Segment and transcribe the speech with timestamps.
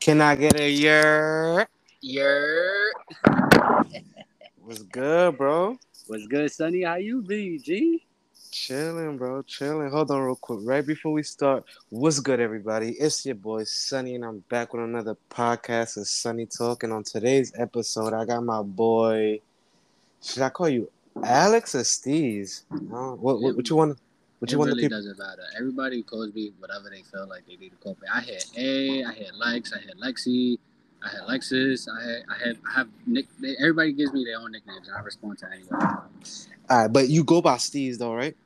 [0.00, 1.68] Can I get a year?
[2.00, 2.92] Yer.
[4.62, 5.76] What's good, bro?
[6.06, 6.82] What's good, Sunny?
[6.82, 8.06] How you be, G?
[8.52, 9.42] Chilling, bro.
[9.42, 9.90] Chilling.
[9.90, 10.60] Hold on, real quick.
[10.62, 12.92] Right before we start, what's good, everybody?
[12.92, 16.84] It's your boy Sunny, and I'm back with another podcast of Sunny Talk.
[16.84, 19.40] And on today's episode, I got my boy.
[20.22, 20.88] Should I call you
[21.24, 22.62] Alex or Steez?
[22.70, 23.98] What, what, what you want?
[24.38, 25.42] What it really doesn't matter.
[25.58, 28.06] Everybody calls me whatever they feel like they need to call me.
[28.12, 30.58] I had A, I had Lex, I had Lexi,
[31.02, 33.26] I had Lexus, I had, I had, I have nick.
[33.40, 35.80] They, everybody gives me their own nicknames, and I respond to anyone.
[35.82, 36.08] All
[36.70, 38.36] right, but you go by Steez though, right?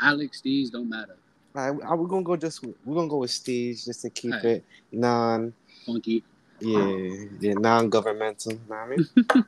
[0.00, 1.16] Alex, these don't matter.
[1.56, 4.44] All right, we're gonna go just we're gonna go with Steez just to keep Alright.
[4.44, 5.52] it non
[5.84, 6.22] Funky.
[6.60, 8.58] Yeah, yeah, non-governmental.
[8.68, 9.08] Know I mean,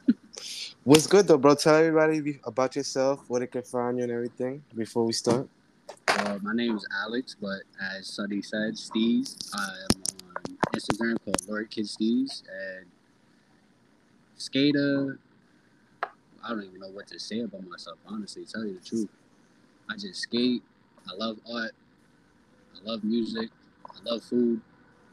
[0.84, 1.54] what's good though, bro?
[1.54, 5.48] Tell everybody about yourself, where they can find you, and everything before we start.
[6.08, 7.60] Uh, my name is Alex, but
[7.96, 9.50] as Sunny said, Steez.
[9.54, 10.02] I am
[10.36, 12.86] on Instagram called Lord Kid Steez and
[14.36, 15.18] Skater.
[16.42, 18.44] I don't even know what to say about myself, honestly.
[18.44, 19.08] Tell you the truth,
[19.88, 20.62] I just skate.
[21.10, 21.72] I love art.
[22.76, 23.50] I love music.
[23.86, 24.60] I love food.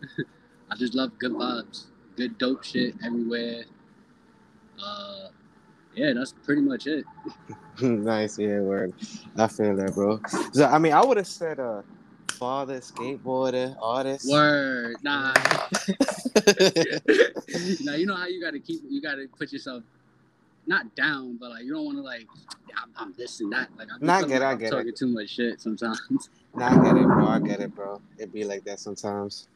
[0.71, 1.85] I just love good vibes,
[2.15, 3.63] good dope shit everywhere.
[4.81, 5.29] Uh,
[5.97, 7.03] yeah, that's pretty much it.
[7.81, 8.93] nice, yeah, word.
[9.35, 10.19] I feel that, bro.
[10.53, 11.81] So, I mean, I would have said uh,
[12.29, 14.29] father, skateboarder, artist.
[14.29, 15.33] Word, nah.
[17.81, 19.83] now you know how you gotta keep you gotta put yourself
[20.67, 22.27] not down, but like you don't want to like
[22.81, 23.69] I'm, I'm this and that.
[23.77, 24.77] Like I Nah, I feel get it, like I I'm get it.
[24.77, 26.29] talking too much shit sometimes.
[26.55, 27.25] Nah, I get it, bro.
[27.25, 28.01] I get it, bro.
[28.17, 29.47] It be like that sometimes.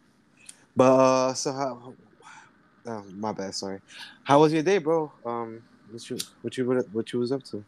[0.76, 1.95] But uh, so how?
[2.88, 3.53] Oh, my bad.
[3.53, 3.80] Sorry.
[4.23, 5.11] How was your day, bro?
[5.26, 5.61] Um,
[5.92, 7.64] what you what you what you was up to?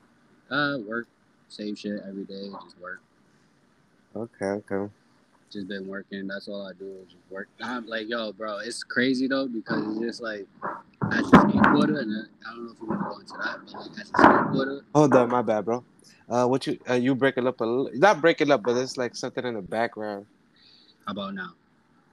[0.49, 1.07] Uh, work,
[1.49, 3.01] same shit every day, just work.
[4.15, 4.91] Okay, okay.
[5.51, 6.27] Just been working.
[6.27, 7.47] That's all I do is just work.
[7.61, 10.45] I'm like, yo, bro, it's crazy though because it's just like
[11.11, 13.73] as a skateboarder, and I don't know if you want to go into that, but
[13.81, 15.83] like as a skateboarder, Hold on, my bad, bro.
[16.29, 17.89] Uh, what you uh, you break it up a little?
[17.93, 20.25] Not break it up, but it's like something in the background.
[21.05, 21.51] how about now?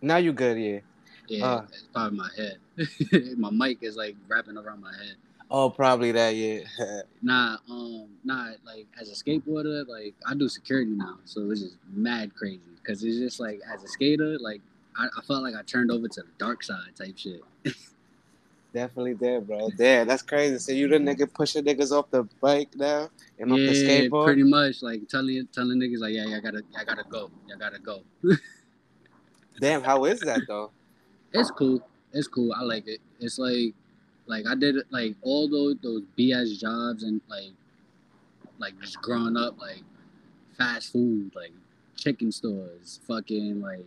[0.03, 0.81] Now you good, yeah.
[1.29, 1.63] Yeah, Uh.
[1.69, 3.37] it's probably my head.
[3.39, 5.15] my mic is like wrapping around my head.
[5.51, 6.61] Oh, probably that, yeah.
[7.23, 11.77] Nah, um, nah, like as a skateboarder, like I do security now, so it's just
[11.93, 12.61] mad crazy.
[12.87, 14.63] Cause it's just like as a skater, like
[14.97, 17.43] I, I felt like I turned over to the dark side type shit.
[18.73, 19.69] Definitely there, bro.
[19.77, 20.59] There, that's crazy.
[20.59, 24.25] So you the nigga pushing niggas off the bike now and off the yeah, skateboard.
[24.25, 27.59] pretty much like telling telling niggas like, yeah, yeah, I gotta, I gotta go, I
[27.59, 28.03] gotta go.
[29.61, 30.71] Damn, how is that though?
[31.35, 32.53] It's cool, it's cool.
[32.55, 33.01] I like it.
[33.19, 33.75] It's like,
[34.31, 37.51] like I did like all those those BS jobs and like,
[38.59, 39.83] like just growing up, like
[40.57, 41.53] fast food, like
[41.97, 43.85] chicken stores, fucking like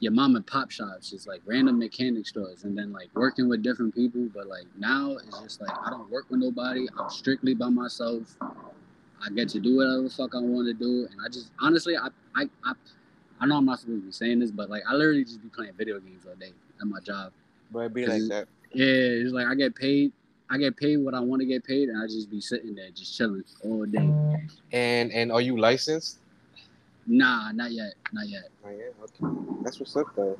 [0.00, 3.62] your mom and pop shops, just like random mechanic stores, and then like working with
[3.62, 4.28] different people.
[4.34, 6.88] But like now it's just like I don't work with nobody.
[6.98, 8.36] I'm strictly by myself.
[8.40, 11.98] I get to do whatever the fuck I want to do, and I just honestly,
[11.98, 12.72] I I I,
[13.40, 15.50] I know I'm not supposed to be saying this, but like I literally just be
[15.50, 17.32] playing video games all day at my job.
[17.70, 18.48] Bro, it be like that.
[18.74, 20.12] Yeah, it's like I get paid.
[20.50, 22.90] I get paid what I want to get paid, and I just be sitting there
[22.90, 24.12] just chilling all day.
[24.72, 26.18] And and are you licensed?
[27.06, 28.44] Nah, not yet, not yet.
[28.64, 29.36] Oh, yeah, okay.
[29.62, 30.38] That's what's up though.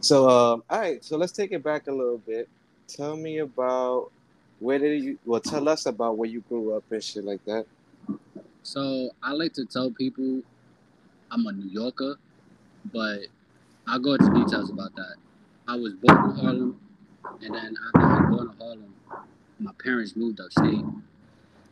[0.00, 2.48] So um, all right, so let's take it back a little bit.
[2.88, 4.10] Tell me about
[4.58, 7.66] where did you well tell us about where you grew up and shit like that.
[8.62, 10.42] So I like to tell people
[11.30, 12.16] I'm a New Yorker,
[12.92, 13.20] but
[13.86, 15.16] I'll go into details about that.
[15.66, 16.80] I was born in Harlem,
[17.44, 18.94] and then after I was born in Harlem,
[19.58, 20.84] my parents moved upstate.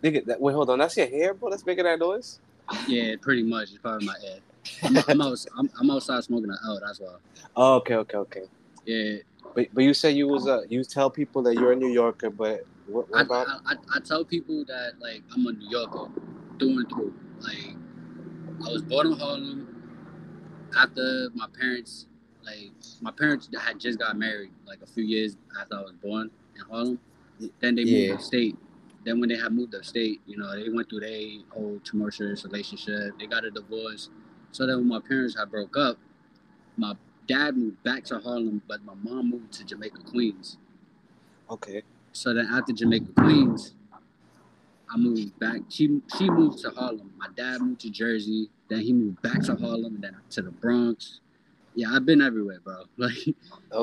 [0.03, 0.79] Nigga, that, wait, hold on.
[0.79, 1.51] That's your hair, bro.
[1.51, 2.41] That's making that noise.
[2.89, 3.71] Yeah, pretty much.
[3.71, 4.43] It's part of my head.
[4.83, 6.81] I'm, I'm, out, I'm, I'm outside smoking an L.
[6.85, 7.17] That's why.
[7.57, 8.43] Oh, okay, okay, okay.
[8.87, 9.19] Yeah,
[9.55, 12.31] But but you say you was uh you tell people that you're a New Yorker,
[12.31, 13.47] but what, what I, about?
[13.49, 16.09] I, I, I tell people that like I'm a New Yorker
[16.59, 17.15] through and through.
[17.41, 17.75] Like
[18.67, 19.67] I was born in Harlem.
[20.77, 22.07] After my parents,
[22.45, 26.31] like my parents had just got married like a few years after I was born
[26.57, 26.99] in Harlem.
[27.61, 28.09] Then they Yeah.
[28.09, 28.57] moved upstate.
[29.05, 33.19] Then when they had moved upstate, you know, they went through their whole tumultuous relationship.
[33.19, 34.11] They got a divorce.
[34.53, 35.99] So then when my parents had broke up,
[36.77, 36.95] my
[37.27, 40.59] dad moved back to Harlem, but my mom moved to Jamaica, Queens.
[41.49, 41.83] Okay.
[42.13, 43.75] So then after Jamaica Queens,
[44.93, 45.61] I moved back.
[45.69, 47.13] She she moved to Harlem.
[47.17, 48.51] My dad moved to Jersey.
[48.69, 50.01] Then he moved back to Harlem.
[50.01, 51.21] Then to the Bronx.
[51.75, 52.85] Yeah, I've been everywhere, bro.
[52.97, 53.35] Like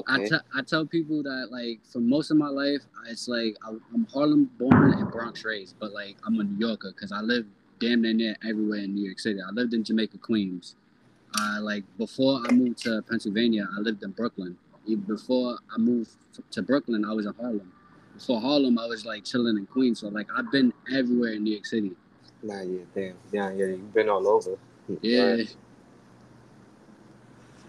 [0.08, 0.30] I Okay.
[0.30, 4.06] tell I tell people that like for most of my life, it's like I- I'm
[4.14, 7.46] Harlem born and Bronx raised, but like I'm a New Yorker because I live
[7.80, 9.40] damn near everywhere in New York City.
[9.42, 10.76] I lived in Jamaica Queens.
[11.40, 14.58] Uh, like before I moved to Pennsylvania, I lived in Brooklyn.
[15.06, 16.12] before I moved
[16.52, 17.72] to Brooklyn, I was in Harlem.
[18.14, 20.00] Before Harlem, I was like chilling in Queens.
[20.00, 21.92] So like I've been everywhere in New York City.
[22.44, 24.58] Nah, yeah, damn, yeah, yeah, you've been all over.
[25.02, 25.24] Yeah.
[25.32, 25.56] Right.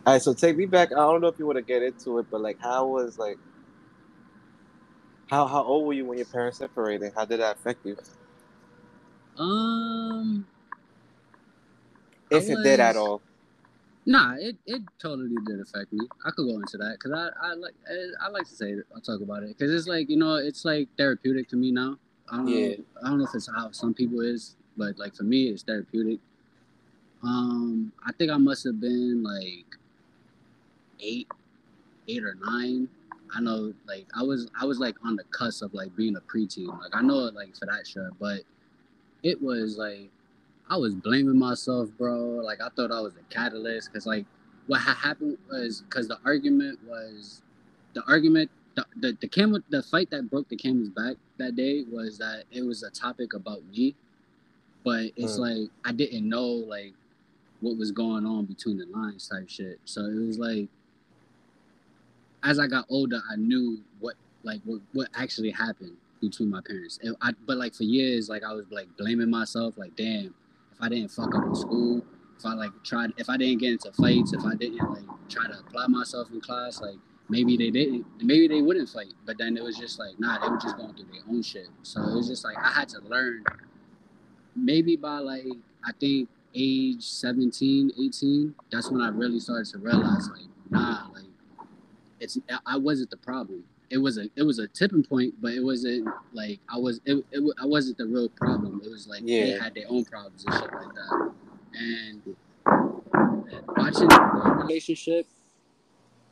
[0.08, 0.90] All right, so take me back.
[0.92, 3.38] I don't know if you want to get into it, but like, how was like,
[5.28, 7.12] how how old were you when your parents separated?
[7.16, 7.96] How did that affect you,
[9.38, 10.46] Um.
[12.30, 13.22] if it did at all?
[14.06, 16.08] Nah, it, it totally did affect me.
[16.24, 18.86] I could go into that because I, I like I, I like to say it.
[18.94, 21.98] I'll talk about it because it's like you know it's like therapeutic to me now.
[22.30, 22.74] I don't Yeah.
[22.76, 22.76] know.
[23.04, 26.18] I don't know if it's how some people is, but like for me, it's therapeutic.
[27.22, 29.77] Um, I think I must have been like
[31.00, 31.28] eight,
[32.08, 32.88] eight or nine.
[33.34, 36.20] I know, like I was I was like on the cusp of like being a
[36.20, 36.68] preteen.
[36.68, 38.40] Like I know, like for that sure, but
[39.22, 40.10] it was like
[40.70, 42.16] I was blaming myself, bro.
[42.42, 44.26] Like I thought I was the catalyst because like
[44.66, 47.42] what had happened was because the argument was
[47.94, 51.84] the argument the, the the camel the fight that broke the camel's back that day
[51.90, 53.94] was that it was a topic about me,
[54.84, 55.62] but it's Mm.
[55.62, 56.94] like I didn't know like
[57.60, 59.80] what was going on between the lines type shit.
[59.84, 60.68] So it was like
[62.44, 66.98] as I got older, I knew what like what, what actually happened between my parents.
[67.02, 70.34] And I, but like for years, like I was like blaming myself, like damn,
[70.72, 72.04] if I didn't fuck up in school,
[72.38, 75.46] if I like tried, if I didn't get into fights, if I didn't like try
[75.46, 76.96] to apply myself in class, like
[77.28, 79.14] maybe they didn't, maybe they wouldn't fight.
[79.26, 81.68] But then it was just like nah, they were just going through their own shit.
[81.82, 83.44] So it was just like I had to learn.
[84.56, 85.44] Maybe by like
[85.84, 91.27] I think age 17, 18, that's when I really started to realize like nah, like
[92.20, 93.64] it's I wasn't the problem.
[93.90, 97.24] It was a it was a tipping point, but it wasn't like I was it,
[97.32, 98.82] it I wasn't the real problem.
[98.84, 101.32] It was like they had their own problems and shit like that.
[101.74, 102.22] And
[103.76, 105.26] watching the relationship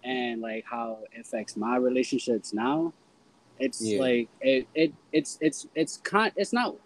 [0.04, 2.92] and like how it affects my relationships now,
[3.58, 4.00] it's Yeah.
[4.00, 6.76] like it, it it's it's it's con it's not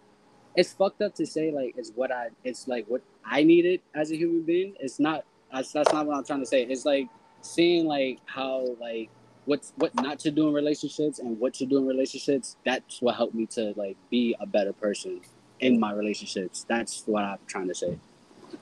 [0.55, 4.11] it's fucked up to say like it's what I it's like what I needed as
[4.11, 4.75] a human being.
[4.79, 6.63] It's not that's that's not what I'm trying to say.
[6.63, 7.07] It's like
[7.41, 9.09] seeing like how like
[9.45, 12.57] what's what not to do in relationships and what to do in relationships.
[12.65, 15.21] That's what helped me to like be a better person
[15.59, 16.65] in my relationships.
[16.67, 17.99] That's what I'm trying to say.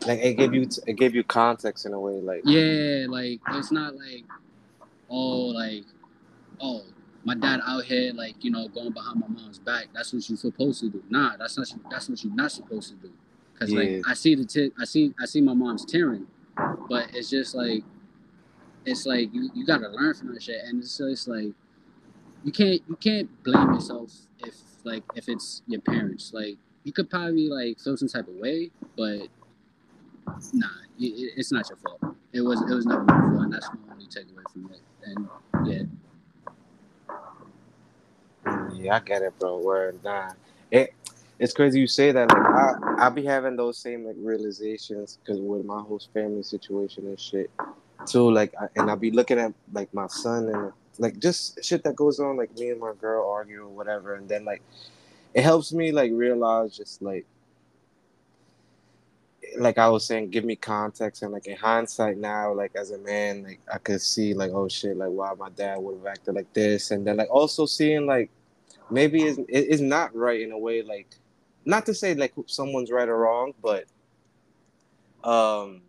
[0.06, 3.72] Like it gave you it gave you context in a way, like Yeah, like it's
[3.72, 4.24] not like
[5.10, 5.84] oh like
[6.62, 6.84] oh
[7.26, 9.88] my dad out here like you know going behind my mom's back.
[9.94, 11.04] That's what you're supposed to do.
[11.10, 13.12] Nah, that's not that's what you're not supposed to do.
[13.60, 13.80] Cause Yeah.
[13.80, 16.28] like I see the t- I see I see my mom's tearing,
[16.88, 17.84] but it's just like
[18.86, 21.54] it's like you, you gotta learn from that shit, and it's just like
[22.44, 24.56] you can't you can't blame yourself if
[24.86, 26.34] like if it's your parents.
[26.34, 29.28] Like you could probably like feel some type of way, but
[30.54, 30.68] nah,
[31.00, 32.16] it, it- it's not your fault.
[32.34, 34.82] It was it was never my fault, and that's my only takeaway from it.
[35.06, 35.30] And
[35.68, 35.84] yeah,
[38.74, 39.60] Yeah, I get it, bro.
[39.60, 40.32] Word, nah.
[40.72, 40.94] It
[41.40, 42.30] it's crazy you say that.
[42.30, 47.08] Like I I be having those same like realizations because with my whole family situation
[47.08, 47.52] and shit
[48.08, 48.32] too.
[48.32, 51.96] Like I, and I'll be looking at like my son and like just shit that
[51.96, 52.38] goes on.
[52.38, 54.62] Like me and my girl argue or whatever, and then like
[55.34, 57.26] it helps me like realize just like
[59.58, 62.98] like I was saying, give me context and like in hindsight now, like as a
[63.00, 66.36] man, like I could see like oh shit, like why my dad would have acted
[66.36, 68.30] like this, and then like also seeing like
[68.92, 71.08] maybe it's, it's not right in a way like
[71.66, 73.86] not to say like someone's right or wrong, but
[75.24, 75.82] um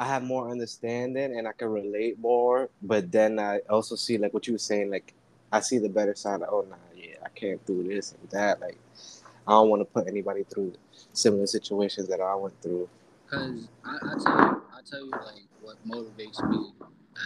[0.00, 4.32] I have more understanding and I can relate more, but then I also see like
[4.32, 5.12] what you were saying, like
[5.52, 6.40] I see the better side.
[6.40, 8.62] Like, oh nah, yeah, I can't do this and that.
[8.62, 8.78] Like
[9.46, 10.72] I don't want to put anybody through
[11.12, 12.88] similar situations that I went through.
[13.30, 16.72] Cause I, I tell you, I tell you like what motivates me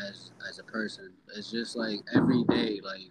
[0.09, 1.13] as as a person.
[1.37, 3.09] It's just like every day, like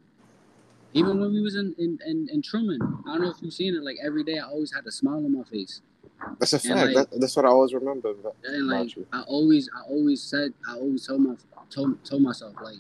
[0.91, 3.75] even when we was in in, in, in Truman, I don't know if you've seen
[3.75, 3.84] it.
[3.84, 5.82] Like every day, I always had a smile on my face,
[6.39, 6.94] That's a And, fact.
[6.94, 8.12] like- that, that's what I always remember.
[8.12, 9.06] About, and like you.
[9.12, 11.36] I always, I always said, I always told my
[11.70, 12.77] told, told myself like,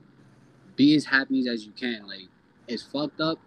[0.75, 2.07] be as happy as you can.
[2.07, 2.27] Like
[2.67, 3.39] it's fucked up,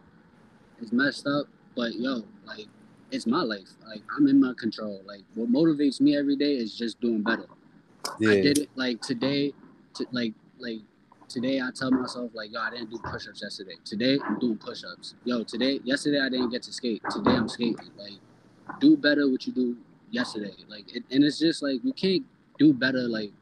[0.81, 2.67] it's messed up, but yo, like
[3.11, 3.69] it's my life.
[3.87, 5.03] Like I'm in my control.
[5.05, 7.47] Like what motivates me every day is just doing better.
[8.21, 9.53] I did it like today,
[9.95, 10.81] to, like like
[11.29, 13.75] today I tell myself like yo I didn't do push-ups yesterday.
[13.85, 15.15] Today I'm doing push-ups.
[15.25, 17.03] Yo today yesterday I didn't get to skate.
[17.11, 17.91] Today I'm skating.
[17.99, 18.19] Like
[18.81, 19.77] do better what you do
[20.11, 20.55] yesterday.
[20.69, 22.25] Like it, and it's just like you can't
[22.59, 23.33] do better like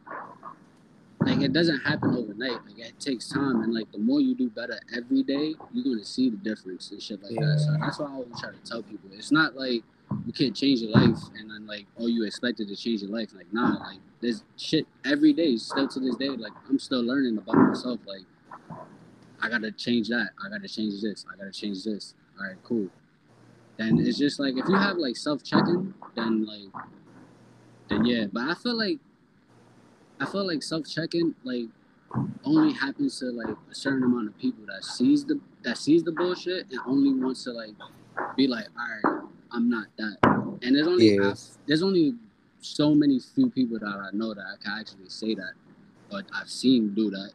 [1.20, 2.64] like it doesn't happen overnight.
[2.66, 6.04] Like it takes time and like the more you do better every day, you're gonna
[6.04, 7.60] see the difference and shit like that.
[7.60, 9.10] So that's why I always try to tell people.
[9.12, 9.82] It's not like
[10.26, 13.30] you can't change your life and then like oh you expected to change your life.
[13.34, 17.38] Like nah, like there's shit every day, still to this day, like I'm still learning
[17.38, 18.00] about myself.
[18.06, 18.22] Like
[19.40, 20.30] I gotta change that.
[20.44, 21.24] I gotta change this.
[21.32, 22.14] I gotta change this.
[22.38, 22.88] All right, cool.
[23.76, 26.84] Then it's just like if you have like self checking, then like,
[27.88, 28.26] then yeah.
[28.32, 28.98] But I feel like,
[30.20, 31.66] I feel like self checking like
[32.44, 36.12] only happens to like a certain amount of people that sees the that sees the
[36.12, 37.74] bullshit and only wants to like
[38.36, 40.16] be like, all right, I'm not that.
[40.62, 41.30] And there's only Yeah.
[41.30, 42.14] I've- there's only
[42.60, 45.52] so many few people that I know that I can actually say that,
[46.10, 47.32] but I've seen do that.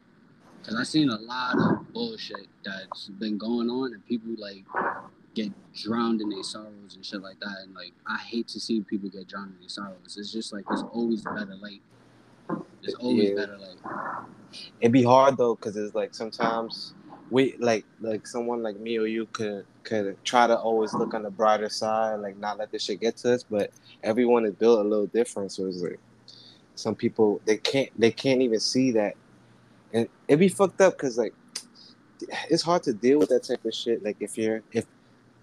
[0.63, 4.65] Cause I've seen a lot of bullshit that's been going on, and people like
[5.43, 7.55] get drowned in their sorrows and shit like that.
[7.63, 10.17] And like, I hate to see people get drowned in their sorrows.
[10.17, 11.81] It's just like there's always better late.
[12.81, 13.35] There's always Yeah.
[13.35, 13.77] better late.
[14.81, 16.93] It'd be hard though, cause it's like sometimes
[17.29, 21.23] we like like someone like me or you could could try to always look on
[21.23, 23.43] the brighter side, like not let this shit get to us.
[23.43, 23.71] But
[24.03, 25.99] everyone is built a little different, so it's like
[26.75, 29.15] some people they can't they can't even see that,
[29.93, 31.33] and it'd be fucked up, cause like
[32.49, 34.03] it's hard to deal with that type of shit.
[34.03, 34.85] Like if you're if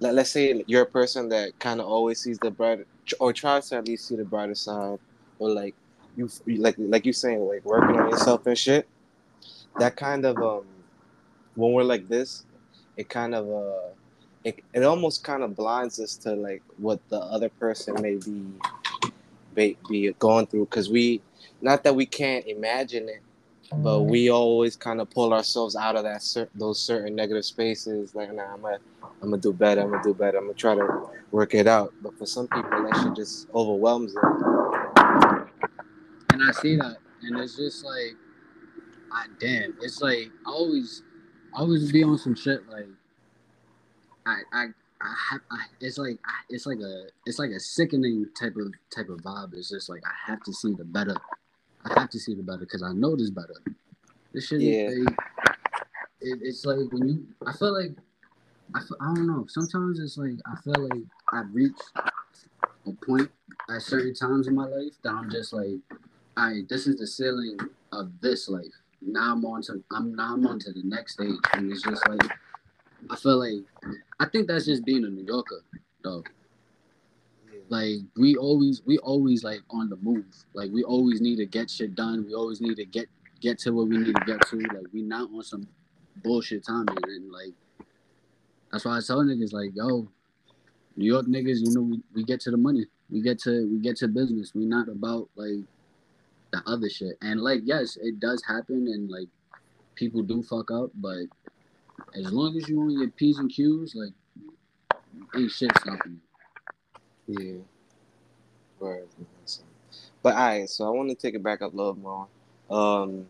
[0.00, 2.86] let, let's say you're a person that kind of always sees the bright
[3.20, 4.98] or tries to at least see the brighter side,
[5.38, 5.74] or like
[6.16, 8.88] you like like you saying like working on yourself and shit.
[9.78, 10.64] That kind of um
[11.54, 12.44] when we're like this,
[12.96, 13.90] it kind of uh
[14.44, 18.44] it, it almost kind of blinds us to like what the other person may be
[19.54, 21.20] be, be going through because we
[21.62, 23.22] not that we can't imagine it
[23.70, 24.10] but mm.
[24.10, 28.32] we always kind of pull ourselves out of that cer- those certain negative spaces like
[28.32, 28.78] nah i'm gonna
[29.22, 31.92] i'm gonna do better i'm gonna do better i'm gonna try to work it out.
[32.02, 35.48] But for some people that shit just overwhelms them.
[36.32, 38.14] And I see that, and it's just like,
[39.12, 41.02] I damn, it's like I always,
[41.54, 42.86] I always be on some shit like,
[44.26, 44.64] I, I,
[45.00, 48.72] I have, I, it's like, I, it's like a, it's like a sickening type of
[48.94, 49.54] type of vibe.
[49.54, 51.16] It's just like I have to see the better,
[51.90, 53.54] I have to see the better because I know this better.
[54.32, 54.88] This shit, Yeah.
[54.88, 55.16] is like,
[56.20, 57.96] it, it's like when you, I feel like,
[58.74, 59.46] I, feel, I don't know.
[59.48, 61.02] Sometimes it's like I feel like
[61.32, 61.82] I've reached
[62.86, 63.30] a point
[63.70, 65.78] at certain times in my life that I'm just like,
[66.36, 67.58] all right, this is the ceiling
[67.92, 68.64] of this life.
[69.00, 72.06] Now I'm on to I'm now I'm on to the next stage, and it's just
[72.08, 72.30] like
[73.10, 73.62] I feel like
[74.18, 75.62] I think that's just being a New Yorker,
[76.02, 76.24] though.
[77.68, 80.26] Like we always we always like on the move.
[80.54, 82.24] Like we always need to get shit done.
[82.26, 83.08] We always need to get
[83.40, 84.56] get to where we need to get to.
[84.56, 85.66] Like we not on some
[86.22, 87.52] bullshit timing, and like
[88.70, 90.08] that's why I tell niggas like, yo,
[90.96, 92.86] New York niggas, you know, we, we get to the money.
[93.10, 94.54] We get to we get to business.
[94.54, 95.64] We not about like
[96.52, 97.16] the other shit.
[97.22, 99.28] And like, yes, it does happen, and like
[99.96, 101.24] people do fuck up, but
[102.14, 104.12] as long as you on your p's and q's, like
[105.34, 106.25] ain't shit stopping you.
[107.26, 107.56] Yeah.
[108.80, 112.26] But all right, so I want to take it back up a little more.
[112.70, 113.26] Um,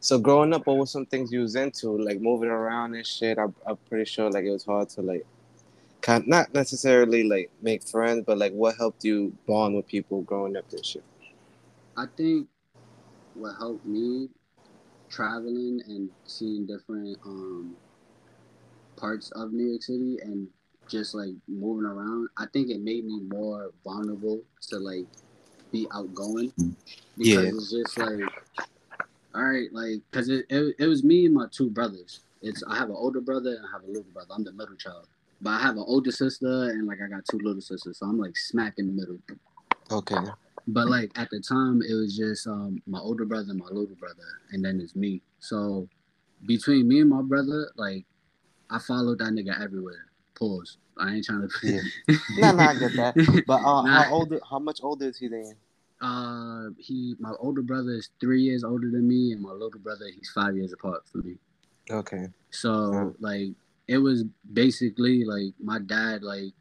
[0.00, 3.38] so growing up, what were some things you was into, like moving around and shit?
[3.38, 5.26] I'm, I'm pretty sure like it was hard to like,
[6.00, 10.56] kind not necessarily like make friends, but like what helped you bond with people growing
[10.56, 11.04] up and shit.
[11.96, 12.48] I think
[13.34, 14.28] what helped me
[15.08, 17.76] traveling and seeing different um
[18.96, 20.48] parts of New York City and
[20.90, 25.06] just like moving around, I think it made me more vulnerable to like
[25.72, 26.52] be outgoing
[27.16, 27.50] because Yeah.
[27.54, 28.20] it's just like
[29.34, 32.20] all right, like because it, it it was me and my two brothers.
[32.42, 34.30] It's I have an older brother and I have a little brother.
[34.34, 35.06] I'm the middle child,
[35.40, 38.18] but I have an older sister and like I got two little sisters, so I'm
[38.18, 39.18] like smack in the middle.
[39.92, 40.16] Okay.
[40.66, 43.94] But like at the time, it was just um my older brother and my little
[43.96, 45.22] brother, and then it's me.
[45.38, 45.88] So
[46.46, 48.04] between me and my brother, like
[48.68, 50.06] I followed that nigga everywhere.
[50.40, 50.78] Pause.
[50.98, 51.48] I ain't trying to.
[51.62, 51.80] Yeah.
[52.36, 53.44] Nah, nah, I get that.
[53.46, 54.04] But uh, Nah.
[54.04, 54.32] how old?
[54.48, 55.54] How much older is he then?
[56.00, 60.06] Uh, he, my older brother is three years older than me, and my little brother,
[60.14, 61.34] he's five years apart from me.
[61.90, 62.28] Okay.
[62.50, 63.10] So Yeah.
[63.18, 63.48] like
[63.88, 66.52] it was basically like my dad like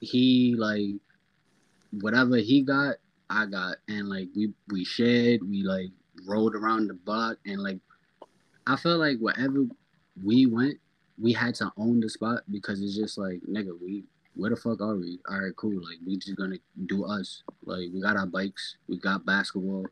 [0.00, 0.94] he like
[2.00, 2.96] whatever he got,
[3.30, 5.90] I got and like we we shared, we like
[6.26, 7.78] rode around the block and like
[8.66, 9.66] I felt like wherever
[10.24, 10.78] we went,
[11.22, 14.80] we had to own the spot because it's just like nigga, we where the fuck
[14.80, 15.20] are we?
[15.28, 15.76] All right, cool.
[15.76, 17.42] Like we just gonna do us.
[17.64, 19.86] Like we got our bikes, we got basketball,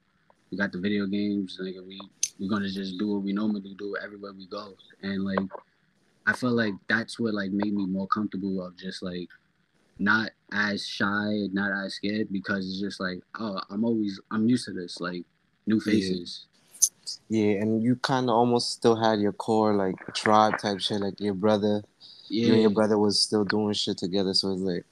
[0.51, 1.59] we got the video games.
[1.63, 2.01] Nigga, we
[2.39, 4.75] we're gonna just do what we normally do everywhere we go.
[5.03, 5.39] And like
[6.27, 9.29] I felt like that's what like made me more comfortable of just like
[9.99, 14.65] not as shy, not as scared because it's just like, oh, I'm always I'm used
[14.67, 15.25] to this, like
[15.67, 16.47] new faces.
[17.29, 21.19] Yeah, and you kind of almost still had your core like tribe type shit, like
[21.21, 21.83] your brother.
[22.29, 22.47] Yeah.
[22.47, 24.85] You and your brother was still doing shit together, so it's like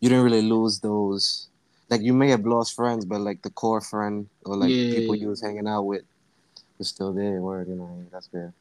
[0.00, 1.48] you didn't really lose those.
[1.90, 4.94] Like you may have lost friends, but like the core friend or like Yeah.
[4.94, 6.02] people you was hanging out with
[6.78, 7.40] was still there.
[7.40, 8.52] Word, you know, that's good.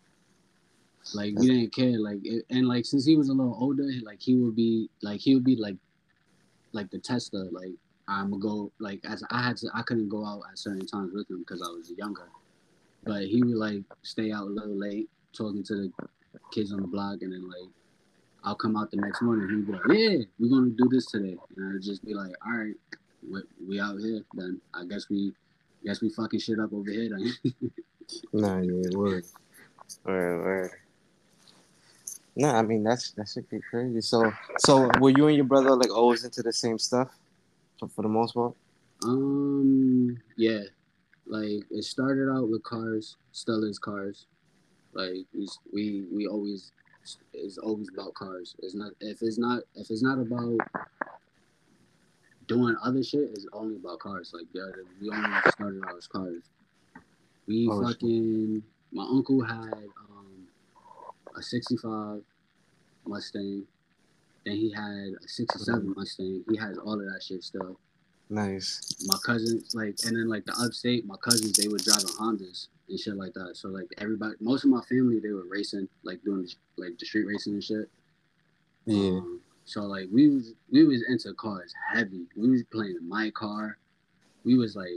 [1.14, 1.98] Like we didn't care.
[2.00, 5.20] Like it, and like since he was a little older, like he would be like
[5.20, 5.78] he would be like
[6.74, 7.46] like the tester.
[7.52, 7.72] Like
[8.08, 11.14] I'm gonna go like as I had to I couldn't go out at certain times
[11.14, 12.28] with him because I was younger.
[13.04, 15.92] But he would like stay out a little late talking to the
[16.52, 17.70] kids on the block and then like
[18.44, 19.50] I'll come out the next morning.
[19.50, 22.58] He'd be like, "Yeah, we're gonna do this today," and I'd just be like, "All
[22.58, 22.76] right,
[23.30, 24.22] we, we out here.
[24.34, 25.32] Then I guess we,
[25.86, 27.54] guess we fucking shit up over here then."
[28.34, 29.24] Nah, yeah, word.
[30.04, 30.72] Word, word.
[32.36, 34.02] Nah, I mean that's that should be crazy.
[34.02, 37.10] So, so were you and your brother like always into the same stuff,
[37.80, 38.54] for, for the most part?
[39.04, 40.62] um, yeah,
[41.28, 44.28] like it started out with cars, still is cars.
[44.94, 46.72] Like we we we always
[47.34, 48.56] it's always about cars.
[48.60, 50.58] It's not if it's not if it's not about
[52.48, 53.30] doing other shit.
[53.34, 54.32] It's only about cars.
[54.34, 54.64] Like yeah,
[55.02, 56.44] we only started out as cars.
[57.48, 58.62] We Oh, fucking
[58.92, 59.74] my uncle had
[60.10, 60.48] um,
[61.38, 62.22] a '65
[63.08, 63.64] Mustang.
[64.46, 66.44] Then he had a '67 Mustang.
[66.50, 67.80] He has all of that shit still.
[68.32, 68.96] Nice.
[69.08, 72.98] My cousins, like, and then like the upstate, my cousins, they were driving Hondas and
[72.98, 73.58] shit like that.
[73.58, 76.48] So like everybody, most of my family, they were racing, like doing
[76.78, 77.90] like the street racing and shit.
[78.86, 79.18] Yeah.
[79.18, 82.26] Um, so like we was we was into cars heavy.
[82.38, 83.78] We was playing my car.
[84.46, 84.88] We was like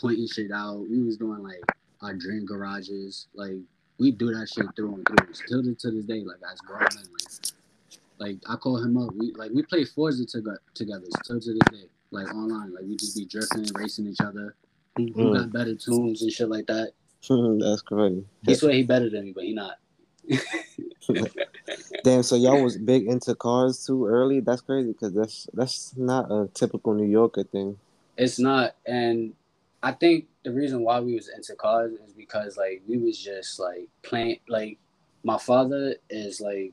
[0.00, 0.86] pointing shit out.
[0.88, 1.62] We was doing like
[2.00, 3.26] our dream garages.
[3.34, 3.58] Like
[3.98, 5.34] we do that shit through and through.
[5.34, 7.52] Still to, to this day, like as grown men, like
[8.18, 9.14] like I call him up.
[9.14, 11.88] We like we play Forza together together still to this day.
[12.10, 12.72] Like online.
[12.74, 14.54] Like we just be drifting, and racing each other.
[14.98, 15.20] Mm-hmm.
[15.20, 16.92] Who, who got better tunes and shit like that.
[17.22, 18.24] Mm-hmm, that's crazy.
[18.46, 19.78] He swear he better than me, but he not.
[22.04, 22.22] Damn.
[22.22, 24.40] So y'all was big into cars too early.
[24.40, 27.78] That's crazy because that's that's not a typical New Yorker thing.
[28.16, 29.32] It's not, and
[29.82, 33.58] I think the reason why we was into cars is because like we was just
[33.58, 34.40] like playing.
[34.48, 34.78] Like
[35.22, 36.72] my father is like,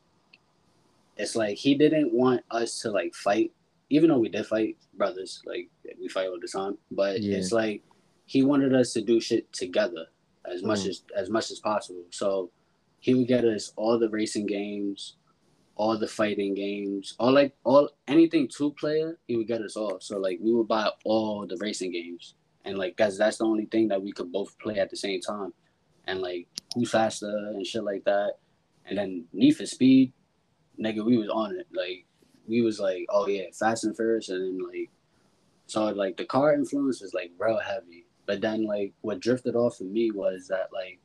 [1.17, 3.51] it's like he didn't want us to like fight,
[3.89, 5.41] even though we did fight, brothers.
[5.45, 5.69] Like
[5.99, 7.37] we fight all the time, but Yeah.
[7.37, 7.83] it's like
[8.25, 10.07] he wanted us to do shit together
[10.45, 10.89] as much Mm.
[10.89, 12.05] as as much as possible.
[12.11, 12.51] So
[12.99, 15.15] he would get us all the racing games,
[15.75, 19.99] all the fighting games, all like all anything two player, he would get us all.
[19.99, 23.65] So like we would buy all the racing games, and like guys, that's the only
[23.65, 25.53] thing that we could both play at the same time,
[26.07, 28.33] and like who's faster and shit like that,
[28.85, 30.13] and then Need for Speed,
[30.79, 31.67] nigga, we was on it.
[31.73, 32.05] Like
[32.47, 34.89] we was like, oh yeah, Fast and Furious, and then like,
[35.67, 38.05] so like the car influence was like real heavy.
[38.25, 40.99] But then like what drifted off of me was that like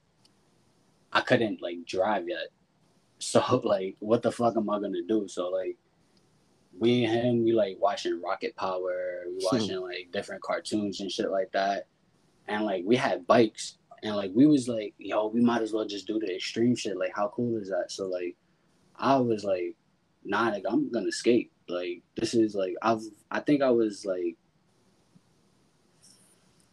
[1.12, 2.48] I couldn't like drive yet.
[3.22, 5.28] So like what the fuck am I gonna do?
[5.28, 5.76] So like
[6.78, 9.56] we and him, we like watching Rocket Power, we Hmm.
[9.56, 11.86] watching like different cartoons and shit like that.
[12.48, 15.84] And like we had bikes and like we was like, yo, we might as well
[15.84, 16.96] just do the extreme shit.
[16.96, 17.92] Like how cool is that?
[17.92, 18.36] So like
[18.96, 19.76] I was like,
[20.24, 21.50] nah, like I'm gonna skate.
[21.68, 24.36] Like this is like I've I think I was like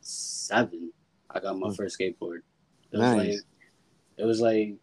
[0.02, 0.92] seven.
[1.30, 1.74] I got my Hmm.
[1.74, 2.40] first skateboard.
[2.92, 3.18] It was Nice.
[3.18, 3.40] like
[4.18, 4.76] it was like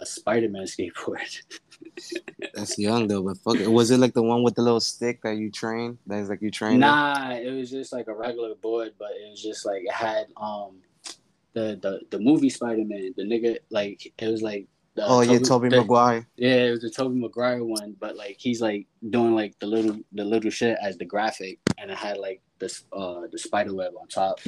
[0.00, 1.40] a Spider Man skateboard.
[2.54, 3.68] That's young though, but fuck it.
[3.70, 5.98] Was it like the one with the little stick that you train?
[6.06, 6.80] That is like you train.
[6.80, 10.26] Nah, it was just like a regular board, but it was just like it had
[10.36, 10.76] um
[11.52, 13.14] the the the movie Spider Man.
[13.16, 16.26] The nigga like it was like the Oh yeah, Tobey the- Maguire.
[16.36, 19.98] Yeah, it was the Tobey Maguire one, but like he's like doing like the little
[20.12, 23.92] the little shit as the graphic, and it had like this uh the spider web
[24.00, 24.38] on top,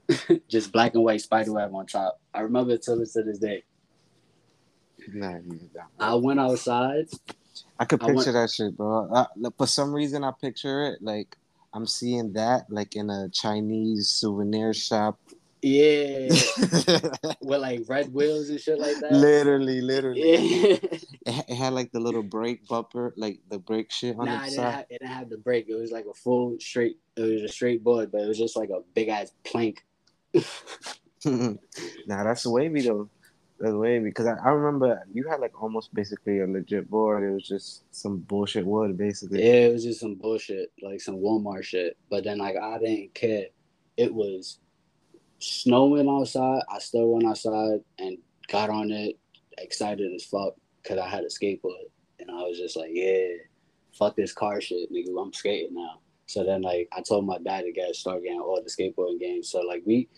[0.48, 2.20] just black and white spider web on top.
[2.32, 3.64] I remember it till to this day.
[5.12, 5.38] Nah.
[5.98, 7.06] I went outside.
[7.78, 9.08] I could I picture that shit, bro.
[9.12, 11.36] I, for some reason, I picture it like
[11.72, 15.18] I'm seeing that like in a Chinese souvenir shop.
[15.60, 16.28] Yeah,
[17.40, 19.12] with like red wheels and shit like that.
[19.12, 20.34] literally, literally.
[20.34, 20.76] Yeah.
[21.28, 24.46] It, it had like the little brake bumper, like the brake shit on nah, the
[24.46, 24.72] it didn't, side.
[24.72, 25.66] have, it didn't have the brake.
[25.68, 26.96] It was like a full straight.
[27.16, 29.84] It was a straight board, but it was just like a big ass plank.
[31.24, 31.54] nah,
[32.06, 33.10] that's wavy though.
[33.60, 37.24] That's wavy because I, I remember you had like almost basically a legit board.
[37.24, 39.44] It was just some bullshit wood, basically.
[39.44, 41.98] Yeah, it was just some bullshit, like some Walmart shit.
[42.08, 43.46] But then like I didn't care.
[43.98, 44.60] It was
[45.38, 46.62] snowing outside.
[46.70, 49.18] I still went outside and got on it,
[49.58, 53.26] excited as fuck, cause I had a skateboard, and I was just like, yeah,
[53.92, 55.20] fuck this car shit, nigga.
[55.20, 56.00] I'm skating now.
[56.26, 59.48] So then like I told my dad to get start getting all the skateboarding games.
[59.48, 60.08] So like we,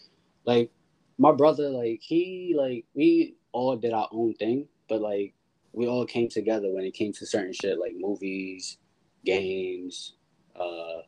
[0.44, 0.70] like
[1.18, 5.35] my brother, like he like we all did our own thing, but like
[5.72, 8.78] we all came together when it came to certain shit like movies,
[9.24, 10.14] games,
[10.56, 11.02] uh,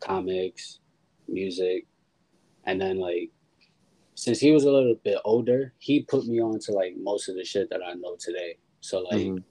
[0.00, 0.80] comics,
[1.28, 1.86] music,
[2.68, 3.30] and then like
[4.14, 7.36] since he was a little bit older, he put me on to like most of
[7.36, 8.58] the shit that I know today.
[8.80, 9.42] So like Mhm.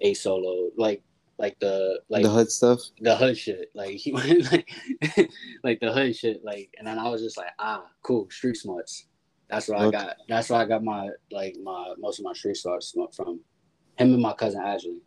[0.00, 1.02] a solo, like
[1.38, 2.80] like the like the hood stuff.
[3.00, 3.70] the hood shit.
[3.74, 4.68] Like he went like
[5.64, 6.44] like the hood shit.
[6.44, 9.06] Like and then I was just like, ah, cool, street smarts.
[9.48, 9.96] That's where Okay.
[9.96, 10.16] I got.
[10.28, 13.40] That's where I got my like my most of my street smarts from.
[13.98, 14.98] Him and my cousin Ashley.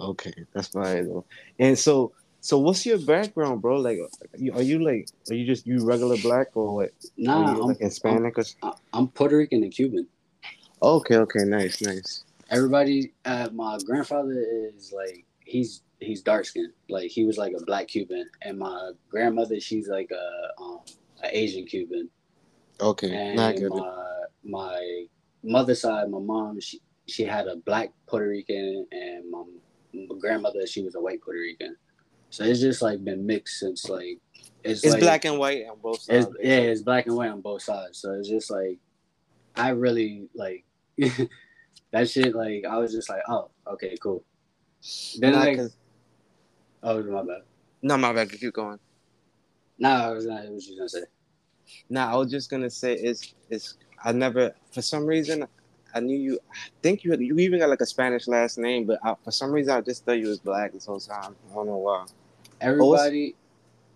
[0.00, 1.26] Okay, that's fine though.
[1.58, 2.12] And so,
[2.44, 3.80] so what's your background, bro?
[3.80, 3.98] Like,
[4.52, 6.90] are you like, are you just you regular black or what?
[7.16, 8.42] Nah, I'm, like Hispanic or?
[8.42, 10.06] s- I'm I'm Puerto Rican and Cuban.
[10.82, 12.22] Okay, okay, nice, nice.
[12.50, 17.64] Everybody, uh, my grandfather is like he's he's dark skinned Like he was like a
[17.64, 20.80] black Cuban, and my grandmother she's like a um
[21.22, 22.10] an Asian Cuban.
[22.78, 23.72] Okay, and not good.
[23.72, 23.96] my
[24.44, 25.06] my
[25.42, 29.44] mother's side, my mom, she she had a black Puerto Rican, and my,
[29.94, 31.74] my grandmother, she was a white Puerto Rican.
[32.34, 34.18] So it's just like been mixed since like
[34.64, 36.36] it's, It's like, black and white on both It's, sides.
[36.42, 37.98] yeah, it's black and white on both sides.
[37.98, 38.78] So it's just like
[39.54, 40.64] I really like
[41.92, 42.34] that shit.
[42.34, 44.24] Like I was just like, oh, okay, cool.
[45.20, 45.76] Then Nah, like, 'cause-
[46.82, 47.42] oh my bad.
[47.82, 48.32] no, my bad.
[48.32, 48.80] Keep going.
[49.78, 50.44] Nah, I was not.
[50.48, 51.02] What you gonna say?
[51.88, 53.76] Nah, I was just gonna say it's it's.
[54.04, 55.46] I never, for some reason,
[55.94, 56.40] I knew you.
[56.52, 59.30] I think you had, you even got like a Spanish last name, but I, for
[59.30, 61.36] some reason I just thought you was black this whole time.
[61.48, 62.06] I don't know why.
[62.64, 63.36] Everybody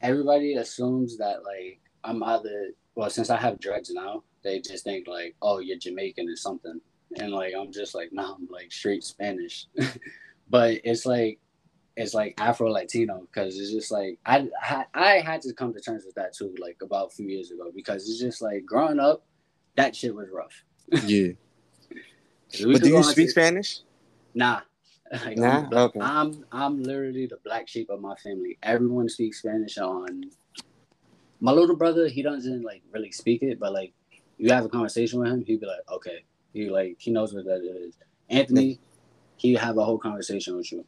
[0.03, 5.07] everybody assumes that like I'm either well since I have dreads now, they just think
[5.09, 6.81] like, oh, you're Jamaican or something.
[7.17, 9.67] And like I'm just like, nah, I'm like straight Spanish.
[10.51, 11.39] but it's like
[11.97, 15.81] it's like Afro Latino because it's just like I, I I had to come to
[15.81, 19.01] terms with that too, like about a few years ago, because it's just like growing
[19.01, 19.25] up,
[19.77, 20.65] that shit was rough.
[21.05, 21.33] yeah.
[22.51, 23.81] But do you speak to- Spanish?
[24.35, 24.61] Nah.
[25.25, 25.67] Like, Nah?
[25.67, 26.01] I'm, Okay.
[26.01, 28.59] I'm I'm literally the black sheep of my family.
[28.63, 30.31] Everyone speaks Spanish on
[31.41, 33.93] my little brother, he doesn't like really speak it, but like
[34.39, 36.25] you have a conversation with him, he'd be like, Okay.
[36.53, 37.95] He like he knows what that is.
[38.31, 38.81] Anthony,
[39.37, 40.85] he have a whole conversation with you.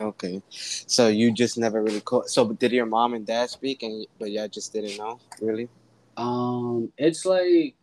[0.00, 0.42] Okay.
[0.50, 2.28] So you just never really caught.
[2.28, 5.68] So did your mom and dad speak, and but y'all just didn't know, really?
[6.16, 7.74] Um, it's like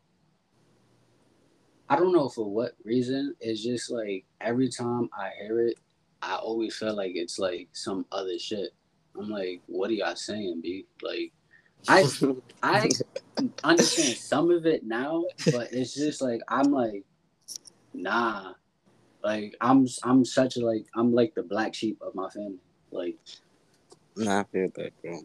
[1.90, 3.36] I don't know for what reason.
[3.42, 5.80] It's just like every time I hear it,
[6.22, 8.72] I always feel like it's like some other shit.
[9.18, 10.86] I'm like, what are y'all saying, B?
[11.02, 11.32] Like,
[11.88, 12.06] I
[12.64, 12.90] I
[13.64, 17.04] understand some of it now, but it's just like I'm like,
[17.94, 18.54] nah.
[19.24, 22.58] Like I'm I'm such a like I'm like the black sheep of my family.
[22.92, 23.18] Like
[24.16, 25.20] Nah, I feel that, bro.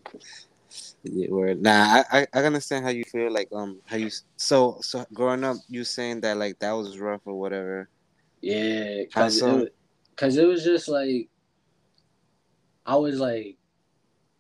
[1.02, 1.62] Yeah, word.
[1.62, 3.33] Nah, I, I I understand how you feel.
[3.33, 7.22] Like um, how you so so growing up, you saying that like that was rough
[7.24, 7.88] or whatever.
[8.40, 9.66] Yeah, cause it, wa-
[10.16, 11.29] cause it was just like
[12.85, 13.57] I was like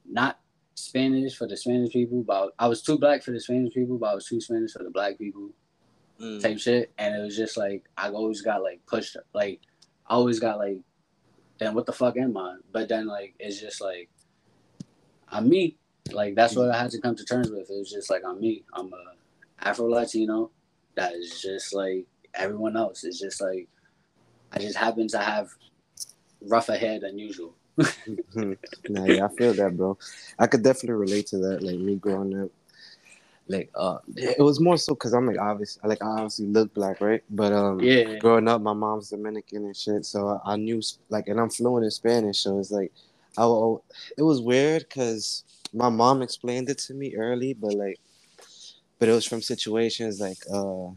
[0.08, 0.38] not
[0.74, 4.06] Spanish for the Spanish people, but I was too black for the Spanish people, but
[4.10, 5.50] I was too Spanish for the black people
[6.18, 6.40] Mm.
[6.40, 6.90] type shit.
[6.96, 9.60] And it was just like I always got like pushed, like
[10.06, 10.78] I always got like,
[11.58, 12.56] then what the fuck am I?
[12.72, 14.08] But then like it's just like
[15.28, 15.76] I'm me.
[16.12, 17.68] Like that's what I had to come to terms with.
[17.68, 18.64] It was just like I'm me.
[18.72, 20.50] I'm a Afro Latino
[20.94, 23.04] that is just like everyone else.
[23.04, 23.68] It's just like
[24.52, 25.50] I just happen to have
[26.42, 27.54] rougher hair than usual.
[28.34, 29.98] nah, yeah, I feel that, bro.
[30.38, 31.62] I could definitely relate to that.
[31.62, 32.50] Like me growing up,
[33.48, 37.00] like uh, it was more so because I'm like obvious, like I obviously look black,
[37.00, 37.22] right?
[37.30, 38.18] But um, Yeah.
[38.18, 40.80] growing up, my mom's Dominican and shit, so I, I knew
[41.10, 42.92] like, and I'm fluent in Spanish, so it's like,
[43.36, 43.84] I will-
[44.16, 47.98] it was weird because my mom explained it to me early, but like,
[48.98, 50.88] but it was from situations like uh,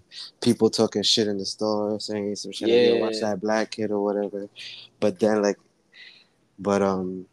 [0.42, 2.94] people talking shit in the store, saying some shit, like, Yeah.
[2.94, 4.48] watch that black kid or whatever.
[5.00, 5.58] But then like,
[6.58, 7.26] but um,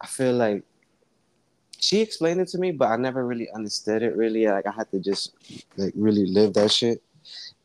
[0.00, 0.62] I feel like
[1.78, 4.16] she explained it to me, but I never really understood it.
[4.16, 5.32] Really, like I had to just
[5.76, 7.02] like really live that shit.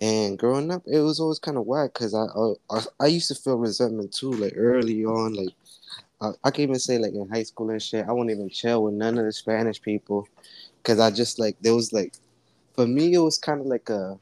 [0.02, 2.26] And growing up, it was always kind of whack because I,
[2.70, 5.34] I I used to feel resentment too, like early on.
[5.34, 5.54] Like
[6.22, 8.84] I, I can even say like in high school and shit, I wouldn't even chill
[8.84, 10.28] with none of the Spanish people
[10.84, 12.14] because I just like there was like
[12.76, 14.20] for me it was kind of like a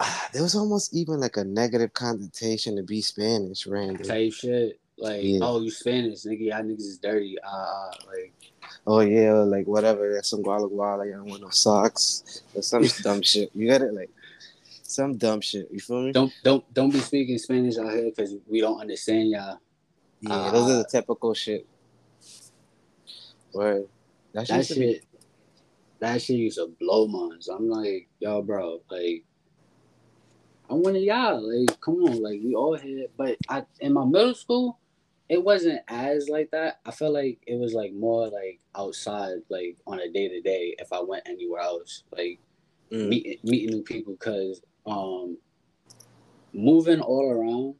[0.32, 4.04] there was almost even like a negative connotation to be Spanish, Randy.
[4.04, 4.78] Type shit.
[4.98, 5.38] Like, Yeah.
[5.42, 6.46] oh, you Spanish, nigga.
[6.46, 7.36] Y'all niggas is dirty.
[7.42, 8.32] Uh, like,
[8.86, 10.12] Oh yeah, like whatever.
[10.14, 11.02] That's some guala guala.
[11.08, 13.50] I don't want no socks or some dumb shit.
[13.54, 14.10] You got it, like
[14.82, 15.68] some dumb shit.
[15.72, 16.12] You feel me?
[16.12, 19.58] don't don't don't be speaking Spanish out here because we don't understand y'all.
[20.20, 21.66] Yeah, those are Uh, the typical shit.
[23.52, 23.86] Word.
[24.32, 25.04] That, That be- shit,
[26.00, 27.48] that shit used to blow minds.
[27.48, 29.24] I'm like, yo, bro, like,
[30.68, 31.40] I'm one of y'all.
[31.40, 33.08] Like, come on, like, we all had.
[33.16, 34.78] But I in my middle school,
[35.28, 36.80] it wasn't as like that.
[36.84, 40.74] I felt like it was like more like outside, like on a day to day.
[40.78, 42.38] If I went anywhere else, like
[42.90, 43.08] mm.
[43.08, 45.38] meeting meeting new people, because um,
[46.52, 47.76] moving all around,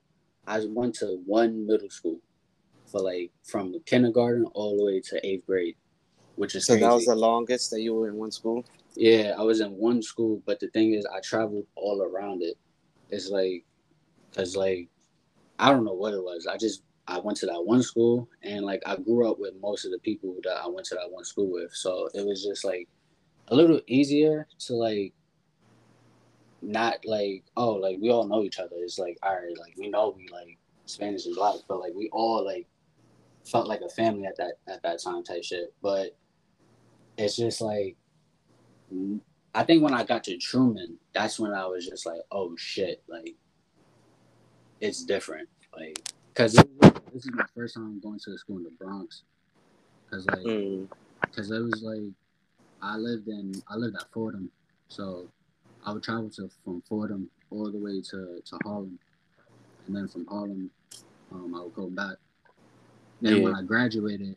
[0.46, 2.20] I went to one middle school
[2.86, 5.76] for like from kindergarten all the way to eighth grade,
[6.36, 6.86] which is so crazy.
[6.86, 8.64] that was the longest that you were in one school.
[8.94, 12.56] Yeah, I was in one school, but the thing is, I traveled all around it.
[13.10, 13.64] It's like,
[14.34, 14.88] cause like,
[15.58, 16.46] I don't know what it was.
[16.46, 19.84] I just I went to that one school, and like I grew up with most
[19.84, 22.64] of the people that I went to that one school with, so it was just
[22.64, 22.88] like
[23.48, 25.12] a little easier to like
[26.62, 28.76] not like oh like we all know each other.
[28.76, 32.08] It's like all right, like we know we like Spanish is black, but like we
[32.12, 32.66] all like
[33.44, 35.74] felt like a family at that at that time type shit.
[35.82, 36.16] But
[37.16, 37.96] it's just like
[39.54, 43.02] I think when I got to Truman, that's when I was just like, oh shit,
[43.08, 43.34] like
[44.80, 45.98] it's different, like
[46.28, 49.22] because this is my first time going to the school in the Bronx,
[50.04, 50.38] because like
[51.20, 51.58] because mm.
[51.58, 52.12] it was like
[52.80, 54.50] I lived in I lived at Fordham,
[54.88, 55.28] so
[55.84, 58.98] I would travel to from Fordham all the way to to Harlem,
[59.86, 60.70] and then from Harlem,
[61.30, 62.16] um, I would go back.
[63.20, 63.42] Then yeah.
[63.44, 64.36] when I graduated,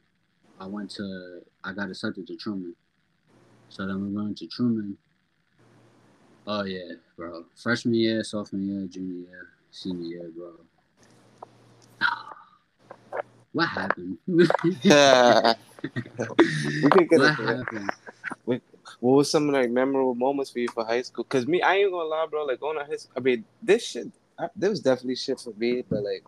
[0.59, 2.75] I went to I got accepted to Truman.
[3.69, 4.97] So then we went to Truman.
[6.45, 7.45] Oh yeah, bro.
[7.55, 10.53] Freshman year, sophomore year, junior year, senior year, bro.
[13.51, 14.17] What happened?
[14.81, 15.53] yeah.
[15.83, 17.91] we could get what happened?
[18.45, 18.61] what
[18.99, 21.23] was some like memorable moments for you for high school?
[21.23, 22.45] Cause me, I ain't gonna lie, bro.
[22.45, 25.53] Like going to high school, I mean, this shit, I, there was definitely shit for
[25.57, 26.23] me, but like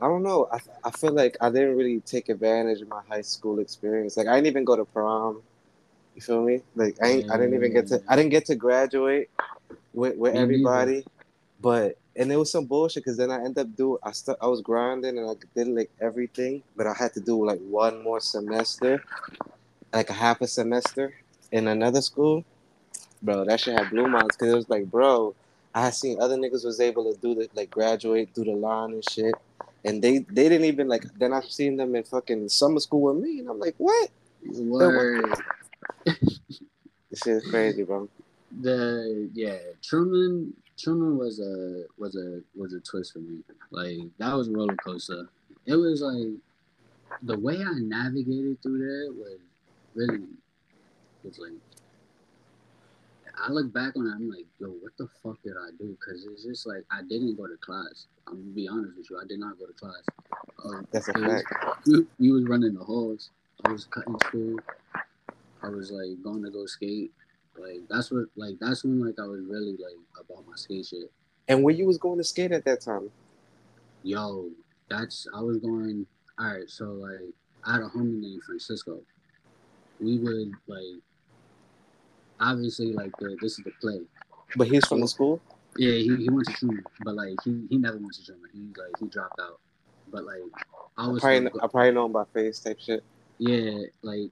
[0.00, 0.48] I don't know.
[0.52, 4.16] I, I feel like I didn't really take advantage of my high school experience.
[4.16, 5.42] Like I didn't even go to prom.
[6.14, 6.62] You feel me?
[6.76, 8.04] Like I ain't, I didn't even get to mm.
[8.08, 9.30] I didn't get to graduate
[9.92, 11.04] with, with everybody.
[11.60, 14.46] But and it was some bullshit because then I ended up doing I st- I
[14.46, 18.20] was grinding and I did like everything, but I had to do like one more
[18.20, 19.02] semester,
[19.92, 21.12] like a half a semester
[21.50, 22.44] in another school.
[23.20, 25.34] Bro, that shit had blue minds because it was like, bro,
[25.74, 28.92] I had seen other niggas was able to do the like graduate, do the line
[28.92, 29.34] and shit
[29.84, 31.04] and they they didn't even like.
[31.18, 34.10] Then I've seen them in fucking summer school with me, and I'm like, what?
[34.44, 35.34] Word.
[36.04, 38.08] this is crazy, bro.
[38.60, 43.40] The yeah, Truman Truman was a was a was a twist for me.
[43.70, 45.28] Like that was a roller coaster.
[45.66, 46.28] It was like
[47.22, 49.38] the way I navigated through there was
[49.94, 50.24] really
[51.24, 51.52] was like
[53.40, 55.96] I look back on it, I'm like, yo, what the fuck did I do?
[55.98, 58.06] Because it's just like I didn't go to class.
[58.28, 60.02] I'm gonna be honest with you, I did not go to class.
[60.64, 61.46] Um, That's a fact.
[61.86, 63.30] Was, you, was running the halls.
[63.64, 64.58] I was cutting school.
[65.62, 67.12] I was like going to go skate.
[67.58, 71.10] Like that's what, like that's when like I was really like about my skate shit.
[71.48, 73.10] And where you was going to skate at that time?
[74.02, 74.50] Yo,
[74.88, 76.06] that's I was going.
[76.38, 79.00] All right, so like I had a homie named Francisco.
[80.00, 81.02] We would like
[82.40, 84.00] obviously like the, this is the play.
[84.56, 85.40] But he's from the school.
[85.78, 88.50] Yeah, he, he went to Truman, but like he, he never went to Truman.
[88.52, 89.60] He like he dropped out.
[90.10, 90.42] But like
[90.96, 93.04] I was I probably, I probably know him by face type shit.
[93.38, 94.30] Yeah, like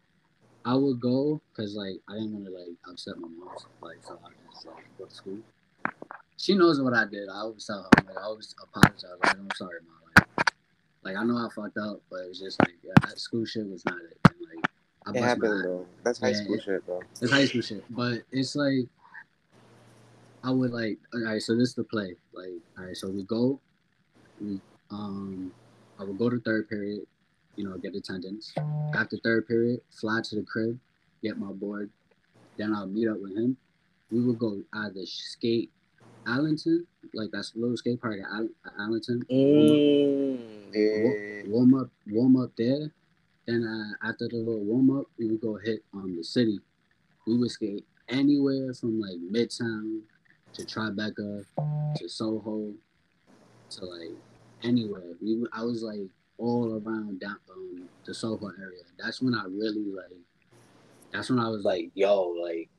[0.64, 3.48] I would go because like I didn't want to like upset my mom,
[3.80, 5.38] like so I just like go to school.
[6.36, 7.28] She knows what I did.
[7.28, 9.04] I always tell her, like, I always apologize.
[9.22, 10.26] Like, I'm sorry, mom.
[10.36, 10.52] Like,
[11.04, 13.84] like I know I fucked up, but it's just like yeah, that school shit was
[13.84, 14.18] not it.
[14.26, 14.66] And, like
[15.06, 15.86] I it happened, bro.
[16.02, 17.00] That's high yeah, school shit, bro.
[17.22, 18.88] It's high school shit, but it's like
[20.46, 20.98] I would like.
[21.12, 22.14] All right, so this is the play.
[22.32, 23.60] Like, all right, so we go.
[24.40, 25.52] We um,
[25.98, 27.02] I would go to third period.
[27.56, 28.54] You know, get attendance.
[28.94, 30.78] After third period, fly to the crib,
[31.22, 31.90] get my board.
[32.58, 33.56] Then I'll meet up with him.
[34.10, 35.70] We would go either skate
[36.26, 38.28] Allenton, like that's a little skate park at
[38.78, 39.24] Allenton.
[39.30, 42.92] Mm, warm, up, warm up, warm up there
[43.46, 46.60] then uh, after the little warm up, we would go hit um the city.
[47.26, 50.02] We would skate anywhere from like Midtown
[50.56, 51.44] to Tribeca
[51.96, 52.72] to Soho
[53.70, 54.16] to like
[54.62, 55.02] anywhere.
[55.20, 58.82] We I was like all around down um, the Soho area.
[58.98, 60.16] That's when I really like.
[61.12, 62.70] That's when I was like, yo, like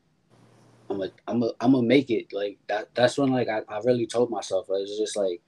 [0.89, 2.33] I'm a, I'm a, I'm gonna make it.
[2.33, 2.89] Like that.
[2.95, 5.41] That's when like I, I really told myself it's just like,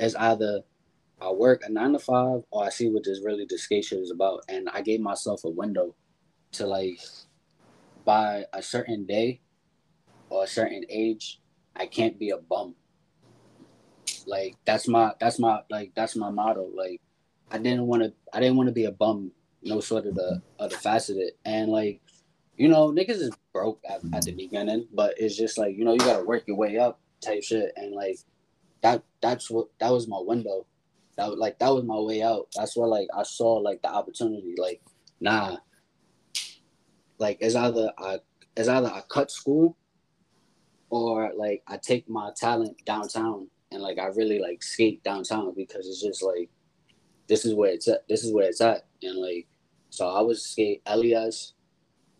[0.00, 0.62] it's either
[1.20, 4.00] I work a nine to five, or I see what this really the skate shit
[4.00, 4.44] is about.
[4.48, 5.94] And I gave myself a window
[6.52, 6.98] to like
[8.04, 9.40] by a certain day
[10.30, 11.41] or a certain age,
[11.76, 12.74] I can't be a bum.
[14.26, 16.68] Like that's my that's my like that's my motto.
[16.74, 17.00] Like
[17.50, 19.32] I didn't want to I didn't want to be a bum,
[19.62, 21.32] no sort of the of the faceted.
[21.44, 22.00] And like,
[22.56, 25.92] you know, niggas is broke at, at the beginning, but it's just like, you know,
[25.92, 27.72] you gotta work your way up type shit.
[27.76, 28.18] And like
[28.82, 30.66] that that's what that was my window
[31.16, 32.48] That was like that was my way out.
[32.56, 34.54] That's where like I saw like the opportunity.
[34.56, 34.82] Like,
[35.20, 35.58] nah.
[37.18, 38.20] Like it's either I
[38.56, 39.76] it's either I cut school
[40.92, 45.88] or like I take my talent downtown and like I really like skate downtown because
[45.88, 46.50] it's just like
[47.28, 48.06] this is where it's at.
[48.08, 48.84] This is where it's at.
[49.02, 49.46] And like
[49.88, 51.54] so I was skate Elias,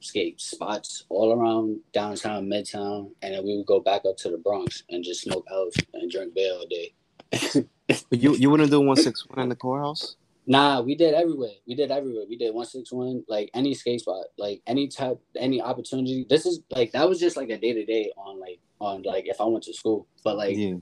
[0.00, 4.38] skate spots all around downtown, midtown, and then we would go back up to the
[4.38, 7.68] Bronx and just smoke out and drink beer all day.
[8.11, 10.16] You you wouldn't do one six one in the courthouse?
[10.46, 11.52] Nah, we did everywhere.
[11.66, 12.24] We did everywhere.
[12.28, 16.26] We did one six one, like any skate spot, like any type, any opportunity.
[16.28, 19.26] This is like that was just like a day to day on like on like
[19.28, 20.74] if I went to school, but like Yeah.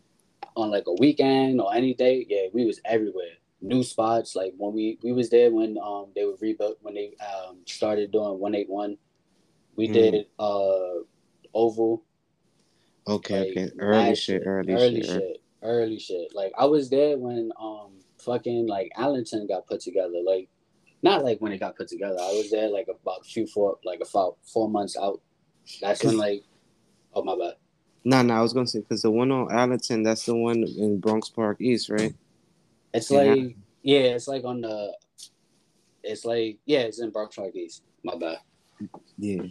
[0.57, 3.35] on like a weekend or any day, yeah, we was everywhere.
[3.61, 7.14] New spots, like when we we was there when um they were rebuilt when they
[7.20, 8.96] um started doing one eight one.
[9.77, 9.92] We Mm.
[9.92, 11.05] did uh
[11.53, 12.03] oval
[13.07, 13.70] Okay, like, okay.
[13.79, 15.07] Early shit, early, early shit.
[15.07, 16.35] shit, early shit.
[16.35, 20.20] Like I was there when um fucking like Allerton got put together.
[20.24, 20.48] Like
[21.02, 22.18] not like when it got put together.
[22.20, 25.20] I was there like about few four like about four months out.
[25.80, 26.42] That's when like
[27.14, 27.54] oh my bad.
[28.04, 31.00] No, no, I was gonna say because the one on Allerton, that's the one in
[31.00, 32.14] Bronx Park East, right?
[32.94, 33.18] It's Yeah.
[33.22, 34.96] like yeah, it's like on the
[36.02, 37.83] it's like yeah, it's in Bronx Park East.
[38.02, 38.38] My bad.
[39.18, 39.42] Yeah.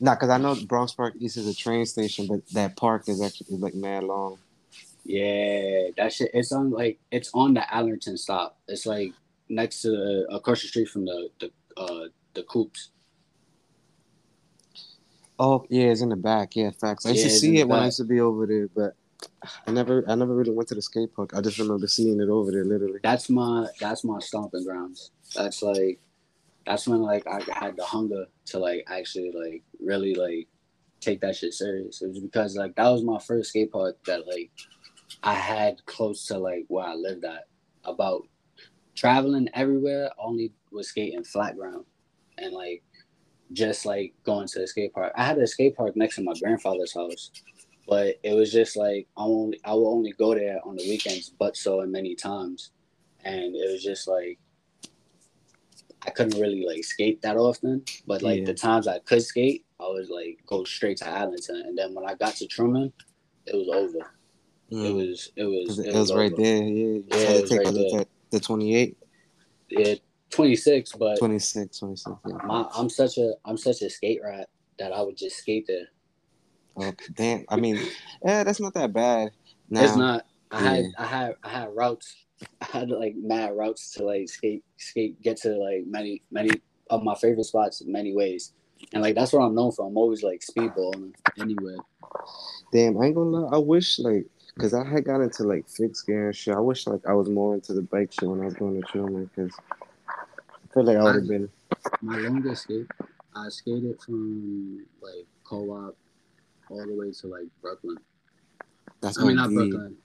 [0.00, 3.20] Nah, because I know Bronx Park East is a train station, but that park is
[3.22, 4.38] actually is like mad long.
[5.08, 6.30] Yeah, that shit.
[6.34, 8.58] It's on like it's on the Allerton stop.
[8.68, 9.10] It's like
[9.48, 12.90] next to the, across the street from the the uh the coops.
[15.38, 16.54] Oh yeah, it's in the back.
[16.56, 17.06] Yeah, facts.
[17.06, 18.96] I used Yeah, to see it when I used to be over there, but
[19.66, 21.30] I never, I never really went to the skate park.
[21.34, 23.00] I just remember seeing it over there, literally.
[23.02, 25.10] That's my that's my stomping grounds.
[25.34, 26.00] That's like
[26.66, 30.48] that's when like I had the hunger to like actually like really like
[31.00, 32.02] take that shit serious.
[32.02, 34.50] It was because like that was my first skate park that like
[35.22, 37.44] I had close to like where I lived at.
[37.84, 38.26] About
[38.94, 41.84] traveling everywhere, only was skating flat ground
[42.36, 42.82] and like
[43.52, 45.12] just like going to the skate park.
[45.16, 47.30] I had a skate park next to my grandfather's house,
[47.88, 51.30] but it was just like I only I will only go there on the weekends,
[51.30, 52.72] but so many times,
[53.24, 54.38] and it was just like
[56.06, 57.84] I couldn't really like skate that often.
[58.06, 58.46] But like Yeah.
[58.46, 62.04] the times I could skate, I was like go straight to Allerton, and then when
[62.08, 62.92] I got to Truman,
[63.46, 64.10] it was over.
[64.70, 64.94] It Mm.
[65.08, 66.42] was it was 'Cause it, was right over.
[66.42, 66.62] there.
[66.64, 68.00] Yeah, Yeah, had it to was take right a there.
[68.00, 68.96] at the 28,
[69.70, 69.94] Yeah,
[70.30, 72.16] twenty six, but 26, 26.
[72.26, 72.32] Yeah.
[72.44, 75.88] my I'm such a I'm such a skate rat that I would just skate there.
[76.76, 77.44] Oh, damn.
[77.48, 77.80] I mean,
[78.24, 79.30] yeah, that's not that bad.
[79.70, 80.26] Now, It's not.
[80.50, 82.14] I had I had I had routes.
[82.60, 86.50] I had like mad routes to like skate skate get to like many many
[86.90, 88.52] of my favorite spots in many ways.
[88.92, 89.86] And like that's what I'm known for.
[89.86, 91.78] I'm always like speedballing anywhere.
[92.72, 93.56] Damn, I ain't gonna lie.
[93.56, 94.26] I wish like,
[94.58, 96.54] cause I had got into like fixed gear and shit.
[96.54, 98.86] I wish like I was more into the bike shit when I was going to
[98.88, 99.50] Truman, cause
[100.08, 101.48] I feel like I would have been.
[102.02, 102.86] My longest skate,
[103.34, 105.96] I skated from like co-op
[106.70, 107.96] all the way to like Brooklyn.
[109.00, 109.50] That's I mean not.
[109.50, 109.96] Brooklyn.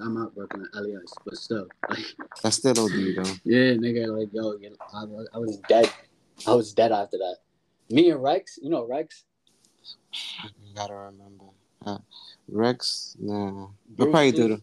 [0.00, 1.66] I'm not Brooklyn, Elias, but still.
[1.90, 1.98] Like
[2.42, 3.32] That's still OD though.
[3.44, 5.90] yeah, nigga, like yo, you know, I, was- I was dead.
[6.46, 7.36] I was dead after that.
[7.90, 9.24] Me and Rex, you know Rex.
[10.42, 11.44] I gotta remember.
[11.84, 11.98] Uh,
[12.48, 13.68] Rex, nah.
[13.88, 14.36] Bruce probably Lee.
[14.36, 14.62] do the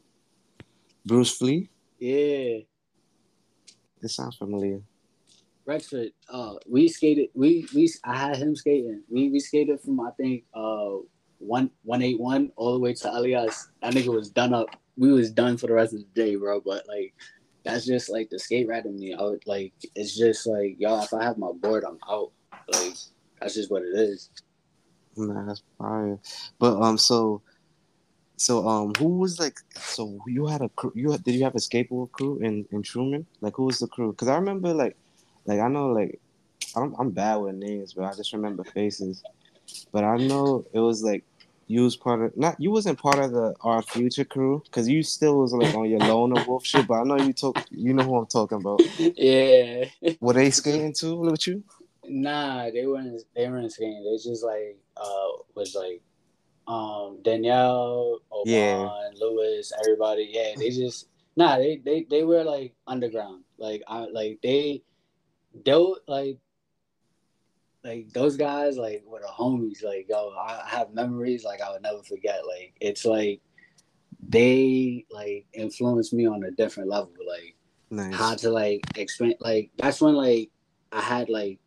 [1.06, 1.70] Bruce Flee.
[2.00, 2.60] Yeah.
[4.02, 4.82] It sounds familiar.
[5.66, 7.30] Rexford, uh, we skated.
[7.36, 9.04] We we I had him skating.
[9.10, 10.96] We we skated from I think uh
[11.38, 13.70] one one eight one all the way to Elias.
[13.82, 14.76] That nigga was done up.
[14.98, 16.60] We was done for the rest of the day, bro.
[16.62, 17.14] But like,
[17.64, 19.14] that's just like the skate rat in me.
[19.14, 19.74] I would like.
[19.96, 21.04] It's just like y'all.
[21.04, 22.32] If I have my board, I'm out.
[22.74, 22.96] Like
[23.40, 24.32] that's just what it is.
[25.16, 26.18] Nah, that's fire.
[26.58, 27.44] But um, so,
[28.40, 29.60] so um, who was like?
[29.76, 30.94] So you had a crew?
[30.96, 33.26] You had, did you have a skateboard crew in in Truman?
[33.42, 34.12] Like who was the crew?
[34.12, 34.96] Because I remember like,
[35.46, 36.22] like I know like,
[36.74, 39.24] I'm I'm bad with names, but I just remember faces.
[39.92, 41.26] But I know it was like
[41.68, 45.04] you was part of not you wasn't part of the our future crew because you
[45.04, 46.88] still was like on your loner wolf shit.
[46.88, 47.62] But I know you talk.
[47.72, 48.82] You know who I'm talking about.
[48.98, 49.90] yeah.
[50.22, 51.62] Were they skating too with you?
[52.06, 53.22] Nah, they weren't.
[53.36, 54.02] They weren't skating.
[54.06, 56.02] They just like uh was like
[56.70, 58.90] um Danielle, Oban, Yeah.
[59.20, 60.30] Lewis, everybody.
[60.32, 61.58] Yeah, they just nah.
[61.58, 63.44] They they they were like underground.
[63.58, 64.84] Like I like they
[65.66, 66.38] they were, like
[67.84, 69.84] like those guys like were the homies.
[69.84, 72.46] Like yo, I have memories like I would never forget.
[72.46, 73.42] Like it's like
[74.28, 77.12] they like influenced me on a different level.
[77.28, 77.56] Like
[77.92, 78.14] Nice.
[78.14, 80.52] how to like explain like that's when like
[80.92, 81.60] I had like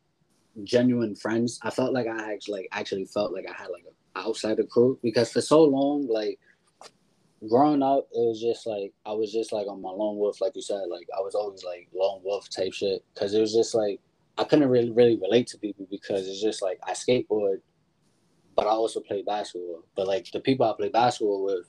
[0.63, 1.59] genuine friends.
[1.63, 4.99] I felt like I actually like actually felt like I had like a outsider crew
[5.03, 6.39] because for so long like
[7.49, 10.55] growing up, it was just like I was just like on my lone wolf, like
[10.55, 10.85] you said.
[10.89, 14.01] Like I was always like lone wolf type shit because it was just like
[14.39, 17.61] I couldn't really really relate to people because it's just like I skateboard,
[18.57, 19.85] but I also play basketball.
[19.95, 21.67] But like the people I play basketball with,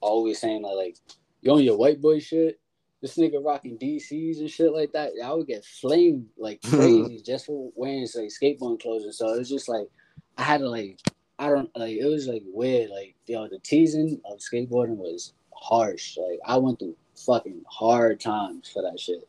[0.00, 0.96] always saying that like
[1.42, 2.58] you on your white boy shit.
[3.02, 5.12] This nigga rocking DCs and shit like that.
[5.24, 9.48] I would get flamed like crazy just for wearing like skateboarding clothes and so it's
[9.48, 9.86] just like
[10.36, 11.00] I had to like
[11.40, 12.90] I don't like it was like weird.
[12.90, 16.18] Like yo, the teasing of skateboarding was harsh.
[16.18, 19.26] Like I went through fucking hard times for that shit.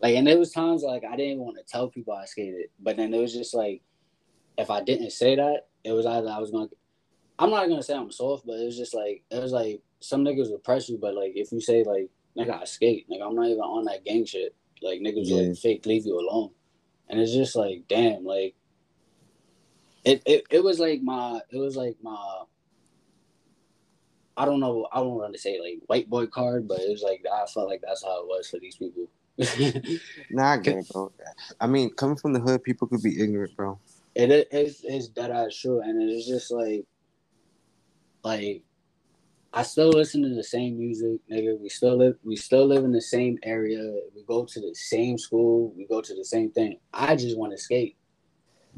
[0.00, 2.96] Like and there was times like I didn't want to tell people I skated, but
[2.96, 3.82] then it was just like
[4.56, 6.68] if I didn't say that, it was either I was gonna
[7.36, 10.24] I'm not gonna say I'm soft, but it was just like it was like some
[10.24, 13.34] niggas would press you, but like if you say like nigga I skate, like I'm
[13.34, 14.54] not even on that gang shit.
[14.82, 15.48] Like niggas yeah.
[15.48, 16.50] like fake leave you alone.
[17.08, 18.54] And it's just like damn, like
[20.04, 22.42] it, it it was like my it was like my
[24.36, 27.02] I don't know I don't want to say like white boy card, but it was
[27.02, 29.08] like I felt like that's how it was for these people.
[30.30, 31.12] nah, I get it, bro.
[31.60, 33.78] I mean, coming from the hood, people could be ignorant, bro.
[34.14, 36.84] It is it's that ass true, and it's just like,
[38.24, 38.62] like,
[39.52, 41.58] I still listen to the same music, nigga.
[41.58, 43.82] We still live, we still live in the same area.
[44.14, 45.72] We go to the same school.
[45.76, 46.78] We go to the same thing.
[46.92, 47.96] I just want to skate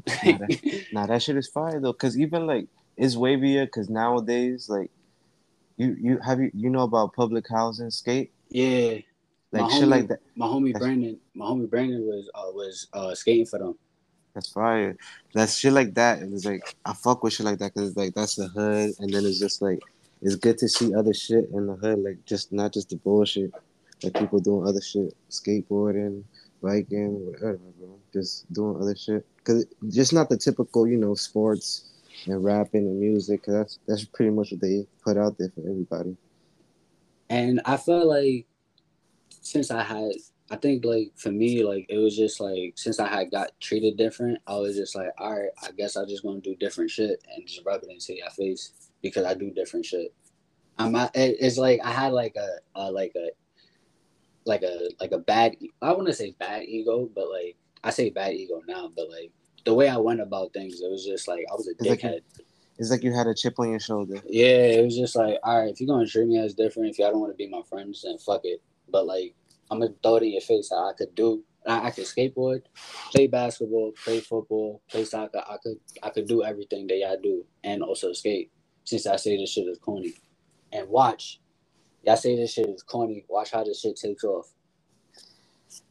[0.07, 4.69] nah, that, nah, that shit is fire though, cause even like it's wavier, cause nowadays
[4.69, 4.91] like
[5.77, 8.31] you you have you you know about public housing skate?
[8.49, 8.99] Yeah,
[9.51, 10.19] like my shit homie, like that.
[10.35, 13.75] My homie Brandon, my homie Brandon was uh, was uh, skating for them.
[14.33, 14.97] That's fire.
[15.33, 16.19] That's shit like that.
[16.19, 19.13] And it's like I fuck with shit like that because like that's the hood, and
[19.13, 19.81] then it's just like
[20.21, 23.51] it's good to see other shit in the hood, like just not just the bullshit,
[24.03, 26.23] like people doing other shit, skateboarding,
[26.61, 27.99] biking, whatever, bro.
[28.11, 31.89] Just doing other shit because just not the typical, you know, sports
[32.25, 33.43] and rapping and music.
[33.43, 36.15] Cause that's that's pretty much what they put out there for everybody.
[37.29, 38.45] And I felt like
[39.29, 40.11] since I had,
[40.49, 43.97] I think like for me, like it was just like since I had got treated
[43.97, 47.23] different, I was just like, all right, I guess I just gonna do different shit
[47.35, 50.13] and just rub it into your face because I do different shit.
[50.77, 53.29] I'm not, it's like I had like a, a like a
[54.45, 58.33] like a like a bad I wouldn't say bad ego, but like I say bad
[58.33, 59.31] ego now, but like
[59.65, 62.13] the way I went about things, it was just like I was a it's dickhead.
[62.13, 62.45] Like you,
[62.79, 64.21] it's like you had a chip on your shoulder.
[64.27, 66.99] Yeah, it was just like, all right, if you're gonna treat me as different, if
[66.99, 68.61] y'all don't want to be my friends, then fuck it.
[68.89, 69.35] But like,
[69.69, 71.43] I'm gonna throw it in your face that I could do.
[71.65, 72.63] I, I could skateboard,
[73.11, 75.43] play basketball, play football, play soccer.
[75.47, 78.51] I could I could do everything that y'all do, and also skate.
[78.85, 80.13] Since I say this shit is corny,
[80.73, 81.39] and watch,
[82.03, 83.25] y'all say this shit is corny.
[83.29, 84.53] Watch how this shit takes off.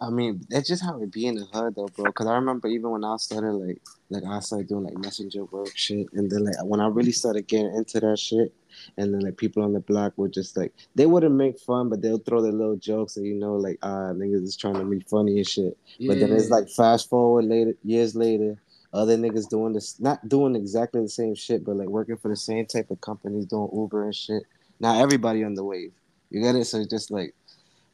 [0.01, 2.11] I mean, that's just how it be in the hood though, bro.
[2.13, 3.81] Cause I remember even when I started like
[4.11, 7.47] like I started doing like messenger work shit, and then like when I really started
[7.47, 8.53] getting into that shit,
[8.97, 12.03] and then like people on the block would just like they wouldn't make fun, but
[12.03, 15.01] they'll throw their little jokes, and you know like ah niggas is trying to be
[15.01, 15.77] funny and shit.
[15.99, 16.09] Yeah.
[16.09, 18.61] But then it's like fast forward later years later,
[18.93, 22.37] other niggas doing this, not doing exactly the same shit, but like working for the
[22.37, 24.43] same type of companies, doing Uber and shit.
[24.81, 25.93] Now everybody on the wave,
[26.31, 26.67] you get it?
[26.67, 27.35] So it's just like,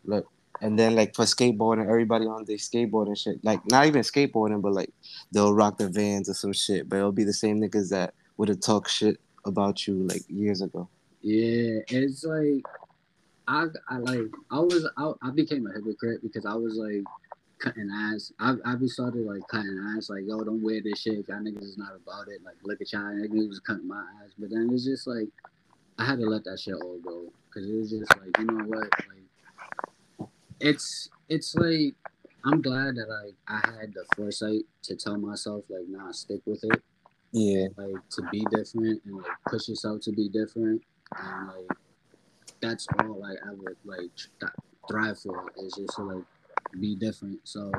[0.04, 0.26] look,
[0.60, 3.44] and then like for skateboarding, everybody on the skateboard and shit.
[3.44, 4.92] Like not even skateboarding, but like
[5.32, 6.88] they'll rock the vans or some shit.
[6.88, 10.60] But it'll be the same niggas that would have talked shit about you like years
[10.60, 10.88] ago.
[11.20, 12.62] Yeah, it's like
[13.46, 17.04] I I like I was I, I became a hypocrite because I was like
[17.58, 18.32] cutting ass.
[18.38, 21.78] I I started like cutting ass like yo don't wear this shit y'all niggas is
[21.78, 22.40] not about it.
[22.44, 24.32] Like look at y'all niggas was cutting my ass.
[24.38, 25.28] But then it's just like
[25.98, 28.64] I had to let that shit all go because it was just like you know
[28.64, 29.17] what like
[30.60, 31.94] it's it's like
[32.44, 36.64] I'm glad that I I had the foresight to tell myself like nah stick with
[36.64, 36.82] it.
[37.32, 37.68] Yeah.
[37.76, 40.82] Like to be different and like push yourself to be different
[41.16, 41.78] and like
[42.60, 44.10] that's all like I would like
[44.88, 46.24] thrive for is just to like
[46.80, 47.40] be different.
[47.44, 47.70] So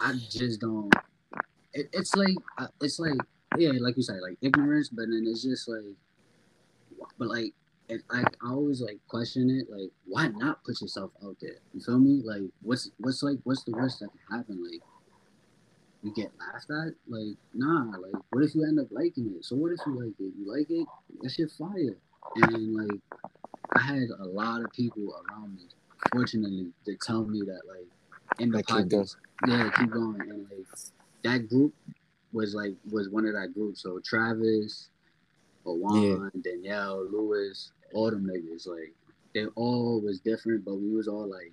[0.00, 0.92] I just don't.
[1.72, 3.18] It, it's like uh, it's like
[3.56, 5.84] yeah, like you said, like ignorance, but then it's just like,
[7.18, 7.54] but like
[7.88, 11.56] and I, I always like question it, like, why not put yourself out there?
[11.72, 12.22] You feel me?
[12.24, 14.62] Like, what's what's like what's the worst that can happen?
[14.62, 14.82] Like,
[16.02, 16.94] you get laughed at?
[17.08, 17.96] Like, nah.
[17.96, 19.44] Like, what if you end up liking it?
[19.44, 20.32] So what if you like it?
[20.38, 20.86] You like it?
[21.22, 21.96] That shit fire.
[22.36, 23.00] And like,
[23.74, 25.62] I had a lot of people around me,
[26.12, 27.86] fortunately, to tell me that like
[28.38, 29.16] in the podcast,
[29.46, 30.20] yeah, keep going.
[30.20, 30.66] And like
[31.24, 31.72] that group
[32.32, 33.78] was like was one of that group.
[33.78, 34.90] So Travis,
[35.64, 36.40] Owan, yeah.
[36.42, 38.66] Danielle, Lewis, all them niggas.
[38.66, 38.94] Like
[39.34, 41.52] they all was different, but we was all like,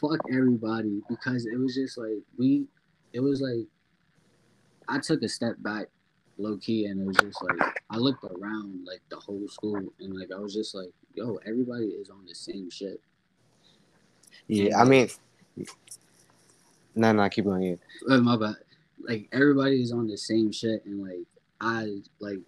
[0.00, 2.64] fuck everybody because it was just like we,
[3.12, 3.66] it was like
[4.88, 5.86] I took a step back
[6.38, 10.18] low key, and it was just like I looked around like the whole school, and
[10.18, 13.00] like I was just like, yo, everybody is on the same shit.
[14.48, 15.08] Yeah, I mean,
[16.94, 17.62] no, no, keep going.
[17.62, 18.14] Yeah.
[18.14, 18.56] Uh, my bad.
[19.02, 21.26] Like everybody is on the same shit, and like
[21.60, 22.40] I like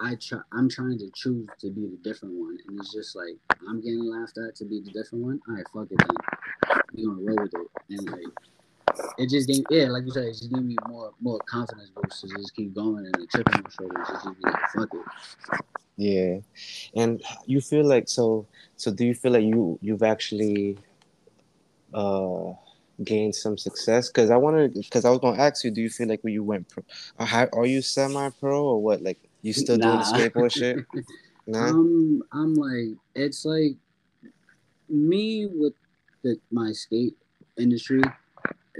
[0.00, 0.40] I try.
[0.52, 3.36] I'm trying to choose to be the different one, and it's just like
[3.68, 5.40] I'm getting laughed at to be the different one.
[5.46, 6.80] All right, fuck it then.
[6.94, 10.32] We gonna roll with it, and like it just gave yeah, like you said, it
[10.32, 13.62] just gave me more more confidence boost to just keep going and the chip on
[13.62, 15.60] my shoulders just be like fuck it.
[15.96, 18.46] Yeah, and you feel like so
[18.76, 20.78] so do you feel like you you've actually
[21.92, 22.52] uh
[23.04, 24.08] gained some success?
[24.08, 26.42] Because I wanted because I was gonna ask you, do you feel like when you
[26.42, 26.82] went pro,
[27.18, 29.02] uh, are you semi pro or what?
[29.02, 29.86] Like you still nah.
[29.86, 30.84] doing the skateboard shit?
[31.46, 31.70] Nah?
[31.70, 33.74] I'm I'm like it's like
[34.88, 35.72] me with
[36.22, 37.16] the my skate
[37.58, 38.02] industry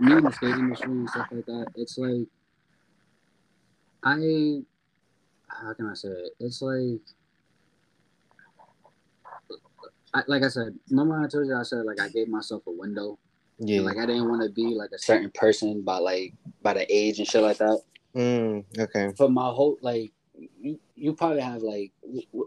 [0.01, 2.27] me in the skate industry and stuff like that, it's like
[4.03, 4.63] I
[5.49, 6.33] how can I say it?
[6.41, 7.01] It's like
[10.13, 12.71] I, like I said, remember I told you I said like I gave myself a
[12.71, 13.19] window.
[13.59, 13.79] Yeah.
[13.79, 16.87] And, like I didn't want to be like a certain person by like by the
[16.95, 17.81] age and shit like that.
[18.17, 19.13] Mm, okay.
[19.17, 20.13] For my whole like
[20.61, 21.93] you, you probably have like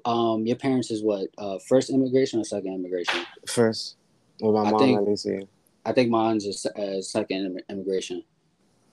[0.06, 3.26] um your parents is what uh first immigration or second immigration?
[3.48, 3.98] First.
[4.40, 5.26] Well, my I mom think, at least.
[5.26, 5.42] Yeah.
[5.86, 8.24] I think mine's a, a second immigration.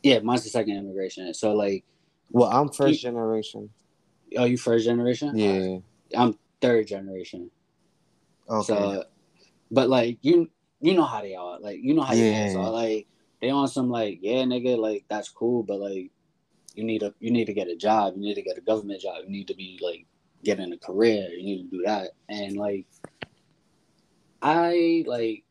[0.03, 1.33] Yeah, mine's the second immigration.
[1.35, 1.85] So like,
[2.31, 3.71] well, I'm first you, generation.
[4.37, 5.37] Oh, you first generation?
[5.37, 5.79] Yeah.
[6.17, 7.51] I'm third generation.
[8.49, 8.67] Okay.
[8.67, 9.05] So,
[9.71, 11.59] but like you, you know how they are.
[11.61, 12.55] Like you know how yeah.
[12.57, 12.71] are.
[12.71, 13.07] Like
[13.41, 16.11] they on some like yeah, nigga, like that's cool, but like
[16.75, 18.15] you need a you need to get a job.
[18.17, 19.23] You need to get a government job.
[19.25, 20.07] You need to be like
[20.45, 21.29] getting a career.
[21.31, 22.11] You need to do that.
[22.29, 22.87] And like,
[24.43, 25.45] I like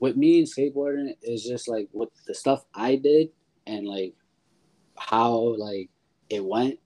[0.00, 3.30] with me and skateboarding is just like what the stuff I did
[3.66, 4.14] and like
[4.96, 5.90] how like
[6.28, 6.78] it went.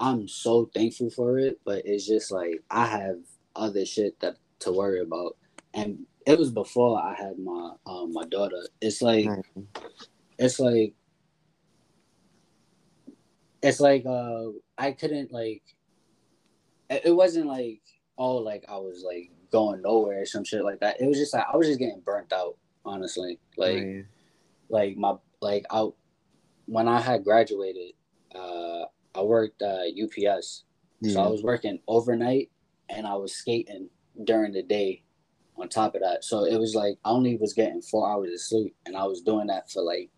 [0.00, 3.18] I'm so thankful for it, but it's just like I have
[3.56, 5.36] other shit that to worry about,
[5.74, 8.62] and it was before I had my um my daughter.
[8.80, 9.28] It's like
[10.38, 10.94] it's like
[13.62, 14.46] it's like uh
[14.76, 15.62] I couldn't like
[16.90, 17.82] it wasn't like
[18.16, 21.00] oh like I was like going nowhere or some shit like that.
[21.00, 23.38] It was just like I was just getting burnt out, honestly.
[23.56, 24.02] Like oh,
[24.68, 25.88] like my like I
[26.66, 27.94] when I had graduated,
[28.34, 28.84] uh
[29.14, 30.64] I worked uh UPS.
[31.00, 31.12] Yeah.
[31.12, 32.50] So I was working overnight
[32.88, 33.88] and I was skating
[34.24, 35.02] during the day
[35.56, 36.24] on top of that.
[36.24, 39.22] So it was like I only was getting four hours of sleep and I was
[39.22, 40.10] doing that for like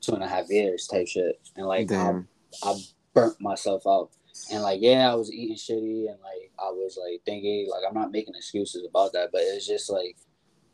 [0.00, 1.40] two and a half years type shit.
[1.56, 2.24] And like I,
[2.62, 2.74] I
[3.14, 4.10] burnt myself out.
[4.50, 7.94] And like, yeah, I was eating shitty and like I was like thinking like I'm
[7.94, 10.16] not making excuses about that, but it's just like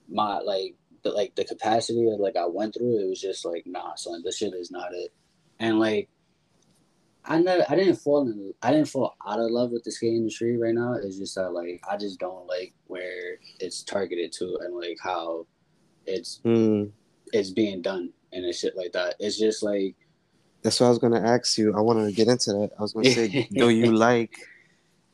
[0.08, 3.64] my like the like the capacity of like I went through, it was just like,
[3.66, 5.12] nah, son, this shit is not it.
[5.58, 6.08] And like
[7.24, 10.14] I never I didn't fall in I didn't fall out of love with the skate
[10.14, 10.94] industry right now.
[10.94, 15.46] It's just that like I just don't like where it's targeted to and like how
[16.06, 16.90] it's mm.
[17.32, 19.16] it's being done and it's shit like that.
[19.18, 19.94] It's just like
[20.62, 21.74] that's what I was gonna ask you.
[21.76, 22.70] I wanted to get into that.
[22.78, 24.34] I was gonna say, do you like?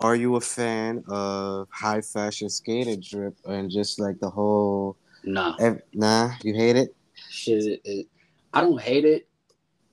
[0.00, 4.96] Are you a fan of high fashion skater drip and just like the whole?
[5.22, 6.32] Nah, ev- nah.
[6.42, 6.94] You hate it?
[7.30, 8.06] Shit, it,
[8.52, 9.28] I don't hate it.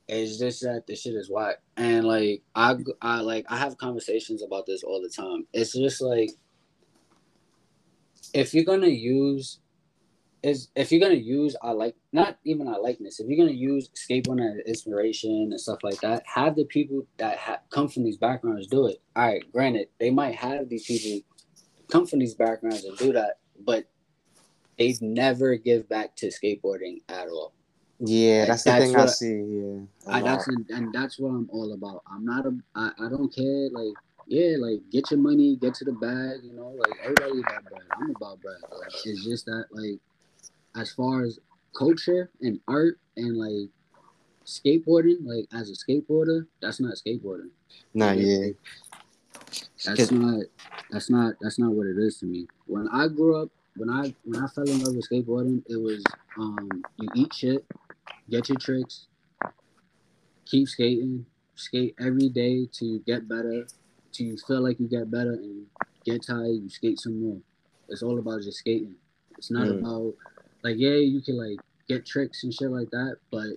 [0.08, 4.44] It's just that the shit is whack, and like I, I like I have conversations
[4.44, 5.48] about this all the time.
[5.54, 6.32] It's just like
[8.34, 9.61] if you're gonna use
[10.44, 13.90] is if you're gonna use I like not even I likeness, if you're gonna use
[13.90, 18.18] skateboarding as inspiration and stuff like that, have the people that ha- come from these
[18.18, 19.02] backgrounds do it.
[19.16, 21.22] All right, granted, they might have these people
[21.90, 23.86] come from these backgrounds and do that, but
[24.80, 27.54] they never give back to skateboarding at all.
[28.00, 29.28] Yeah, like, that's the that's thing I see.
[29.28, 32.02] Yeah, I, that's and that's what I'm all about.
[32.12, 32.58] I'm not a.
[32.76, 33.70] I, I don't care.
[33.72, 33.94] Like
[34.26, 36.40] yeah, like get your money, get to the bag.
[36.44, 37.82] You know, like everybody about bread.
[37.96, 38.58] I'm about bread.
[38.72, 40.00] Like it's just that like
[40.76, 41.40] as far as
[41.78, 43.70] culture and art and like
[44.46, 47.50] skateboarding, like as a skateboarder, that's not skateboarding.
[47.94, 48.50] Nah, yeah.
[49.86, 50.44] That's not
[50.92, 52.48] that's not that's not what it is to me.
[52.68, 56.04] When I grew up, when I when I fell in love with skateboarding, it was
[56.38, 57.66] um you eat shit,
[58.30, 59.08] get your tricks,
[60.46, 63.66] keep skating, skate every day to get better,
[64.14, 65.66] to you feel like you get better and
[66.06, 67.38] get tired, you skate some more.
[67.90, 68.96] It's all about just skating.
[69.38, 69.80] It's not mm.
[69.80, 70.14] about
[70.64, 73.50] like yeah, you can like get tricks and shit like that, but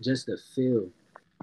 [0.00, 0.88] just the feel,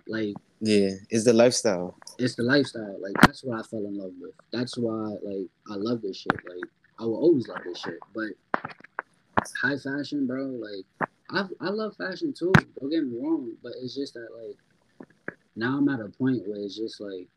[0.07, 1.97] like yeah, it's the lifestyle.
[2.19, 2.95] It's the lifestyle.
[3.01, 4.33] Like that's what I fell in love with.
[4.51, 6.39] That's why like I love this shit.
[6.47, 7.99] Like I will always love this shit.
[8.13, 8.29] But
[9.61, 12.53] high fashion, bro, like I I love fashion too.
[12.79, 14.57] Don't get me wrong, but it's just that like
[15.55, 17.27] now I'm at a point where it's just like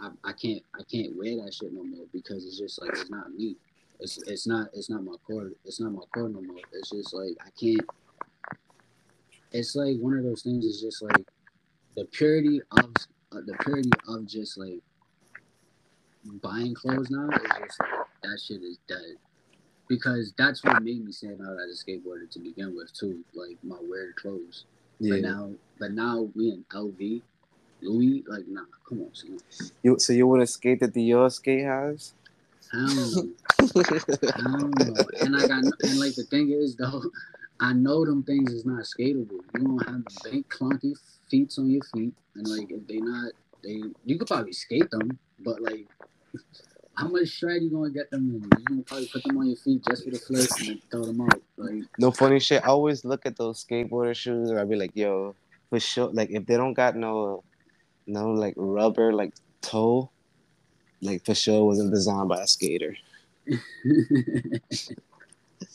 [0.00, 3.10] I, I can't I can't wear that shit no more because it's just like it's
[3.10, 3.56] not me.
[4.00, 5.50] It's it's not it's not my core.
[5.64, 6.56] It's not my core no more.
[6.72, 7.88] It's just like I can't.
[9.52, 10.64] It's like one of those things.
[10.64, 11.26] Is just like
[11.96, 12.84] the purity of
[13.32, 14.80] uh, the purity of just like
[16.42, 17.90] buying clothes now is just like
[18.22, 19.16] that shit is dead.
[19.88, 23.56] Because that's what made me stand out as a skateboarder to begin with too, like
[23.62, 24.64] my weird clothes.
[24.98, 25.14] Yeah.
[25.14, 27.22] But now, but now we in LV,
[27.82, 29.38] Louis, like nah, come on, son.
[29.82, 32.14] You so you would have skated the your skate house?
[32.72, 33.34] Hell no.
[34.34, 34.94] Hell no.
[35.20, 37.02] And like I and like the thing is though,
[37.60, 39.40] I know them things is not skatable.
[39.54, 40.94] You don't have big clunky
[41.30, 45.18] feet on your feet, and like if they not they you could probably skate them,
[45.40, 45.86] but like
[46.96, 48.42] how much stride you gonna get them in?
[48.42, 51.20] You gonna probably put them on your feet just for the flip and throw them
[51.20, 51.42] out.
[51.56, 52.62] Like no funny shit.
[52.64, 55.34] I always look at those skateboarder shoes, and I be like, yo,
[55.70, 56.10] for sure.
[56.12, 57.44] Like if they don't got no,
[58.06, 60.10] no like rubber like toe,
[61.02, 62.96] like for sure wasn't designed by a skater.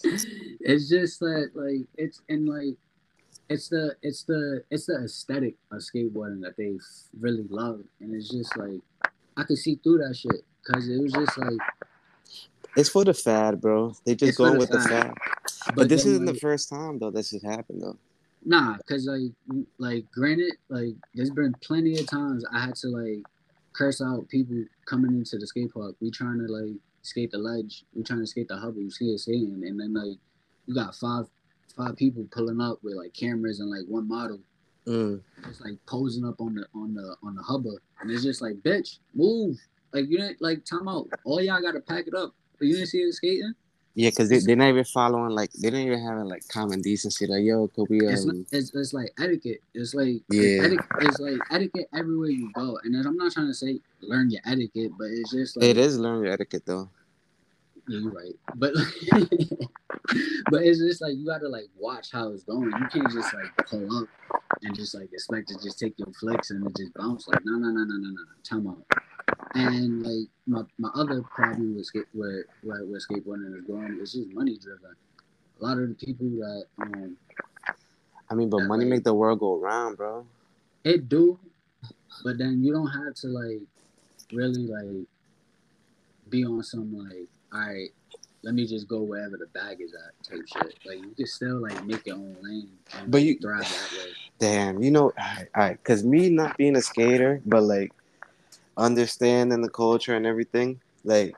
[0.03, 2.75] it's just that like it's and like
[3.49, 6.77] it's the it's the it's the aesthetic of skateboarding that they
[7.19, 8.79] really love, and it's just like
[9.37, 11.59] I could see through that shit because it was just like
[12.77, 13.93] it's for the fad, bro.
[14.05, 14.83] They just going the with fad.
[14.83, 15.13] the fad.
[15.67, 17.97] But, but this isn't like, the first time though this has happened though.
[18.43, 19.31] Nah, cause like
[19.77, 23.23] like granted, like there's been plenty of times I had to like
[23.73, 25.95] curse out people coming into the skate park.
[26.01, 27.85] We trying to like skate the ledge.
[27.95, 28.79] We trying to skate the hubba.
[28.79, 30.17] You see it saying, and then like
[30.65, 31.25] you got five
[31.77, 34.39] five people pulling up with like cameras and like one model.
[34.85, 35.21] Mm.
[35.47, 37.71] It's like posing up on the on the on the hubba,
[38.01, 39.57] and it's just like, bitch, move.
[39.93, 41.07] Like you didn't like time out.
[41.23, 42.33] All y'all gotta pack it up.
[42.59, 43.53] But you didn't see it skating.
[43.93, 47.27] Yeah, because they, they're not even following like they didn't even having like common decency.
[47.27, 47.99] Like, yo, could we?
[47.99, 48.13] Um...
[48.13, 49.61] It's, not, it's, it's like etiquette.
[49.73, 52.79] It's like yeah, etiquette, it's like etiquette everywhere you go.
[52.83, 55.99] And I'm not trying to say learn your etiquette, but it's just like it is
[55.99, 56.89] learn your etiquette though.
[57.89, 58.73] Yeah, you're right, but
[60.51, 62.67] but it's just like you gotta like watch how it's going.
[62.67, 64.07] You can't just like pull up
[64.61, 67.27] and just like expect to just take your flicks and it just bounce.
[67.27, 68.21] Like no, no, no, no, no, no.
[68.43, 69.00] Time out.
[69.53, 74.13] And like my, my other problem with skate where, where where skateboarding is going is
[74.13, 74.95] just money driven.
[75.59, 77.17] A lot of the people that um
[78.29, 80.25] I mean, but money like, make the world go around, bro.
[80.85, 81.37] It do,
[82.23, 83.61] but then you don't have to like
[84.31, 85.05] really like
[86.29, 87.89] be on some like all right,
[88.43, 90.79] let me just go wherever the bag is at type shit.
[90.85, 92.69] Like you can still like make your own lane,
[93.07, 94.11] but you thrive that way.
[94.39, 97.91] Damn, you know, all right, all right, cause me not being a skater, but like
[98.77, 101.35] understanding the culture and everything, like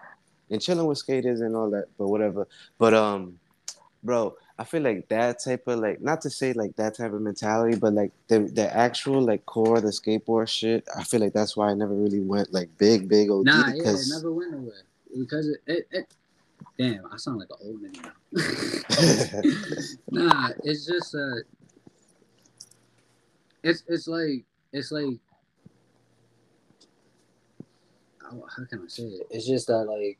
[0.49, 2.47] and chilling with skaters and all that, but whatever.
[2.77, 3.39] But um,
[4.03, 7.21] bro, I feel like that type of like not to say like that type of
[7.21, 10.87] mentality, but like the the actual like core the skateboard shit.
[10.95, 13.45] I feel like that's why I never really went like big big OD.
[13.45, 14.83] Nah, yeah, it never went nowhere
[15.19, 16.13] because it, it, it
[16.77, 18.11] damn, I sound like an old man now.
[20.11, 21.41] nah, it's just uh,
[23.63, 25.19] it's it's like it's like
[28.41, 29.27] how can I say it?
[29.29, 30.19] It's just that like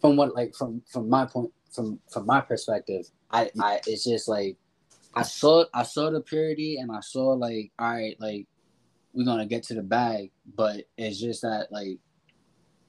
[0.00, 4.28] from what like from from my point from from my perspective, I I it's just
[4.28, 4.56] like
[5.14, 8.46] I saw I saw the purity and I saw like all right like
[9.12, 11.98] we're gonna get to the bag, but it's just that like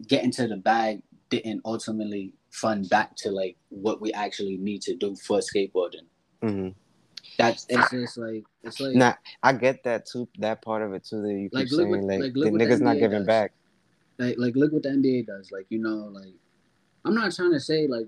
[0.08, 4.96] getting to the bag didn't ultimately fund back to like what we actually need to
[4.96, 6.06] do for skateboarding.
[6.44, 6.70] Mm-hmm.
[7.38, 10.28] That's it's just like it's like nah, I get that too.
[10.40, 11.22] That part of it too.
[11.22, 13.28] That you keep like, saying what, like, like the niggas not giving does.
[13.28, 13.54] back.
[14.18, 15.52] Like like look what the NBA does.
[15.52, 16.34] Like you know like
[17.06, 18.08] I'm not trying to say like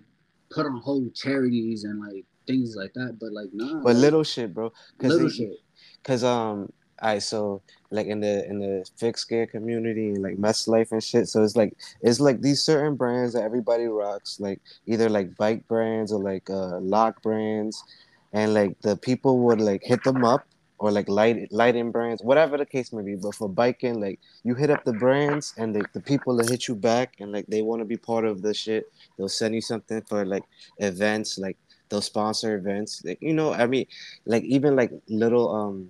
[0.50, 3.82] put on whole charities and like things like that, but like nah.
[3.82, 4.72] But like, little shit, bro.
[5.02, 5.60] Little shit.
[6.04, 10.38] Cause um all right, so like in the in the fixed gear community and like
[10.38, 11.28] mess life and shit.
[11.28, 15.68] So it's like it's like these certain brands that everybody rocks, like either like bike
[15.68, 17.84] brands or like uh lock brands,
[18.32, 20.46] and like the people would like hit them up
[20.80, 23.16] or like light lighting brands, whatever the case may be.
[23.16, 26.68] But for biking, like you hit up the brands and the, the people that hit
[26.68, 28.92] you back and like they want to be part of the shit.
[29.18, 30.44] They'll send you something for like
[30.80, 31.58] events, like
[31.90, 33.04] they'll sponsor events.
[33.06, 33.86] Like you know, I mean,
[34.26, 35.90] like even like little um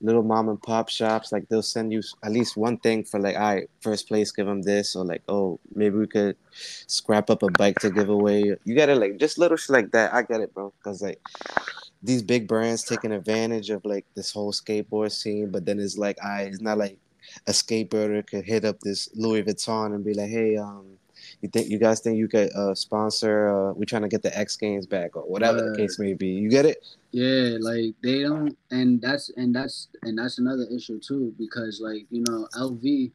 [0.00, 3.36] little mom and pop shops, like they'll send you at least one thing for like,
[3.36, 6.36] all right, first place, give them this, or like, oh, maybe we could
[6.86, 8.56] scrap up a bike to give away.
[8.64, 10.14] You gotta like just little shit like that.
[10.14, 11.20] I get it, bro, because like
[12.02, 16.16] these big brands taking advantage of like this whole skateboard scene, but then it's like,
[16.24, 16.96] I, it's not like
[17.46, 20.96] a skateboarder could hit up this Louis Vuitton and be like, hey, um,
[21.42, 23.48] You think you guys think you could uh, sponsor?
[23.48, 26.28] Uh, we're trying to get the X Games back or whatever the case may be.
[26.28, 26.84] You get it?
[27.12, 32.06] Yeah, like they don't, and that's and that's and that's another issue too because like
[32.10, 33.12] you know LV.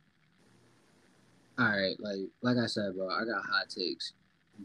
[1.57, 4.13] All right, like like I said, bro, I got hot takes.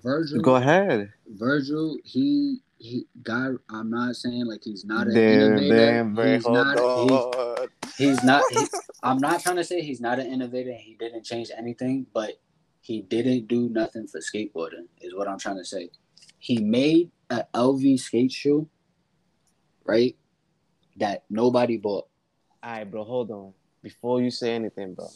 [0.03, 1.13] Virgil, Go ahead.
[1.29, 3.59] Virgil, he he God.
[3.71, 5.77] I'm not saying like he's not an Damn, innovator.
[5.77, 6.79] damn, he's not.
[6.97, 8.45] He's, he's not.
[8.51, 8.67] He,
[9.03, 10.73] I'm not trying to say he's not an innovator.
[10.73, 12.41] He didn't change anything, but
[12.81, 14.87] he didn't do nothing for skateboarding.
[15.01, 15.91] Is what I'm trying to say.
[16.39, 18.69] He made a LV skate shoe,
[19.85, 20.17] right?
[20.97, 22.07] That nobody bought.
[22.63, 23.05] All right, bro.
[23.05, 23.53] Hold on.
[23.83, 25.09] Before you say anything, bro.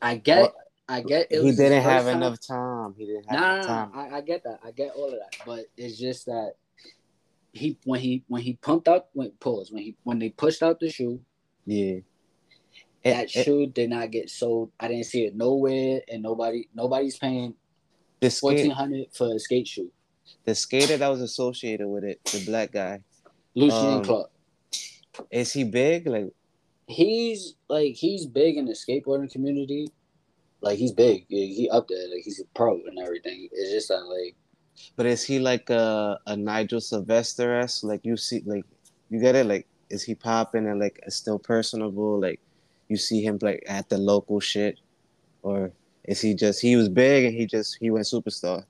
[0.00, 0.42] I get.
[0.42, 0.54] Well,
[0.88, 1.28] I get.
[1.30, 2.16] It he didn't have time.
[2.16, 2.94] enough time.
[2.96, 3.90] He didn't have Nah, enough time.
[3.94, 4.60] I, I get that.
[4.64, 5.34] I get all of that.
[5.44, 6.54] But it's just that
[7.52, 10.78] he when he when he pumped out when pause when he when they pushed out
[10.80, 11.20] the shoe,
[11.66, 12.00] Yeah.
[13.04, 14.70] that It- it- shoe did not get sold.
[14.78, 17.54] I didn't see it nowhere, and nobody nobody's paying
[18.20, 19.90] the fourteen hundred for a skate shoe.
[20.44, 23.02] the skater that was associated with it, the black guy,
[23.54, 24.30] Lucien Um, Clarke.
[25.30, 26.06] is he big?
[26.06, 26.32] Like,
[26.88, 29.88] He's like he's big in the skateboarding community.
[30.60, 31.26] Like he's big.
[31.28, 32.08] He up there.
[32.08, 33.48] Like he's a pro and everything.
[33.52, 34.36] It's just like
[34.96, 37.84] but is he like a, a Nigel Sylvester s?
[37.84, 38.64] Like you see, like
[39.10, 39.46] you get it?
[39.46, 42.20] Like, is he popping and like still personable?
[42.20, 42.40] Like,
[42.88, 44.78] you see him like at the local shit,
[45.42, 45.72] or
[46.04, 48.64] is he just he was big and he just he went superstar?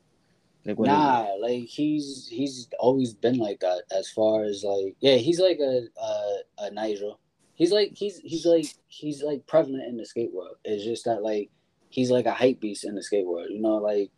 [0.65, 3.83] Like, what is nah, like he's he's always been like that.
[3.91, 7.19] As far as like, yeah, he's like a a, a Nigel.
[7.55, 10.57] He's like he's he's like he's like prevalent in the skate world.
[10.65, 11.51] It's just that like
[11.91, 13.49] he's like a hype beast in the skate world.
[13.51, 14.11] You know, like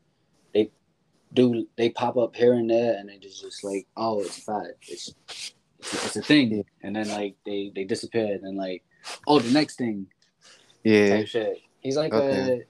[0.52, 0.70] they
[1.32, 4.76] do they pop up here and there, and it's just like, oh, it's fat.
[4.86, 5.14] It's
[5.78, 8.84] it's, it's a thing, and then like they they disappear, and then like,
[9.26, 10.06] oh, the next thing
[10.84, 11.22] Yeah.
[11.80, 12.36] He's like Okay.
[12.36, 12.62] a,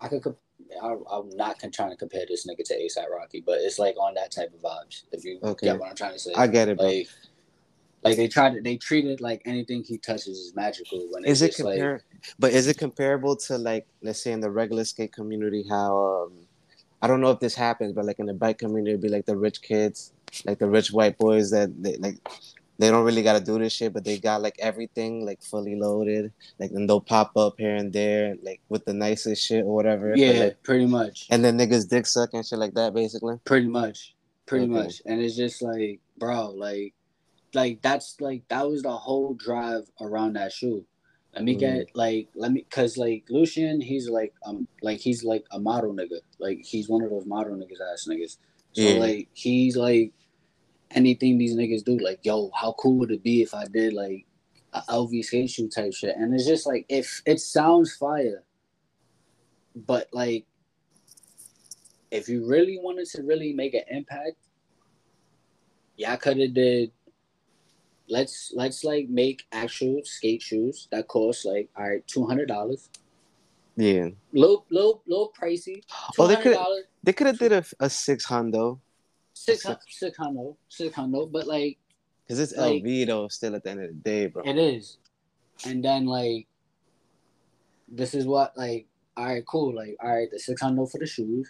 [0.00, 0.36] I could,
[0.82, 4.14] I, I'm not trying to compare this nigga to ASAP Rocky, but it's like on
[4.14, 5.02] that type of vibes.
[5.12, 5.68] If you Okay.
[5.68, 6.86] get what I'm trying to say, I get it, bro.
[6.86, 7.08] like,
[8.02, 11.06] like they tried to, they treat it like anything he touches is magical.
[11.10, 12.02] When it's is it just like,
[12.38, 16.46] but is it comparable to like let's say in the regular skate community how um
[17.02, 19.26] I don't know if this happens, but like in the bike community it'd be like
[19.26, 20.12] the rich kids,
[20.44, 22.18] like the rich white boys that they like
[22.78, 26.32] they don't really gotta do this shit, but they got like everything like fully loaded.
[26.58, 30.10] Like and they'll pop up here and there, like with the nicest shit or whatever.
[30.10, 33.36] but, yeah, like- pretty much, and then niggas dick suck and shit like that basically.
[33.44, 34.14] pretty much,
[34.46, 34.72] pretty Okay.
[34.74, 36.92] much, and it's just like, bro, like,
[37.54, 40.84] like that's like that was the whole drive around that shoe.
[41.34, 41.58] Let me Mm.
[41.60, 45.92] get like let me cause like Lucien, he's like um like he's like a model
[45.94, 46.20] nigga.
[46.38, 48.36] Like he's one of those model niggas ass niggas.
[48.72, 48.98] So Yeah.
[48.98, 50.12] like he's like
[50.90, 54.26] anything these niggas do, like, yo, how cool would it be if I did like
[54.72, 56.16] a LV skate shoe type shit?
[56.16, 58.44] And it's just like if it sounds fire,
[59.74, 60.46] but like
[62.10, 64.36] if you really wanted to really make an impact,
[65.96, 66.92] y'all could have did
[68.08, 72.88] let's let's like make actual skate shoes that cost like all right two hundred dollars.
[73.76, 74.10] Yeah.
[74.32, 75.82] Low low low pricey.
[76.18, 76.56] Oh, they could-
[77.02, 78.80] They could have did a, a six hundo.
[79.36, 81.78] Six six hundred six hundred, but like
[82.28, 84.42] Cause it's Like- LV though, still at the end of the day, bro.
[84.44, 84.98] it is,
[85.64, 86.48] and then like
[87.88, 91.06] this is what like all right cool like all right the six hundred for the
[91.06, 91.48] shoes.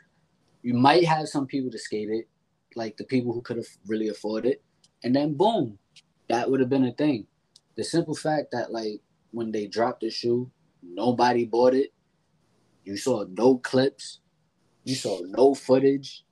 [0.63, 2.29] You might have some people to skate it,
[2.75, 4.63] like the people who could have really afford it,
[5.05, 5.79] and then boom,
[6.29, 7.27] that would have been a thing.
[7.77, 10.51] The simple fact that like when they dropped the shoe,
[10.83, 11.93] nobody bought it.
[12.85, 14.21] You saw no clips.
[14.85, 16.25] You saw no footage.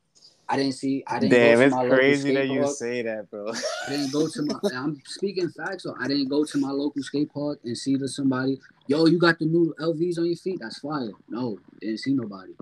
[0.49, 1.03] I didn't see.
[1.07, 1.33] I didn't.
[1.33, 2.77] Damn, go to it's my crazy that you park.
[2.77, 3.51] say that, bro.
[3.51, 4.59] I didn't go to my.
[4.77, 5.85] I'm speaking facts.
[5.85, 8.61] So I didn't go to my local skate park and see to somebody.
[8.87, 10.59] Yo, you got the new LVs on your feet?
[10.61, 11.13] That's fire.
[11.29, 12.53] No, didn't see nobody.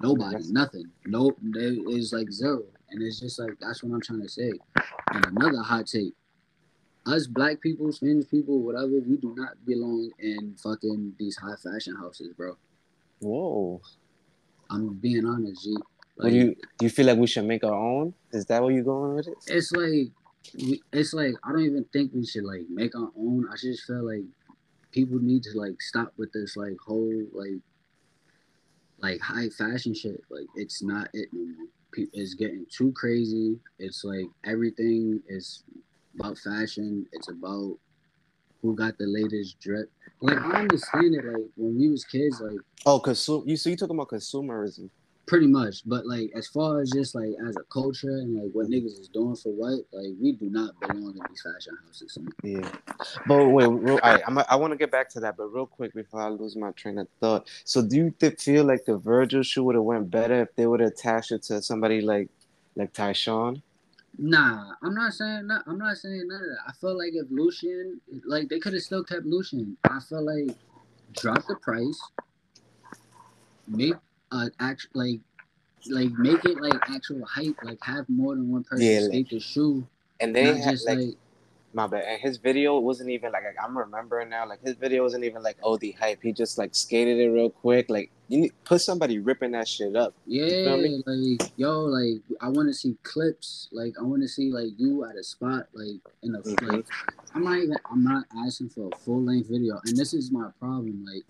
[0.00, 0.86] Nobody, That's- nothing.
[1.06, 4.52] No, there is like zero, and it's just like that's what I'm trying to say.
[5.12, 6.14] And another hot take:
[7.06, 11.94] us black people, Spanish people, whatever, we do not belong in fucking these high fashion
[11.96, 12.56] houses, bro.
[13.20, 13.80] Whoa.
[14.70, 15.76] I'm being honest, G.
[16.16, 18.14] What do you do you feel like we should make our own?
[18.32, 19.34] Is that where you're going with it?
[19.46, 20.08] it's like
[20.92, 23.48] it's like I don't even think we should like make our own.
[23.50, 24.24] I just feel like
[24.90, 27.60] people need to like stop with this like whole like
[28.98, 30.22] like high fashion shit.
[30.30, 31.66] Like it's not it no more.
[31.94, 33.58] It's getting too crazy.
[33.78, 35.64] It's like everything is
[36.18, 37.06] about fashion.
[37.12, 37.76] It's about
[38.62, 39.90] who got the latest drip.
[40.20, 41.24] Like I understand it.
[41.24, 44.88] Like when we was kids, like Oh, consume you so you talking about consumerism.
[45.26, 48.66] Pretty much, but like as far as just like as a culture and like what
[48.66, 52.18] niggas is doing for what, like we do not belong in these fashion houses.
[52.42, 52.68] Yeah,
[53.26, 55.94] but wait, real, I I'm, I want to get back to that, but real quick
[55.94, 57.48] before I lose my train of thought.
[57.64, 60.66] So, do you th- feel like the Virgil shoe would have went better if they
[60.66, 62.28] would have attached it to somebody like
[62.74, 63.62] like Tyshawn?
[64.18, 65.62] Nah, I'm not saying that.
[65.66, 66.58] I'm not saying none of that.
[66.68, 69.76] I feel like if Lucien, like they could have still kept Lucien.
[69.84, 70.56] I feel like
[71.12, 72.00] drop the price,
[73.66, 73.94] make
[74.32, 75.20] uh act like
[75.88, 79.40] like make it like actual hype, like have more than one person Yeah, skate the
[79.40, 79.86] shoe.
[80.20, 81.16] And they had just like, like
[81.74, 82.04] my bad.
[82.04, 84.48] And his video wasn't even like I'm remembering now.
[84.48, 86.22] Like his video wasn't even like oh the hype.
[86.22, 87.90] He just like skated it real quick.
[87.90, 90.14] Like you need put somebody ripping that shit up.
[90.26, 91.02] yeah, feel me?
[91.04, 93.68] like yo, like I want to see clips.
[93.72, 96.76] Like I want to see like you at a spot, like in a Mhm.
[96.76, 96.86] like.
[97.34, 97.76] I'm not even.
[97.90, 101.02] I'm not asking for a full length video, and this is my problem.
[101.04, 101.22] Like,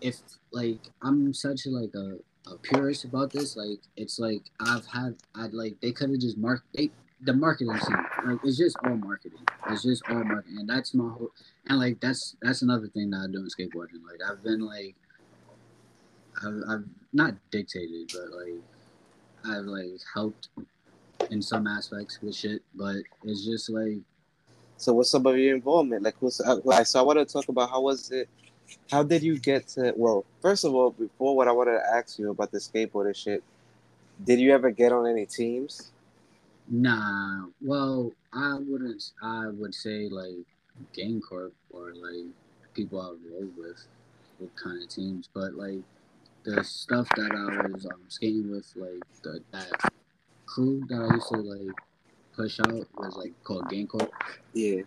[0.00, 0.16] if
[0.52, 2.18] like I'm such like a,
[2.50, 6.38] a purist about this, like it's like I've had I'd like they could have just
[6.38, 6.90] marked they
[7.22, 7.96] the marketing scene.
[8.26, 9.40] Like it's just all marketing.
[9.70, 11.30] It's just all marketing, and that's my whole.
[11.68, 14.02] And like that's that's another thing that I do in skateboarding.
[14.06, 14.94] Like I've been like,
[16.44, 18.62] I've, I've not dictated, but like
[19.44, 20.48] I've like helped
[21.30, 22.62] in some aspects with shit.
[22.74, 23.98] But it's just like
[24.76, 26.04] So what's some of your involvement?
[26.04, 28.28] Like who's uh, so I want to talk about how was it?
[28.90, 29.92] How did you get to?
[29.96, 33.42] Well, first of all, before what I wanted to ask you about the skateboarder shit,
[34.24, 35.92] did you ever get on any teams?
[36.68, 39.12] Nah, well, I wouldn't.
[39.22, 40.44] I would say like
[40.92, 42.26] Game Corp or like
[42.74, 43.86] people I roll with,
[44.38, 45.28] what kind of teams.
[45.32, 45.80] But like
[46.44, 49.92] the stuff that I was um, skating with, like the that
[50.46, 51.74] crew that I used to like
[52.34, 54.12] push out was like called Game Corp.
[54.52, 54.82] Yeah.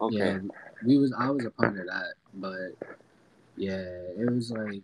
[0.00, 0.16] Okay.
[0.16, 0.38] Yeah,
[0.86, 1.14] we was.
[1.18, 2.76] I was a part of that, but
[3.56, 3.82] yeah,
[4.18, 4.82] it was like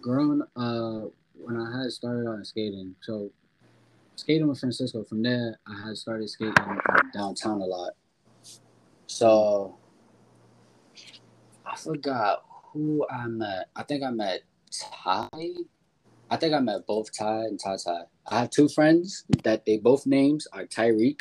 [0.00, 0.42] growing.
[0.54, 1.08] Uh,
[1.38, 3.30] when I had started on skating, so
[4.16, 5.04] skating with Francisco.
[5.04, 6.54] From there, I had started skating
[7.12, 7.92] downtown a lot.
[9.06, 9.76] So
[11.64, 13.68] I forgot who I met.
[13.76, 15.28] I think I met Ty.
[16.28, 18.02] I think I met both Ty and Ty Ty.
[18.28, 21.20] I have two friends that they both names are Tyreek.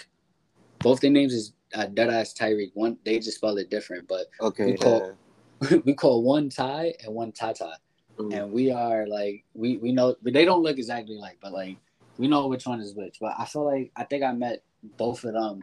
[0.79, 2.71] Both their names is uh, deadass Tyreek.
[2.73, 4.65] One they just spell it different, but Okay.
[4.65, 5.13] we call-
[5.85, 7.77] we call one Ty and one Tata
[8.17, 8.23] yeah.
[8.23, 8.33] Mm.
[8.33, 11.77] and we are like we we know but they don't look exactly like but like
[12.17, 14.63] we know which one is which but i feel like i think i met
[14.97, 15.61] both of them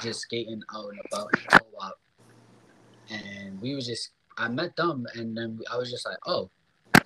[0.00, 1.98] just skating out and about in co-op
[3.10, 6.48] and we was just i met them and then i was just like oh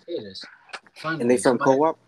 [0.07, 0.45] here it is
[0.95, 1.99] Finally, And they from co-op?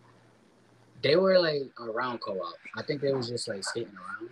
[1.02, 4.30] they were like around co-op i think they was just like skating around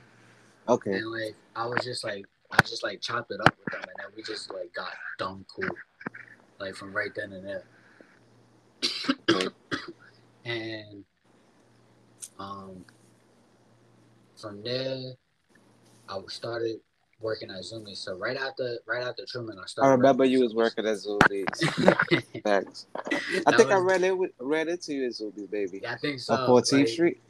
[0.69, 0.93] Okay.
[0.93, 3.93] and like I was just like I just like chopped it up with them and
[3.99, 5.69] then we just like got dumb cool.
[6.59, 7.65] Like from right then and there.
[10.45, 11.05] and
[12.39, 12.85] um
[14.37, 15.13] from there
[16.09, 16.77] I started
[17.21, 17.97] working at Zumiez.
[17.99, 19.89] So right after right after Truman I started.
[19.89, 22.43] I remember you was working at Zumiez.
[22.45, 22.87] Facts.
[22.97, 23.01] I
[23.47, 25.81] That think I was- ran it with, ran into you at Zumiez, baby.
[25.83, 26.35] yeah, I think so.
[26.35, 27.21] On 14th like- Street.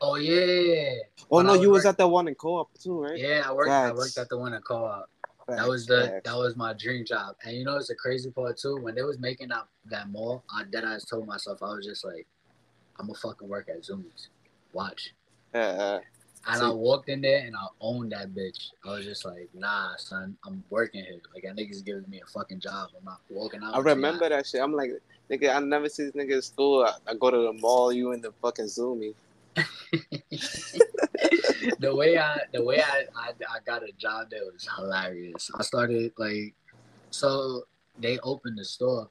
[0.00, 0.94] Oh yeah.
[1.22, 3.16] Oh When no, you was at the one in co-op too, right?
[3.18, 5.08] Yeah, I worked I worked at the one in co-op.
[5.48, 6.30] That was the facts.
[6.30, 7.36] that was my dream job.
[7.44, 8.76] And you know it's a crazy part too.
[8.80, 12.04] When they was making that that mall, I dead I told myself I was just
[12.04, 12.26] like,
[12.98, 14.28] I'm gonna fucking work at Zumiez.
[14.72, 15.14] Watch.
[15.54, 15.98] Uh,
[16.46, 18.70] And See- I walked in there and I owned that bitch.
[18.84, 21.20] I was just like, nah, son, I'm working here.
[21.34, 22.90] Like that niggas giving me a fucking job.
[22.96, 23.74] I'm not walking out.
[23.74, 24.62] I remember that shit.
[24.62, 24.90] I'm like,
[25.30, 26.84] nigga, I never see this nigga in school.
[26.84, 29.14] I, I go to the mall, you in the fucking Zumiez.
[31.80, 35.50] the way I the way I, I I got a job there was hilarious.
[35.54, 36.54] I started like
[37.10, 37.64] so
[37.98, 39.10] they opened the store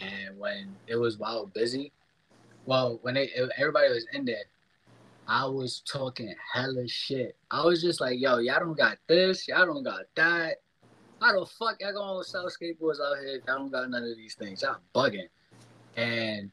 [0.00, 1.92] and when it was wild busy,
[2.66, 4.44] well when they everybody was in there,
[5.28, 7.36] I was talking hella shit.
[7.50, 10.56] I was just like, yo, y'all don't got this, y'all don't got that.
[11.20, 14.34] How the fuck y'all gonna sell skateboards out here y'all don't got none of these
[14.34, 14.62] things?
[14.62, 15.28] Y'all bugging.
[15.96, 16.50] And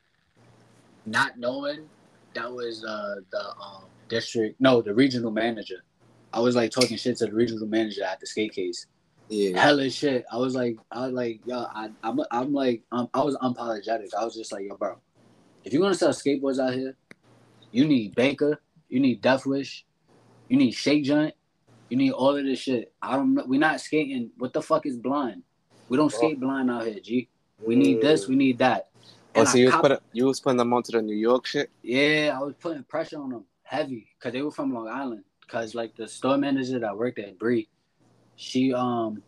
[1.06, 1.88] not knowing
[2.36, 5.84] that was uh, the um, district, no, the regional manager.
[6.32, 8.88] I was like talking shit to the regional manager at the skate case.
[9.30, 9.60] Yeah.
[9.60, 10.26] Hella shit.
[10.32, 14.14] I was like, I was like, yo, I, I'm, I'm like, um, I was unapologetic.
[14.18, 14.98] I was just like, yo, bro,
[15.64, 16.96] if you're gonna sell skateboards out here,
[17.72, 19.86] you need Baker, you need Death Wish,
[20.48, 21.34] you need Shake Junt,
[21.90, 22.94] you need all of this shit.
[23.02, 23.44] I don't know.
[23.48, 24.32] We're not skating.
[24.38, 25.44] What the fuck is blind?
[25.88, 27.30] We don't skate blind out here, G.
[27.66, 28.28] We need this.
[28.28, 28.90] We need that.
[29.36, 31.16] Oh, And so I you was, cop- put, you was putting them onto the New
[31.16, 31.70] York shit?
[31.84, 35.24] yeah, I was putting pressure on them heavy because they were from Long Island.
[35.48, 37.70] Cause like the store manager that worked at Bree,
[38.36, 39.22] she um,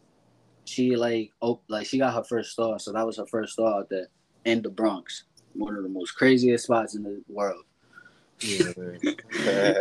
[0.65, 3.71] she like oh like she got her first store, so that was her first store
[3.71, 4.07] out there
[4.45, 5.25] in the Bronx.
[5.53, 7.63] one of the most craziest spots in the world.
[8.41, 8.73] Yeah,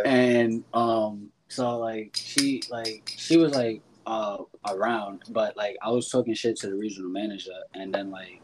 [0.05, 6.09] and um, so like she like she was like uh around, but like I was
[6.09, 8.41] talking shit to the regional manager, and then like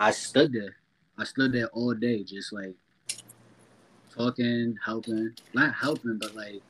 [0.00, 0.76] I stood there,
[1.18, 2.74] I stood there all day, just like
[4.14, 6.62] talking, helping, not helping, but like.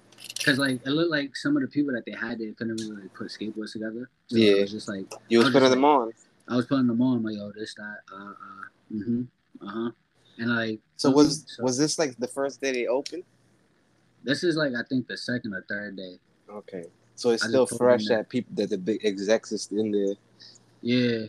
[0.45, 3.03] Cause like it looked like some of the people that they had there couldn't really
[3.03, 4.11] like, put skateboards together.
[4.27, 4.53] So Yeah.
[4.53, 6.13] it was just like you was I was putting just them on.
[6.49, 9.23] I was putting them on, like yo, this, that, uh, uh, mm-hmm,
[9.67, 9.91] uh huh,
[10.39, 13.25] and like So was so was this like the first day they opened?
[14.23, 16.19] this is like I think the second or third day.
[16.51, 16.85] Okay,
[17.15, 20.15] so it's I still fresh that people that the big execs is in there.
[20.83, 21.27] Yeah.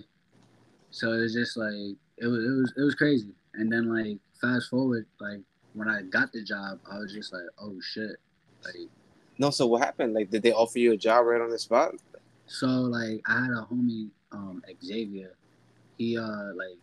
[0.92, 3.34] So it's just like it was it was it was crazy.
[3.54, 5.40] And then like fast forward, like
[5.74, 8.18] when I got the job, I was just like, oh shit.
[8.64, 8.90] Like
[9.38, 10.14] No, so what happened?
[10.14, 11.96] Like, did they offer you a job right on the spot?
[12.48, 15.36] so like I had a homie, um, Xavier.
[15.98, 16.78] He uh like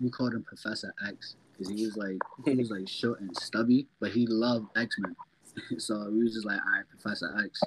[0.00, 3.86] we called him Professor X because he was like he was like short and stubby,
[4.00, 5.16] but he loved X Men.
[5.78, 7.60] so we was just like, all right, Professor X.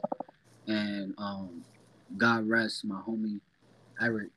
[0.68, 1.64] And um
[2.18, 3.40] God rest my homie
[4.02, 4.30] Eric.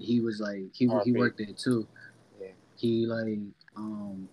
[0.00, 1.86] He was like he he worked there too.
[2.40, 2.48] Yeah.
[2.76, 3.38] He like
[3.76, 4.28] um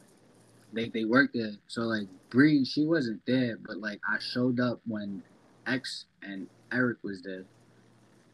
[0.73, 1.51] they they worked there.
[1.67, 5.23] So like Bree, she wasn't there, but like I showed up when
[5.65, 7.43] X and Eric was there.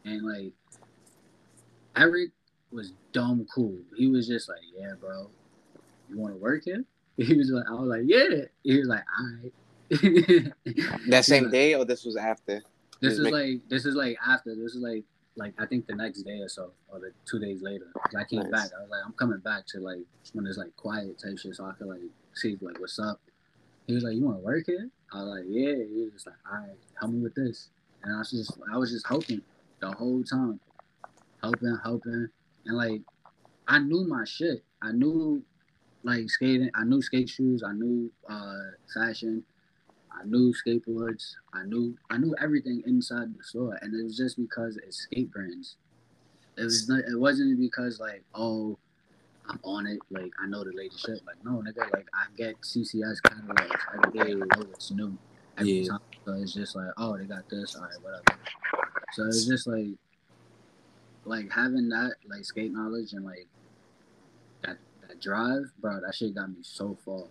[0.04, 0.52] And like
[1.96, 2.30] Eric
[2.72, 3.76] was dumb cool.
[3.96, 5.28] He was just like, Yeah, bro,
[6.10, 6.84] you wanna work here?
[7.16, 8.44] He was like, I was like, Yeah.
[8.64, 9.52] He was like, all right.
[11.08, 11.50] That same Yeah.
[11.50, 12.62] day, or this was after?
[13.00, 15.04] This is make- like this is like after this is like
[15.36, 17.86] like I think the next day or so or the two days later.
[18.16, 18.50] I came Nice.
[18.50, 18.70] back.
[18.78, 20.00] I was like, I'm coming back to like
[20.32, 22.00] when it's like quiet type shit, so I could like
[22.34, 23.20] see like what's up.
[23.86, 26.26] He was like, "You want to work here?" I was like, "Yeah." He was just
[26.26, 27.70] like, "All right, help me with this,"
[28.02, 29.42] and I was just I was just helping
[29.80, 30.60] the whole time,
[31.42, 32.28] helping, helping,
[32.66, 33.02] and like
[33.68, 34.64] I knew my shit.
[34.82, 35.42] I knew
[36.02, 36.70] like skating.
[36.74, 37.62] I knew skate shoes.
[37.62, 38.58] I knew uh
[38.94, 39.42] fashion.
[40.18, 41.34] I knew skateboards.
[41.52, 45.30] I knew I knew everything inside the store, and it was just because it's skate
[45.32, 45.76] brands.
[46.56, 47.00] It was not.
[47.00, 48.78] It wasn't because like oh,
[49.48, 49.98] I'm on it.
[50.10, 51.20] Like I know the latest shit.
[51.26, 51.92] Like no, nigga.
[51.92, 54.32] Like I get CCS catalogs every day.
[54.32, 55.16] I know what's new
[55.58, 55.90] every Yeah.
[55.90, 56.00] time.
[56.24, 57.74] So it's just like oh, they got this.
[57.74, 58.38] All right, whatever.
[59.12, 59.88] So it's just like
[61.24, 63.46] like having that like skate knowledge and like
[64.62, 66.00] that that drive, bro.
[66.00, 67.24] That shit got me so far.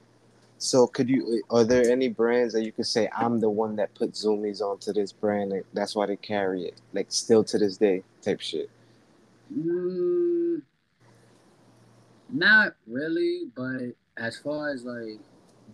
[0.64, 1.44] So, could you?
[1.50, 4.94] Are there any brands that you could say I'm the one that put Zumiez onto
[4.94, 5.52] this brand?
[5.52, 8.70] And that's why they carry it, like still to this day, type shit.
[9.54, 10.62] Mm,
[12.30, 15.20] not really, but as far as like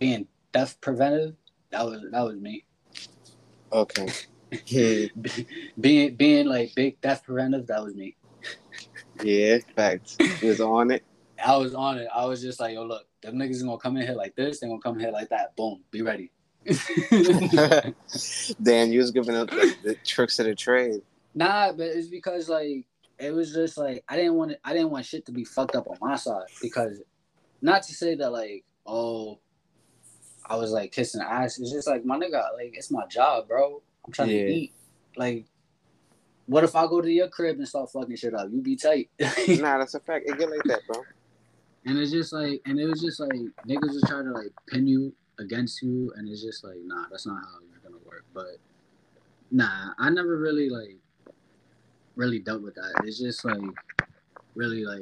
[0.00, 1.36] being theft preventive,
[1.70, 2.64] that was that was me.
[3.72, 4.08] Okay.
[4.66, 5.06] yeah,
[5.80, 8.16] being being like big theft preventive, that was me.
[9.22, 10.16] yeah, facts.
[10.42, 11.04] Was on it.
[11.44, 12.08] I was on it.
[12.14, 14.60] I was just like, yo, look, them niggas is gonna come in here like this.
[14.60, 15.56] They gonna come in here like that.
[15.56, 16.30] Boom, be ready.
[18.62, 21.00] Damn, you was giving up the, the tricks of the trade.
[21.34, 22.86] Nah, but it's because like
[23.18, 25.74] it was just like I didn't want it, I didn't want shit to be fucked
[25.76, 27.00] up on my side because
[27.62, 29.38] not to say that like oh
[30.46, 31.58] I was like kissing ass.
[31.58, 33.82] It's just like my nigga, like it's my job, bro.
[34.04, 34.42] I'm trying Yeah.
[34.46, 34.72] to eat.
[35.16, 35.44] Like,
[36.46, 38.48] what if I go to your crib and start fucking shit up?
[38.50, 39.10] You be tight.
[39.48, 40.28] Nah, that's a fact.
[40.28, 41.04] It get like that, bro.
[41.86, 43.32] And it's just like, and it was just like
[43.66, 47.26] niggas was trying to like pin you against you, and it's just like, nah, that's
[47.26, 48.24] not how it's gonna work.
[48.34, 48.58] But
[49.50, 50.96] nah, I never really like
[52.16, 53.02] really dealt with that.
[53.04, 53.60] It's just like
[54.54, 55.00] really like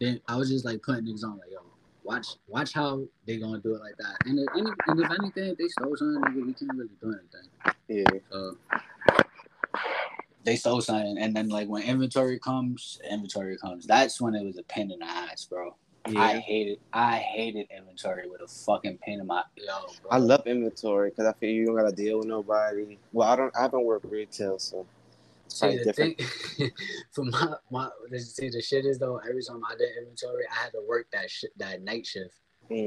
[0.00, 1.60] then I was just like putting niggas on like yo,
[2.04, 4.16] watch watch how they gonna do it like that.
[4.26, 7.48] And if, any, and if anything, if they stole something, we can't really do anything.
[7.88, 8.20] Yeah.
[8.30, 8.56] So
[10.44, 13.86] they stole something, and then like when inventory comes, inventory comes.
[13.86, 15.74] That's when it was a pain in the ass, bro.
[16.06, 19.64] I hated, I hated inventory with a fucking pain in my yo,
[20.02, 20.10] bro.
[20.10, 22.98] I love inventory because I feel you don't gotta deal with nobody.
[23.12, 23.56] Well, I don't.
[23.56, 24.86] I haven't worked retail, so
[25.46, 26.20] it's See the different.
[26.58, 26.70] thing,
[27.12, 27.88] for my my
[28.18, 31.30] see the shit is though every time I did inventory I had to work that
[31.30, 32.34] shit that night shift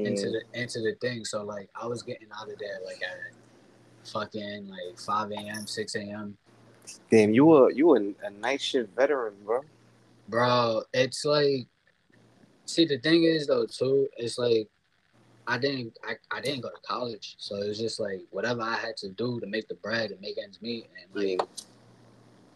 [0.04, 3.00] into Mm, the into the thing so like I was getting out of there like
[3.02, 5.66] at fucking like five a.m.
[5.66, 6.36] six a.m.
[7.10, 9.62] damn, you were you were a night shift veteran, bro.
[10.28, 11.66] Bro, it's like,
[12.66, 14.68] see, the thing is though too, it's like,
[15.46, 18.76] I didn't, I, I didn't go to college, so it was just like whatever I
[18.76, 21.40] had to do to make the bread and make ends meet, and like,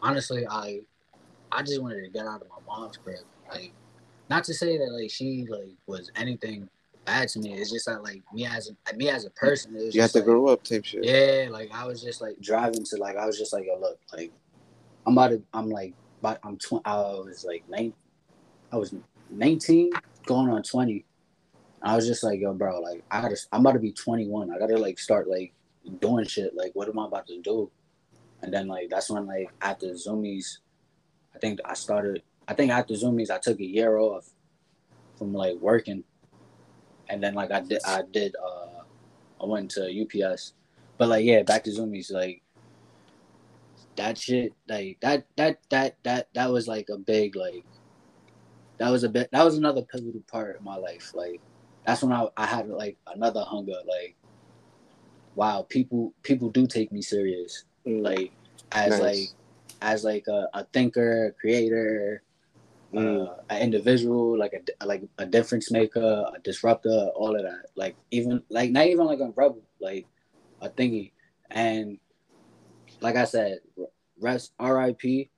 [0.01, 0.81] honestly, I,
[1.51, 3.19] I just wanted to get out of my mom's crib,
[3.49, 3.71] like,
[4.29, 6.69] not to say that like she like was anything
[7.05, 7.53] bad to me.
[7.53, 10.25] It's just that like me as a, me as a person, You just to like,
[10.25, 11.03] grow up, type shit.
[11.03, 13.99] yeah, like I was just like driving to like I was just like yo look
[14.13, 14.31] like
[15.05, 17.93] I'm about to I'm like but I'm tw- I was like nine
[18.71, 18.95] I was
[19.29, 19.91] 19,
[20.25, 21.05] going on 20.
[21.83, 24.51] I was just like, yo, bro, like I gotta, I'm about to be 21.
[24.51, 25.53] I gotta like start like
[25.99, 26.55] doing shit.
[26.55, 27.69] Like, what am I about to do?
[28.41, 30.57] And then like that's when like after Zumiez,
[31.35, 32.23] I think I started.
[32.47, 34.27] I think after Zumiez, I took a year off
[35.17, 36.03] from like working,
[37.09, 38.83] and then like I did, I did, uh,
[39.41, 40.53] I went to UPS.
[40.97, 42.41] But like, yeah, back to Zumiez, like
[43.95, 47.65] that shit, like that, that, that, that, that was like a big like.
[48.79, 49.29] That was a bit.
[49.31, 51.13] That was another pivotal part of my life.
[51.13, 51.39] Like
[51.85, 54.15] that's when I, I had like another hunger like
[55.35, 58.01] wow people people do take me serious mm.
[58.01, 58.31] like
[58.71, 59.01] as nice.
[59.01, 59.29] like
[59.81, 62.23] as like a, a thinker a creator
[62.93, 63.27] mm.
[63.27, 67.95] uh, an individual like a like a difference maker a disruptor all of that like
[68.11, 70.05] even like not even like a rebel like
[70.61, 71.11] a thingy
[71.51, 71.97] and
[73.01, 73.59] like i said
[74.19, 75.29] rest rip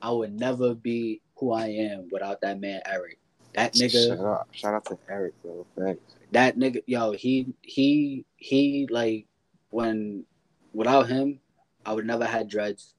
[0.00, 3.18] i would never be who i am without that man eric
[3.54, 4.08] that nigga.
[4.08, 5.66] Shout out, shout out to Eric, bro.
[5.76, 6.00] Thanks.
[6.32, 9.26] That nigga, yo, he he he like
[9.70, 10.24] when
[10.72, 11.40] without him,
[11.84, 12.94] I would never had dreads.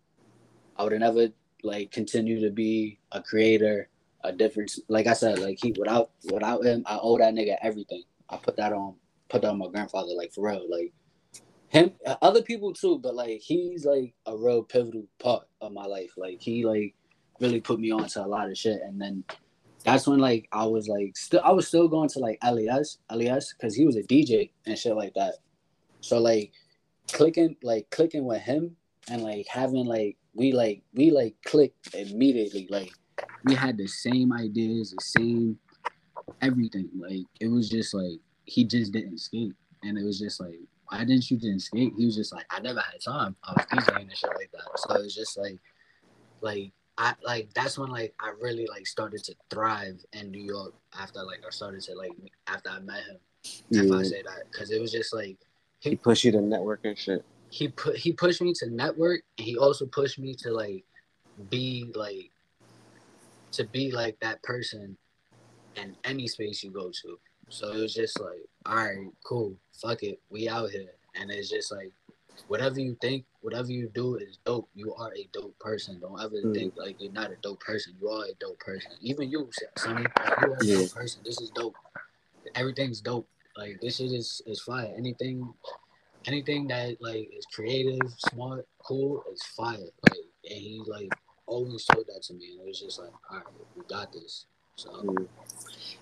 [0.75, 1.27] I would have never
[1.63, 3.88] like continue to be a creator,
[4.23, 4.79] a difference.
[4.87, 8.03] Like I said, like he without without him, I owe that nigga everything.
[8.29, 8.95] I put that on
[9.29, 10.91] put that on my grandfather, like for real, like
[11.69, 15.85] him, uh, other people too, but like he's like a real pivotal part of my
[15.85, 16.11] life.
[16.17, 16.95] Like he like
[17.39, 19.23] really put me on to a lot of shit, and then
[19.83, 23.53] that's when like I was like still I was still going to like LES LES
[23.53, 25.35] because he was a DJ and shit like that.
[26.01, 26.51] So like
[27.11, 28.75] clicking like clicking with him
[29.09, 32.91] and like having like we like we like clicked immediately like
[33.45, 35.57] we had the same ideas the same
[36.41, 39.53] everything like it was just like he just didn't skate
[39.83, 42.59] and it was just like why didn't you didn't skate he was just like I
[42.59, 45.59] never had time I was DJing and shit like that so it was just like
[46.41, 50.73] like I like that's when like I really like started to thrive in New York
[50.99, 52.11] after like I started to like
[52.47, 53.17] after I met him.
[53.69, 53.83] Yeah.
[53.83, 55.37] If I say that, because it was just like
[55.79, 57.23] he, he pushed you to network and shit.
[57.49, 60.83] He put he pushed me to network, and he also pushed me to like
[61.49, 62.31] be like
[63.51, 64.97] to be like that person
[65.75, 67.19] in any space you go to.
[67.49, 71.49] So it was just like, all right, cool, fuck it, we out here, and it's
[71.49, 71.91] just like
[72.47, 74.69] whatever you think, whatever you do is dope.
[74.75, 75.99] You are a dope person.
[75.99, 76.53] Don't ever mm.
[76.53, 77.93] think like you're not a dope person.
[77.99, 78.91] You are a dope person.
[79.01, 80.75] Even you, Sunny, like, you are a yeah.
[80.77, 81.21] dope person.
[81.25, 81.75] This is dope.
[82.55, 83.27] Everything's dope.
[83.57, 84.93] Like this shit is is fire.
[84.97, 85.53] Anything,
[86.25, 89.77] anything that like is creative, smart, cool is fire.
[89.77, 90.19] Like
[90.49, 91.11] and he like
[91.49, 93.45] always told that to me, and it was just like, all right,
[93.75, 94.45] we got this.
[94.75, 94.89] So.
[94.91, 95.27] Mm.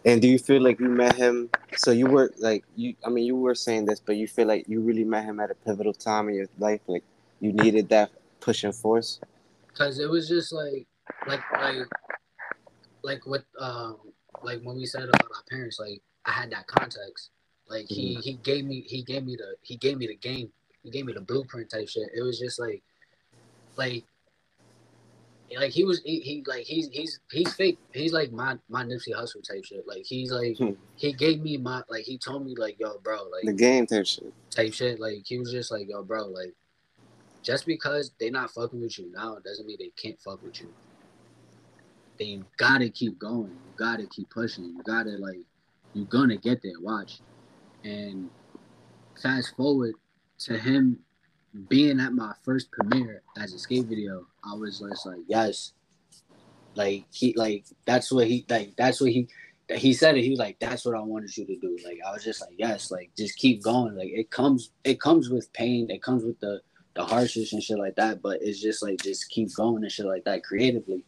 [0.06, 1.50] And do you feel like you met him?
[1.76, 2.96] So you were like you.
[3.04, 5.50] I mean, you were saying this, but you feel like you really met him at
[5.50, 6.82] a pivotal time in your life.
[6.88, 7.04] Like
[7.40, 9.20] you needed that pushing force.
[9.74, 10.88] Cause it was just like,
[11.28, 11.76] like, like,
[13.04, 13.98] like what, um,
[14.42, 17.30] like when we said about our parents, like I had that context.
[17.70, 18.22] Like he mm-hmm.
[18.22, 20.50] he gave me he gave me the he gave me the game.
[20.84, 22.10] He gave me the blueprint type shit.
[22.16, 22.82] It was just like,
[23.76, 24.06] like
[25.56, 27.80] like he was he, he, like he's he's he's fake.
[27.94, 29.88] He's like my my Nipsey Hussle type shit.
[29.88, 30.72] Like he's like hmm.
[30.96, 34.06] he gave me my like he told me like yo bro like the game type
[34.06, 35.00] shit type shit.
[35.00, 36.54] Like he was just like yo bro like
[37.44, 40.74] just because they not fucking with you now doesn't mean they can't fuck with you.
[42.20, 43.52] They gotta keep going.
[43.52, 44.66] You gotta keep pushing.
[44.66, 45.40] You gotta like
[45.94, 46.80] you're gonna get there.
[46.82, 47.22] Watch.
[47.86, 48.30] And
[49.22, 49.94] fast forward
[50.40, 51.00] to him
[51.70, 55.74] being at my first premiere as a skate video, I was just like, yes.
[56.76, 59.28] Like he like that's what he like that's what he
[59.76, 61.78] he said it, he was like, That's what I wanted you to do.
[61.86, 63.96] Like I was just like, Yes, like just keep going.
[63.96, 66.62] Like it comes it comes with pain, it comes with the
[66.96, 70.06] the harshness and shit like that, but it's just like just keep going and shit
[70.06, 71.04] like that creatively.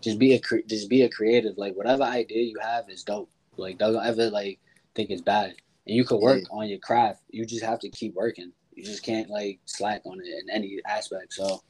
[0.00, 1.58] Just be a just be a creative.
[1.58, 3.30] Like whatever idea you have is dope.
[3.56, 4.58] Like don't ever like
[4.94, 5.54] think it's bad.
[5.86, 6.56] And you could work yeah.
[6.56, 7.22] on your craft.
[7.30, 8.52] You just have to keep working.
[8.78, 11.32] You just can't like slack on it in any aspect.
[11.32, 11.60] So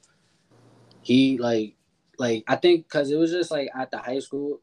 [1.00, 1.74] he like
[2.18, 4.60] like I think because it was just like at the high school,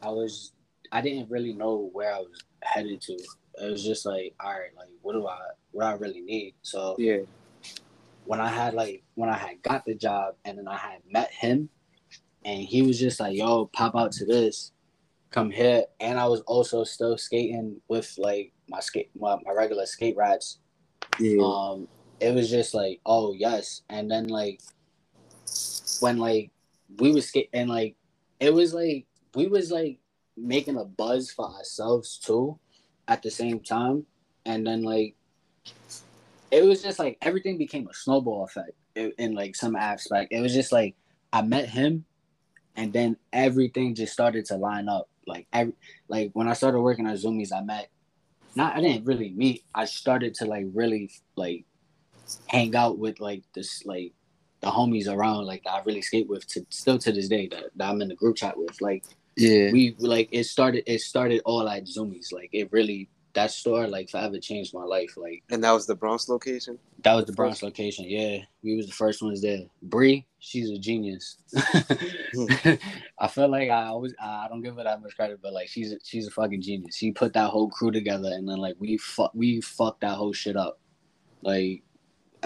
[0.00, 0.52] I was
[0.90, 3.12] I didn't really know where I was headed to.
[3.12, 5.38] It was just like, all right, like what do I
[5.72, 6.54] what do I really need?
[6.62, 7.18] So yeah,
[8.24, 11.30] when I had like when I had got the job and then I had met
[11.30, 11.68] him,
[12.46, 14.72] and he was just like, yo, pop out to this,
[15.30, 19.84] come here, and I was also still skating with like my skate my, my regular
[19.84, 20.60] skate rats
[21.18, 21.42] yeah.
[21.42, 21.88] Um,
[22.20, 24.60] it was just like, oh yes, and then like
[26.00, 26.50] when like
[26.98, 27.96] we was skate and like
[28.40, 29.98] it was like we was like
[30.36, 32.58] making a buzz for ourselves too
[33.08, 34.04] at the same time,
[34.44, 35.14] and then like
[36.50, 40.32] it was just like everything became a snowball effect in, in like some aspect.
[40.32, 40.94] It was just like
[41.32, 42.04] I met him,
[42.76, 45.08] and then everything just started to line up.
[45.26, 45.74] like every
[46.08, 47.90] like when I started working at Zumiez, I met
[48.56, 49.64] not I didn't really meet.
[49.74, 51.64] I started to like really like
[52.48, 54.12] hang out with like this like
[54.62, 57.64] the homies around like that I really skate with to still to this day that,
[57.76, 58.80] that I'm in the group chat with.
[58.80, 59.04] Like
[59.36, 59.70] Yeah.
[59.72, 62.32] we like it started it started all at Zumiez.
[62.32, 65.16] Like it really that store like forever changed my life.
[65.16, 66.78] Like And that was the Bronx location?
[67.02, 68.06] that was the Bronx location.
[68.08, 69.60] Yeah, we was the first ones there.
[69.82, 71.36] Bree, she's a genius.
[72.34, 72.46] Hmm.
[73.18, 75.92] I feel like I always I don't give her that much credit, but like she's
[75.92, 76.96] a, she's a fucking genius.
[76.96, 80.32] She put that whole crew together, and then like we fuck we fucked that whole
[80.32, 80.80] shit up.
[81.42, 81.82] Like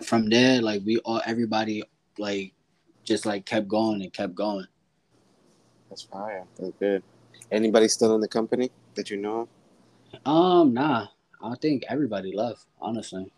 [0.02, 1.84] from there, like we all everybody
[2.18, 2.52] like
[3.04, 4.66] just like kept going and kept going.
[5.88, 6.44] That's fire.
[6.58, 7.02] That's good.
[7.50, 9.48] Anybody still in the company that you know?
[10.26, 11.08] Um, nah,
[11.42, 12.66] I think everybody left.
[12.80, 13.30] Honestly,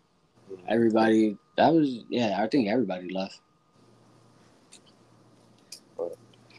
[0.67, 2.41] everybody that was yeah.
[2.41, 3.39] I think everybody left.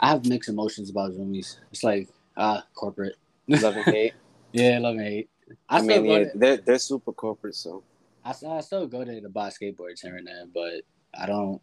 [0.00, 1.58] I have mixed emotions about Zumiez.
[1.70, 3.16] It's like ah, corporate.
[3.48, 4.14] Love and hate.
[4.52, 5.28] Yeah, love and hate.
[5.68, 7.82] I, I mean, yeah, to, they're they're super corporate, so
[8.24, 10.82] I, still- I still go there to buy skateboards here and there, but
[11.20, 11.60] I don't.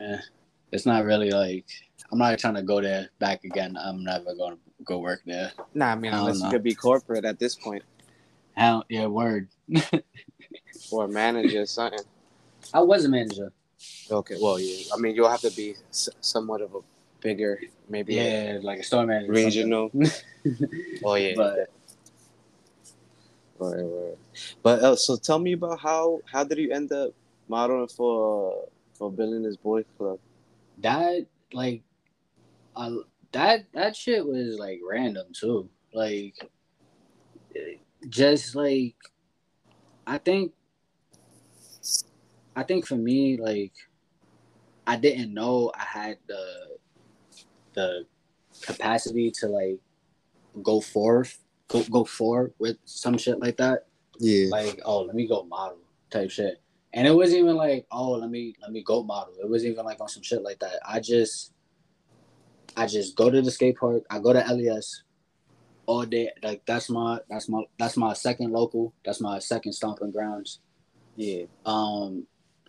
[0.00, 0.16] Eh,
[0.72, 1.66] it's not really like
[2.10, 3.76] I'm not trying to go there back again.
[3.78, 5.52] I'm never gonna go work there.
[5.74, 5.92] nah.
[5.92, 7.82] I mean, I unless you could be corporate at this point
[8.54, 9.48] Hell, yeah, word.
[10.90, 12.00] or a manager or something.
[12.74, 13.50] I was a manager.
[14.10, 14.92] Okay, well, yeah.
[14.94, 16.80] I mean, you'll have to be s- somewhat of a
[17.20, 19.32] bigger, maybe a Yeah, like a store manager.
[19.32, 19.90] regional.
[21.04, 21.34] oh yeah.
[21.34, 21.70] But
[23.58, 24.18] Right, right.
[24.62, 27.12] But uh, so tell me about how how did you end up
[27.48, 30.18] modeling for for Billionaires Boys Club?
[30.78, 31.82] that like
[32.74, 32.90] uh,
[33.32, 35.68] that that shit was like random too.
[35.92, 36.50] Like
[38.08, 38.96] just like
[40.06, 40.52] i think
[42.56, 43.72] i think for me like
[44.88, 46.76] i didn't know i had the
[47.74, 48.04] the
[48.62, 49.78] capacity to like
[50.62, 51.38] go forth
[51.72, 53.86] go, go forward with some shit like that.
[54.18, 54.48] Yeah.
[54.50, 55.78] like oh let me go model
[56.10, 56.60] type shit.
[56.94, 59.34] And it wasn't even like oh let me let me go model.
[59.42, 60.78] It wasn't even like on some shit like that.
[60.86, 61.51] I just
[62.76, 65.02] i just go to the skate park i go to les
[65.86, 70.10] all day like that's my that's my that's my second local that's my second stomping
[70.10, 70.60] grounds
[71.16, 71.44] yeah.
[71.66, 72.26] um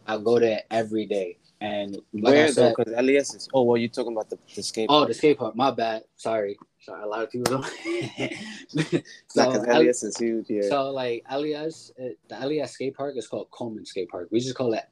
[0.08, 2.74] i go there every day and like Where I though?
[2.78, 3.50] Because LES is.
[3.54, 4.90] Oh well, you're talking about the, the skate.
[4.90, 5.04] Park.
[5.04, 7.66] Oh the skate park my bad sorry sorry a lot of people don't
[9.38, 10.50] L- LES is huge.
[10.50, 10.68] Yeah.
[10.68, 14.28] So like LES, uh, the LES skate park is called Coleman Skate Park.
[14.30, 14.84] We just call it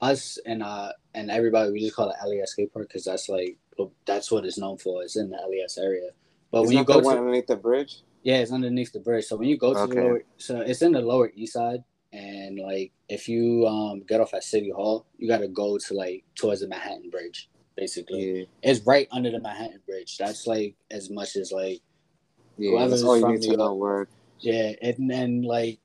[0.00, 1.70] us and uh and everybody.
[1.70, 3.56] We just call it LES skate park because that's like
[4.06, 5.02] that's what it's known for.
[5.02, 6.10] It's in the LES area.
[6.50, 8.02] But It's when you go to underneath the bridge.
[8.22, 9.24] yeah, it's underneath the bridge.
[9.26, 9.94] So when you go to Okay.
[9.94, 11.82] the lower, so it's in the lower east side,
[12.12, 15.94] and like if you um get off at City Hall, you got to go to
[15.94, 17.50] like towards the Manhattan Bridge.
[17.76, 18.44] Basically, Yeah.
[18.62, 20.16] it's right under the Manhattan Bridge.
[20.16, 21.80] That's like as much as like
[22.56, 22.86] Yeah.
[22.86, 23.74] That's all you need New to know.
[23.74, 24.08] Word.
[24.40, 25.78] Yeah, and then like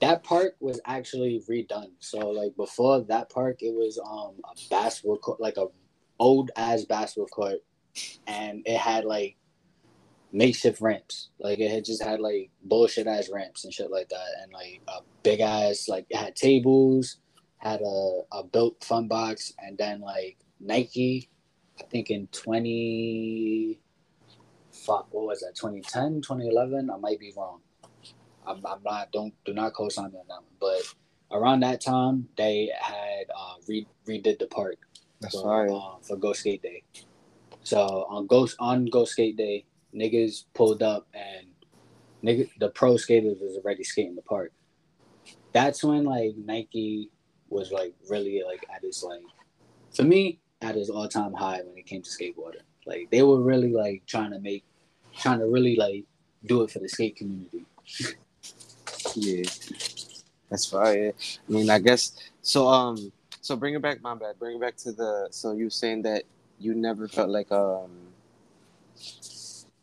[0.00, 1.90] that park was actually redone.
[1.98, 5.66] So like before that park, it was um a basketball court, like a
[6.18, 7.60] old ass basketball court,
[8.26, 9.36] and it had like
[10.32, 11.30] makeshift ramps.
[11.38, 14.80] Like it had just had like bullshit ass ramps and shit like that, and like
[14.88, 17.18] a big ass like it had tables,
[17.58, 21.28] had a a built fun box, and then like Nike,
[21.80, 23.80] I think in twenty.
[24.70, 25.56] Fuck, what was that?
[25.56, 26.88] 2010, 2011?
[26.88, 27.60] I might be wrong.
[28.46, 30.44] I'm, I'm not don't do not co-sign me on that one.
[30.60, 34.76] But around that time, they had uh, re- redid the park
[35.20, 36.82] That's for, uh, for Go Skate Day.
[37.62, 39.64] So on Go on Go Skate Day,
[39.94, 41.46] niggas pulled up and
[42.22, 44.52] nigga the pro skaters was already skating the park.
[45.52, 47.10] That's when like Nike
[47.48, 49.22] was like really like at its like
[49.94, 52.62] for me at its all time high when it came to skateboarding.
[52.86, 54.64] Like they were really like trying to make
[55.16, 56.04] trying to really like
[56.46, 57.64] do it for the skate community.
[59.14, 59.44] Yeah.
[60.50, 61.12] That's fire.
[61.48, 62.12] I mean, I guess
[62.42, 62.68] so.
[62.68, 63.12] Um.
[63.40, 64.02] So bring it back.
[64.02, 64.38] My bad.
[64.38, 65.28] Bring it back to the.
[65.30, 66.24] So you saying that
[66.58, 67.90] you never felt like um.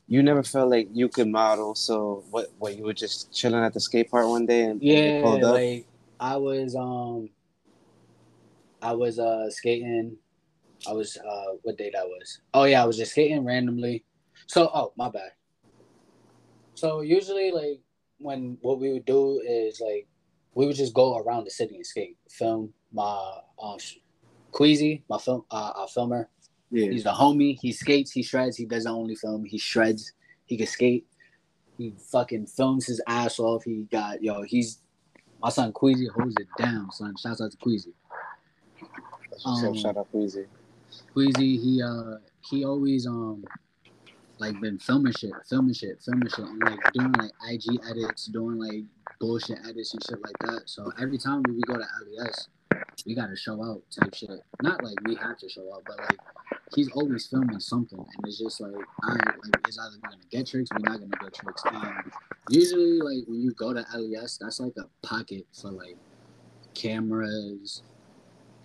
[0.08, 1.74] You never felt like you could model.
[1.74, 2.52] So what?
[2.60, 5.44] What you were just chilling at the skate park one day and and Yeah, pulled
[5.44, 5.56] up.
[5.56, 5.88] like
[6.20, 7.30] I was um
[8.82, 10.18] I was uh skating
[10.88, 12.40] I was uh what day that was?
[12.54, 14.04] Oh yeah, I was just skating randomly.
[14.48, 15.32] So oh my bad.
[16.76, 17.80] So usually like
[18.20, 20.08] when what we would do is like
[20.56, 22.18] we would just go around the city and skate.
[22.30, 23.78] Film my um
[24.52, 26.30] Queasy, my film uh our filmer.
[26.72, 26.90] yeah.
[26.90, 27.60] He's a homie.
[27.60, 30.14] He skates, he shreds, he doesn't only film, he shreds,
[30.46, 31.06] he can skate.
[31.78, 33.66] He fucking films his ass off.
[33.66, 34.80] He got yo, he's
[35.42, 37.14] my son Queasy holds it down, son.
[37.22, 37.94] Shouts out to Queasy.
[39.30, 39.70] That's what's up.
[39.70, 40.46] um, Shout out Queasy.
[41.14, 42.18] Queasy, he uh
[42.50, 43.44] he always um
[44.40, 48.58] like been filming shit, filming shit, filming shit, and like doing like IG edits, doing
[48.58, 48.84] like
[49.20, 50.64] bullshit edits and shit like that.
[50.66, 51.80] So every time we go to
[52.20, 52.50] LES,
[53.06, 54.42] we gotta show out type shit.
[54.62, 56.18] Not like we have to show out, but like
[56.76, 60.48] he's always filming something, and it's just like, all right, like it's either gonna get
[60.48, 61.64] tricks, we're not gonna get tricks.
[61.72, 62.12] And
[62.50, 65.98] usually, like when you go to LES, that's like a pocket for like
[66.74, 67.84] cameras,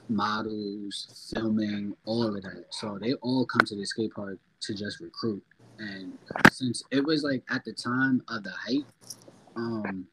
[0.09, 2.65] models, filming, all of that.
[2.71, 5.43] So they all come to the skate park to just recruit.
[5.81, 6.19] And
[6.53, 9.17] since it was like at the time of the hype,
[9.57, 10.07] um,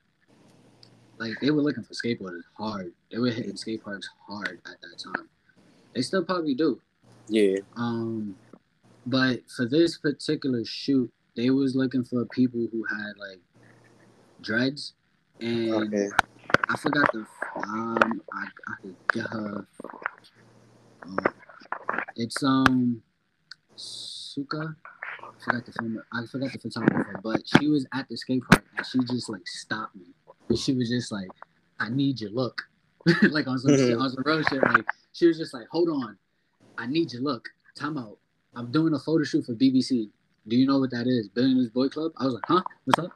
[1.17, 2.93] like they were looking for skateboarders hard.
[3.11, 5.27] They were hitting skate parks hard at that time.
[5.93, 6.79] They still probably do.
[7.27, 7.57] Yeah.
[7.75, 8.37] Um,
[9.05, 13.39] but for this particular shoot, they was looking for people who had like
[14.41, 14.93] dreads,
[15.41, 16.07] and okay.
[16.69, 17.25] I forgot the
[17.55, 19.67] um I, I could get her.
[21.03, 21.29] Uh,
[22.15, 23.01] it's um
[23.75, 24.75] Suka.
[25.39, 26.01] I forgot the film.
[26.13, 29.47] I forgot the photographer, but she was at the skate park and she just like
[29.47, 30.13] stopped me.
[30.49, 31.29] And she was just like,
[31.79, 32.61] "I need your look,"
[33.29, 34.61] like on some shit, on some real shit.
[34.63, 36.17] Like she was just like, "Hold on,
[36.77, 37.47] I need your look.
[37.75, 38.17] Time out.
[38.55, 40.09] I'm doing a photo shoot for BBC.
[40.47, 41.29] Do you know what that is?
[41.29, 42.63] Billionaires Boy Club." I was like, "Huh?
[42.85, 43.11] What's up?"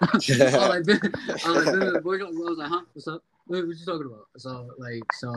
[0.02, 1.04] I was like,
[1.46, 2.30] I was like, Billionaires Boy Club.
[2.34, 2.82] I was like, "Huh?
[2.92, 3.22] What's up?
[3.46, 5.34] What, what you talking about?" So like, so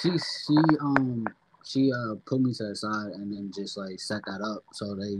[0.00, 1.26] she she um
[1.64, 4.64] she uh put me to the side and then just like set that up.
[4.72, 5.18] So they,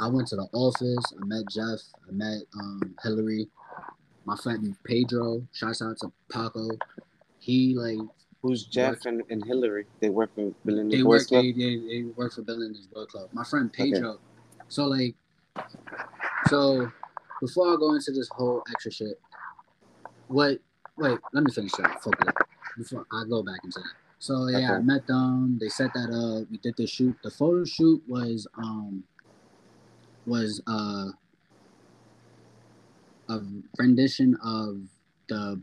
[0.00, 1.12] I went to the office.
[1.20, 1.80] I met Jeff.
[2.08, 3.48] I met um Hillary
[4.28, 6.68] my friend Pedro, shouts out to Paco.
[7.38, 7.98] He like
[8.42, 9.86] Who's Jeff worked, and, and Hillary?
[10.00, 11.42] They work for Bill and they work, Club.
[11.42, 13.30] They, they, they, work for Bill and his Boy Club.
[13.32, 14.10] My friend Pedro.
[14.10, 14.18] Okay.
[14.68, 15.14] So like,
[16.48, 16.92] so
[17.40, 19.18] before I go into this whole extra shit,
[20.28, 20.58] what?
[20.98, 22.02] Wait, let me finish that.
[22.02, 22.34] Focus
[22.76, 23.92] before I go back into that.
[24.18, 24.66] So yeah, okay.
[24.66, 25.58] I met them.
[25.58, 26.50] They set that up.
[26.50, 27.16] We did the shoot.
[27.24, 29.02] The photo shoot was um
[30.28, 31.06] was uh
[33.30, 33.40] a
[33.78, 34.80] rendition of
[35.28, 35.60] the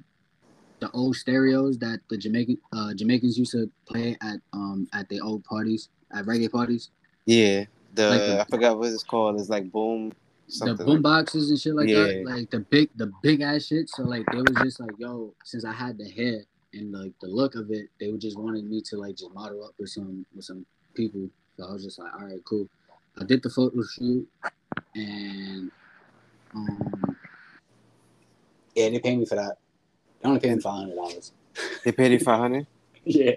[0.80, 5.20] the old stereos that the Jamaican uh, Jamaicans used to play at um at the
[5.22, 6.90] old parties at reggae parties.
[7.26, 9.40] Yeah, the, like the I forgot what it's called.
[9.40, 10.12] It's like boom.
[10.60, 12.04] The boom like boxes and shit like yeah.
[12.04, 13.90] that, like the big, the big ass shit.
[13.90, 17.28] So like they was just like, yo, since I had the hair and like the
[17.28, 20.24] look of it, they would just wanted me to like just model up with some
[20.36, 21.28] with some people.
[21.58, 22.68] So I was just like, all right, cool.
[23.20, 24.28] I did the photo shoot,
[24.94, 25.72] and
[26.54, 27.18] um,
[28.76, 29.58] yeah, they paid me for that.
[30.22, 31.32] They only paid me five hundred dollars.
[31.84, 32.68] They paid you five hundred.
[33.06, 33.36] yeah.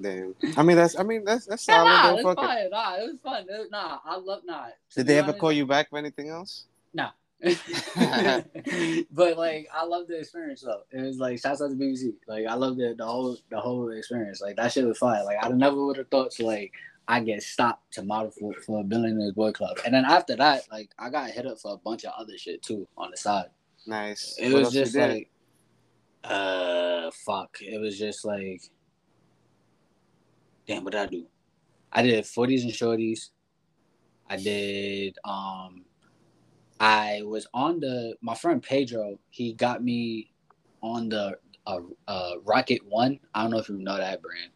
[0.00, 0.34] Damn.
[0.56, 1.84] I mean that's I mean that's that's solid.
[1.84, 2.70] Nah, it's fine.
[2.70, 3.42] Nah, it was fun.
[3.48, 4.68] It was, nah, I love nah.
[4.94, 6.64] Did they ever call you back for anything else?
[6.94, 7.08] No.
[7.42, 10.82] but like I love the experience though.
[10.90, 12.14] It was like shouts out to BBC.
[12.26, 14.40] Like I love the the whole the whole experience.
[14.40, 15.24] Like that shit was fun.
[15.24, 16.72] Like I never would have thought to like
[17.10, 19.80] I get stopped to model for, for a Billionaires Boy Club.
[19.84, 22.62] And then after that, like I got hit up for a bunch of other shit
[22.62, 23.46] too on the side.
[23.84, 24.36] Nice.
[24.38, 25.28] It what was just like
[26.22, 27.58] uh fuck.
[27.62, 28.62] It was just like
[30.68, 31.26] damn what did I do?
[31.92, 33.30] I did 40s and shorties.
[34.28, 35.84] I did um
[36.78, 40.30] I was on the my friend Pedro, he got me
[40.80, 43.18] on the uh, uh Rocket One.
[43.34, 44.52] I don't know if you know that brand.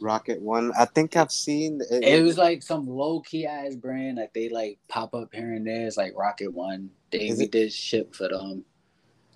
[0.00, 0.72] Rocket One.
[0.78, 2.04] I think I've seen it.
[2.04, 5.66] It was like some low key ass brand like they like pop up here and
[5.66, 5.86] there.
[5.86, 6.90] It's like Rocket One.
[7.10, 8.64] They we did ship for them.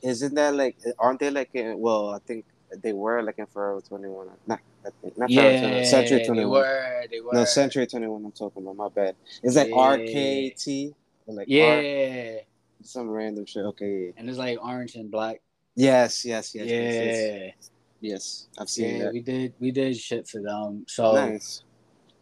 [0.03, 0.77] Isn't that like?
[0.99, 1.51] Aren't they like?
[1.55, 2.45] In, well, I think
[2.83, 4.29] they were like in Forever Twenty One.
[4.47, 6.63] Not, I think not yeah, Forever 21, Century Twenty One.
[6.63, 7.05] They were.
[7.11, 7.33] They were.
[7.35, 8.25] No, Century Twenty One.
[8.25, 8.77] I'm talking about.
[8.77, 9.17] My bad.
[9.43, 9.75] Is that yeah.
[9.75, 10.95] RKT?
[11.27, 12.37] Like yeah.
[12.37, 12.41] R-
[12.83, 13.65] some random shit.
[13.65, 14.13] Okay.
[14.17, 15.41] And it's like orange and black.
[15.75, 16.25] Yes.
[16.25, 16.55] Yes.
[16.55, 16.69] Yes.
[16.69, 16.81] Yeah.
[16.81, 17.71] Yes, yes.
[18.01, 19.13] Yes, I've seen yeah, that.
[19.13, 20.85] we did we did shit for them.
[20.89, 21.63] So nice.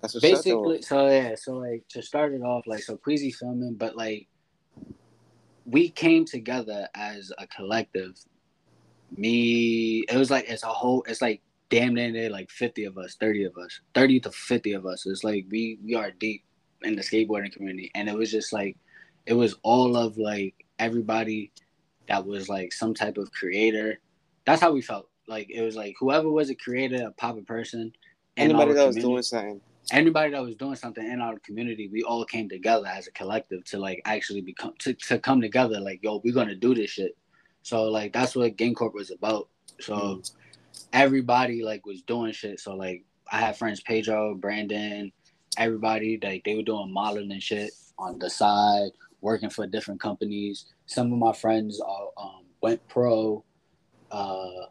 [0.01, 0.83] That's what basically.
[0.83, 4.29] So yeah, so like to start it off, like so Queasy filming, but like
[5.65, 8.19] we came together as a collective.
[9.17, 11.05] Me, it was like it's a whole.
[11.09, 11.41] It's like
[11.71, 15.07] damn near like fifty of us, thirty of us, thirty to fifty of us.
[15.07, 16.45] It's like we we are deep
[16.83, 18.77] in the skateboarding community, and it was just like
[19.27, 21.53] it was all of like everybody
[22.09, 23.99] that was like some type of creator.
[24.45, 27.93] That's how we felt like it was like whoever was a creator, a popular person,
[28.37, 29.61] anybody that was doing something,
[29.93, 33.65] anybody that was doing something in our community, we all came together as a collective
[33.67, 35.81] to like actually become to, to come together.
[35.81, 37.17] Like, yo, we're gonna do this shit.
[37.63, 39.49] So like that's what Gang Corp was about.
[39.81, 40.33] So mm.
[40.93, 42.61] everybody like was doing shit.
[42.61, 45.13] So like I had friends Pedro, Brandon,
[45.59, 48.91] everybody like they were doing modeling and shit on the side,
[49.21, 50.67] working for different companies.
[50.87, 53.45] Some of my friends are, um, went pro.
[54.11, 54.67] Uh,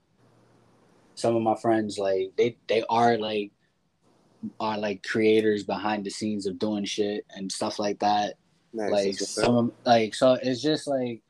[1.17, 3.51] some of my friends like they they are like
[4.59, 8.35] are like creators behind the scenes of doing shit and stuff like that.
[8.71, 8.91] Nice.
[8.91, 9.45] like that's what's up.
[9.45, 11.21] some like so it's just like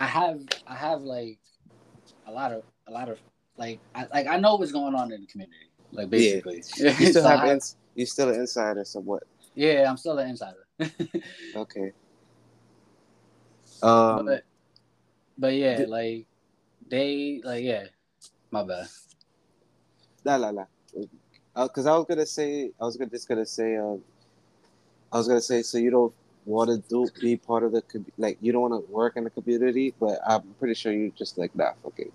[0.00, 1.38] I have I have like
[2.26, 3.18] a lot of a lot of
[3.58, 5.68] like I like I know what's going on in the community.
[5.92, 6.62] Like basically.
[6.78, 9.24] You still So have ins- you still an insider somewhat.
[9.54, 10.64] yeah, I'm still an insider.
[11.54, 11.92] Okay.
[13.82, 14.44] Um but,
[15.36, 16.24] but yeah, did- like
[16.88, 17.84] they like yeah.
[18.52, 18.86] My bad.
[20.24, 20.64] la la la.
[21.54, 24.02] Because I was gonna say, I was gonna, just gonna say, um,
[25.10, 26.14] I was gonna say, so you don't
[26.44, 27.82] want to do be part of the
[28.18, 31.38] like you don't want to work in the community, but I'm pretty sure you just
[31.38, 32.12] like nah, it.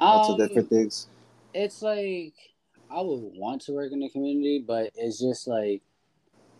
[0.00, 1.08] Lots of Um, different things.
[1.54, 2.34] it's like
[2.90, 5.82] I would want to work in the community, but it's just like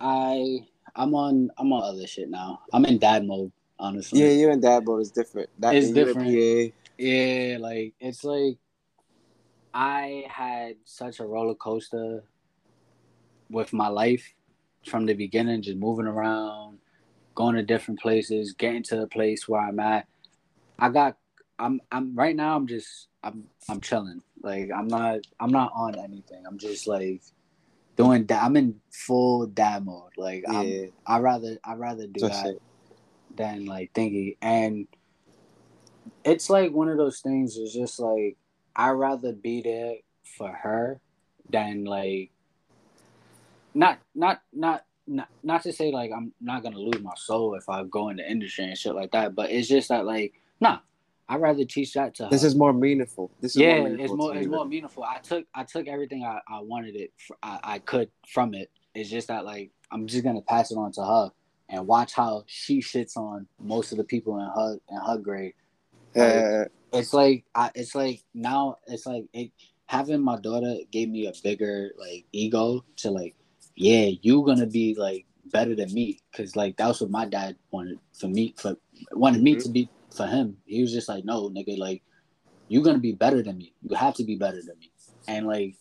[0.00, 0.66] I
[0.96, 2.60] I'm on I'm on other shit now.
[2.72, 4.20] I'm in dad mode, honestly.
[4.22, 5.50] Yeah, you're in dad mode It's different.
[5.60, 6.72] That It's and you and different.
[6.98, 8.58] Yeah, like it's like
[9.80, 12.24] I had such a roller coaster
[13.48, 14.34] with my life
[14.84, 16.78] from the beginning, just moving around,
[17.36, 20.08] going to different places, getting to the place where I'm at.
[20.80, 21.16] I got
[21.60, 24.20] I'm I'm right now I'm just I'm I'm chilling.
[24.42, 26.42] Like I'm not I'm not on anything.
[26.44, 27.22] I'm just like
[27.96, 28.42] doing that.
[28.42, 30.10] I'm in full dad mode.
[30.16, 32.62] Like yeah, I'm I rather I rather do that's that it.
[33.36, 34.88] than like thinking And
[36.24, 37.56] it's like one of those things.
[37.56, 38.36] It's just like
[38.78, 39.96] I rather be there
[40.36, 41.00] for her
[41.50, 42.30] than like
[43.74, 47.68] not not not not not to say like I'm not gonna lose my soul if
[47.68, 49.34] I go in the industry and shit like that.
[49.34, 50.78] But it's just that like nah,
[51.28, 52.30] I'd rather teach that to her.
[52.30, 53.32] This is more meaningful.
[53.40, 55.02] This is yeah, more meaningful it's more it's more meaningful.
[55.02, 58.70] I took I took everything I, I wanted it I, I could from it.
[58.94, 61.32] It's just that like I'm just gonna pass it on to her
[61.68, 65.54] and watch how she shits on most of the people in her in her grade.
[66.16, 69.50] Uh, It's like I it's like now it's like it
[69.86, 73.34] having my daughter gave me a bigger like ego to like
[73.76, 77.98] yeah you gonna be like better than me because like that's what my dad wanted
[78.18, 78.76] for me for
[79.12, 79.62] wanted me Mhm.
[79.62, 80.56] to be for him.
[80.66, 82.02] He was just like no nigga like
[82.68, 83.74] you gonna be better than me.
[83.82, 84.90] You have to be better than me.
[85.26, 85.76] And like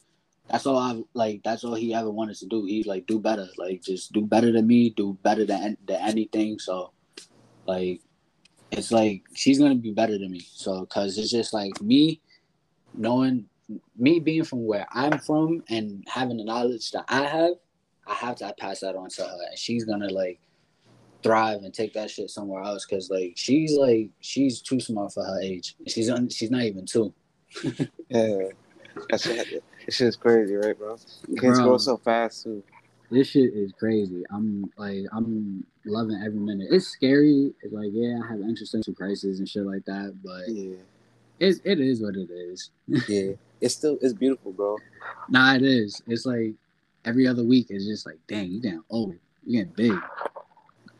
[0.49, 1.41] that's all I like.
[1.43, 2.65] That's all he ever wanted to do.
[2.65, 3.47] He like do better.
[3.57, 4.91] Like just do better than me.
[4.91, 6.59] Do better than than anything.
[6.59, 6.93] So
[7.67, 8.01] like
[8.71, 10.45] it's like she's gonna be better than me.
[10.53, 12.21] So cause it's just like me
[12.93, 13.45] knowing
[13.97, 17.53] me being from where I'm from and having the knowledge that I have.
[18.09, 20.39] I have to pass that on to her, and she's gonna like
[21.23, 22.85] thrive and take that shit somewhere else.
[22.85, 25.75] Cause like she's like she's too smart for her age.
[25.87, 27.13] She's un- she's not even two.
[28.09, 28.49] yeah,
[29.09, 29.49] that shit,
[29.85, 30.95] that shit is crazy, right, bro?
[30.95, 31.63] Kids Bro.
[31.63, 32.63] grow so fast too.
[33.09, 34.23] This shit is crazy.
[34.31, 36.67] I'm like I'm loving every minute.
[36.71, 37.53] It's scary.
[37.61, 40.75] It's like yeah, I have existential crisis and shit like that, but Yeah,
[41.39, 42.71] it's it is what it is.
[43.07, 43.33] yeah.
[43.61, 44.77] It's still it's beautiful, bro.
[45.29, 46.01] Nah, it is.
[46.07, 46.53] It's like
[47.05, 47.67] every other week.
[47.69, 49.15] It's just like, dang, you getting old.
[49.45, 50.01] You getting big.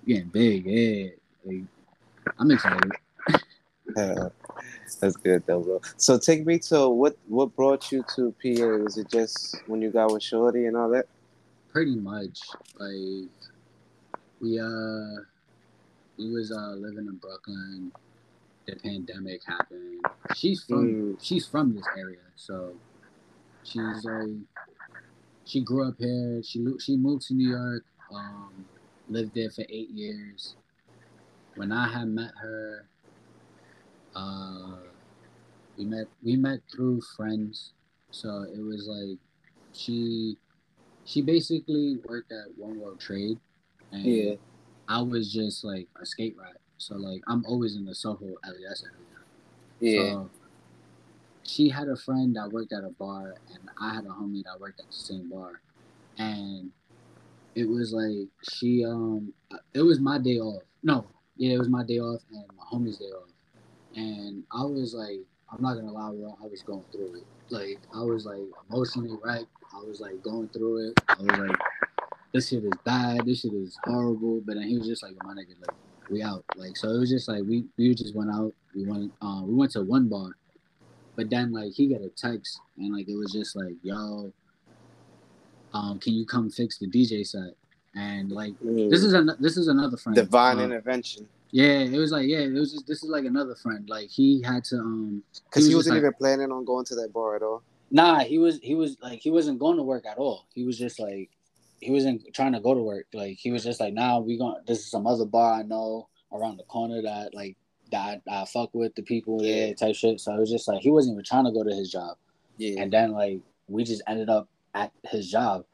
[0.05, 0.65] You getting big.
[0.65, 1.09] Yeah.
[1.45, 1.63] Like,
[2.39, 2.91] I'm excited.
[5.01, 5.81] That's good though, bro.
[5.97, 8.65] So take me to what what brought you to PA?
[8.83, 11.07] Was it just when you got with Shorty and all that?
[11.77, 12.39] Pretty much.
[12.79, 13.29] Like
[14.41, 15.21] we uh
[16.17, 17.91] we was uh living in Brooklyn.
[18.65, 20.03] The pandemic happened.
[20.33, 21.17] She's from Mm.
[21.23, 22.73] she's from this area, so
[23.63, 24.39] she's like
[25.45, 26.41] she grew up here.
[26.41, 27.83] She she moved to New York.
[28.11, 28.65] Um,
[29.07, 30.55] lived there for eight years.
[31.57, 32.87] When I had met her,
[34.15, 34.77] uh,
[35.77, 37.73] we met we met through friends.
[38.09, 39.19] So it was like
[39.73, 40.37] she
[41.07, 43.39] she basically worked at One World Trade,
[43.93, 44.35] and Yeah.
[44.89, 46.57] I was just like a skate rat.
[46.77, 49.19] So like I'm always in the Soho LES area.
[49.79, 50.11] Yeah.
[50.11, 50.29] So
[51.43, 54.59] she had a friend that worked at a bar, and I had a homie that
[54.59, 55.61] worked at the same bar,
[56.17, 56.71] and
[57.55, 59.33] it was like she um
[59.73, 60.63] it was my day off.
[60.83, 61.05] No,
[61.37, 63.29] yeah, it was my day off and my homie's day off,
[63.95, 67.25] and I was like, I'm not gonna lie, bro, I was going through it.
[67.49, 69.47] Like I was like emotionally wrecked.
[69.73, 70.99] I was like going through it.
[71.07, 71.57] I was like,
[72.33, 73.25] this shit is bad.
[73.25, 74.41] This shit is horrible.
[74.45, 75.75] But then he was just like, my nigga, like
[76.09, 76.43] we out.
[76.55, 78.53] Like so, it was just like we we just went out.
[78.75, 80.29] We went um we went to one bar,
[81.15, 84.31] but then like he got a text and like it was just like yo,
[85.73, 87.53] um can you come fix the DJ set?
[87.95, 88.89] And like Mm.
[88.89, 90.15] this is an this is another friend.
[90.15, 93.55] divine Uh, intervention yeah, it was like yeah, it was just this is like another
[93.55, 93.89] friend.
[93.89, 96.95] Like he had to um because he was wasn't like- even planning on going to
[96.95, 97.63] that bar at all.
[97.89, 100.45] Nah, he was he was like he wasn't going to work at all.
[100.53, 101.29] He was just like
[101.79, 103.07] he wasn't trying to go to work.
[103.13, 106.09] Like he was just like, nah, we going this is some other bar I know
[106.33, 107.55] around the corner that like
[107.91, 110.19] that I, I fuck with the people there type shit.
[110.19, 112.17] So it was just like he wasn't even trying to go to his job.
[112.57, 112.81] Yeah.
[112.81, 115.65] And then like we just ended up at his job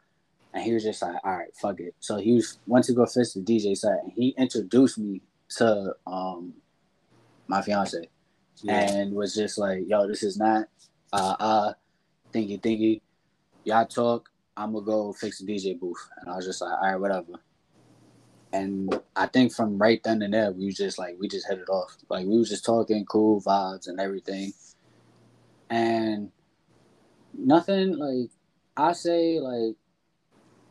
[0.53, 1.95] and he was just like, all right, fuck it.
[1.99, 5.22] So he was went to go fix the DJ set, and he introduced me
[5.57, 6.53] to um
[7.48, 8.07] my fiance,
[8.61, 8.91] yeah.
[8.91, 10.68] and was just like, yo, this is not
[11.11, 11.73] uh uh
[12.34, 13.02] thingy thingy.
[13.64, 14.30] Y'all talk.
[14.56, 17.40] I'm gonna go fix the DJ booth, and I was just like, all right, whatever.
[18.52, 21.70] And I think from right then and there, we just like we just hit it
[21.70, 21.98] off.
[22.10, 24.54] Like we was just talking, cool vibes and everything,
[25.70, 26.32] and
[27.34, 28.30] nothing like
[28.78, 29.76] I say like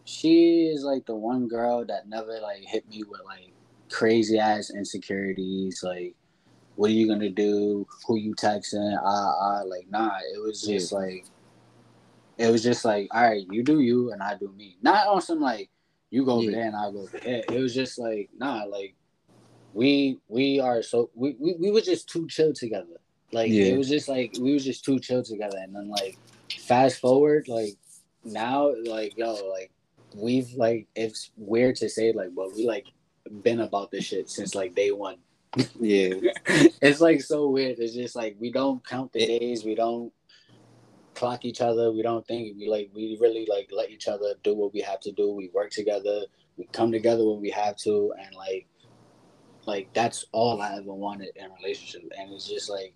[0.04, 3.52] she is like the one girl that never like hit me with like
[3.90, 6.14] crazy ass insecurities like
[6.76, 10.92] what are you gonna do who you texting ah ah like nah it was just
[10.92, 10.98] yeah.
[10.98, 11.24] like
[12.38, 14.76] it was just like all right you do you and i do me.
[14.82, 15.70] Not on some like
[16.10, 17.42] you go over there and i go over there.
[17.50, 18.94] It was just like nah like
[19.74, 23.00] we we are so we we, we were just too chill together.
[23.32, 23.64] Like yeah.
[23.64, 25.58] it was just like we was just too chill together.
[25.58, 26.18] And then like
[26.58, 27.76] fast forward like
[28.24, 29.70] now like yo like
[30.14, 32.86] we've like it's weird to say like but we like
[33.42, 35.16] been about this shit since like day one.
[35.80, 36.14] Yeah.
[36.82, 37.78] It's like so weird.
[37.78, 39.64] It's just like we don't count the days.
[39.64, 40.12] We don't
[41.14, 44.54] clock each other we don't think we like we really like let each other do
[44.54, 46.22] what we have to do we work together
[46.56, 48.66] we come together when we have to and like
[49.66, 52.94] like that's all i ever wanted in a relationship and it's just like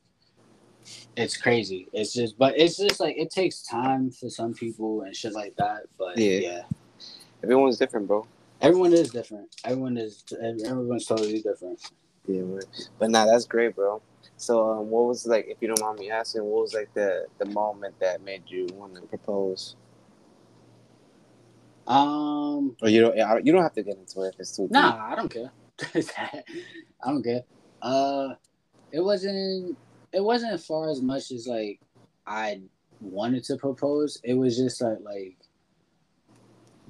[1.17, 5.15] it's crazy it's just but it's just like it takes time for some people and
[5.15, 6.63] shit like that but yeah, yeah
[7.43, 8.27] Everyone's different, bro.
[8.61, 9.55] Everyone is different.
[9.65, 10.25] Everyone is.
[10.41, 11.81] Everyone's totally different.
[12.27, 12.43] Yeah.
[12.99, 14.03] But nah, that's great, bro.
[14.37, 17.27] So, um, what was like, if you don't mind me asking, what was like the
[17.39, 19.77] the moment that made you want to propose?
[21.87, 22.77] Um.
[22.83, 24.69] Or you don't you don't have to get into it if it's too.
[24.71, 25.01] Nah, deep.
[25.01, 25.53] I don't care.
[27.05, 27.43] I don't care.
[27.81, 28.35] Uh,
[28.93, 29.77] it wasn't.
[30.13, 31.81] It wasn't far as much as like
[32.27, 32.61] I
[33.01, 34.21] wanted to propose.
[34.25, 35.37] It was just like like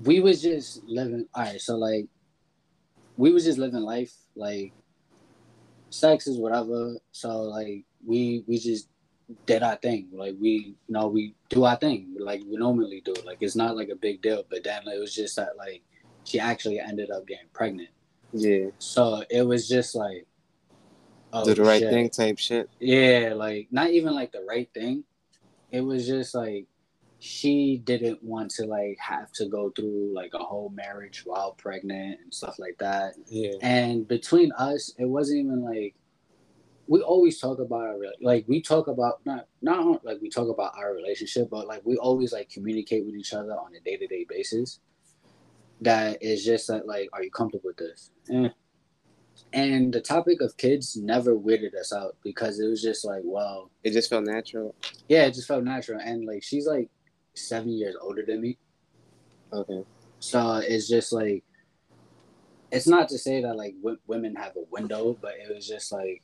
[0.03, 2.07] we was just living all right so like
[3.17, 4.73] we was just living life like
[5.97, 6.97] sex is whatever.
[7.13, 8.89] So like we we just
[9.47, 10.09] did our thing.
[10.13, 12.17] Like we you know we do our thing.
[12.19, 13.15] Like we normally do.
[13.25, 14.45] Like it's not like a big deal.
[14.49, 15.83] But then like, it was just that like
[16.25, 17.91] she actually ended up getting pregnant.
[18.33, 18.67] Yeah.
[18.79, 20.27] So it was just like
[21.33, 21.91] oh, do the right shit.
[21.91, 22.69] thing type shit?
[22.81, 25.05] Yeah like not even like the right thing.
[25.71, 26.67] It was just like
[27.19, 32.21] she didn't want to like have to go through like a whole marriage while pregnant
[32.23, 33.15] and stuff like that.
[33.27, 33.53] Yeah.
[33.63, 35.95] And between us, it wasn't even like
[36.89, 40.77] we always talk about our like we talk about not not like we talk about
[40.77, 44.07] our relationship, but like we always like communicate with each other on a day to
[44.07, 44.81] day basis.
[45.81, 48.11] That is just that like, are you comfortable with this?
[48.33, 48.49] Eh.
[49.53, 53.71] And the topic of kids never weirded us out because it was just like, well,
[53.85, 54.75] it just felt natural.
[55.09, 56.89] Yeah, it just felt natural, and like she's like
[57.37, 58.59] seven years older than me.
[59.53, 59.85] Okay.
[60.19, 61.45] So it's just like,
[62.73, 65.93] it's not to say that like w- women have a window, but it was just
[65.93, 66.23] like.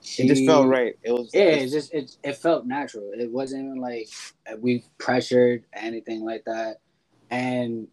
[0.00, 0.96] She, it just felt right.
[1.02, 1.30] It was.
[1.34, 3.10] Yeah, it just it it felt natural.
[3.12, 4.08] It wasn't even like
[4.58, 6.78] we pressured anything like that,
[7.30, 7.88] and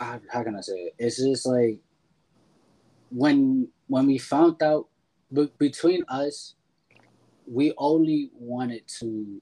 [0.00, 0.94] how, how can I say it?
[0.98, 1.78] It's just like
[3.10, 4.88] when when we found out
[5.32, 6.54] b- between us,
[7.46, 9.40] we only wanted to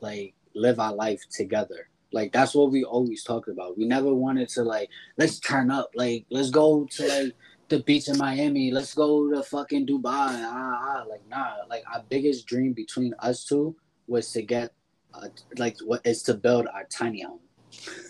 [0.00, 1.88] like live our life together.
[2.12, 3.76] Like that's what we always talked about.
[3.76, 7.32] We never wanted to like let's turn up, like let's go to like
[7.68, 10.02] the beach in Miami, let's go to fucking Dubai.
[10.04, 11.04] Ah, ah.
[11.08, 11.56] like nah.
[11.68, 14.72] Like our biggest dream between us two was to get,
[15.14, 15.28] uh,
[15.58, 17.40] like what is to build our tiny home.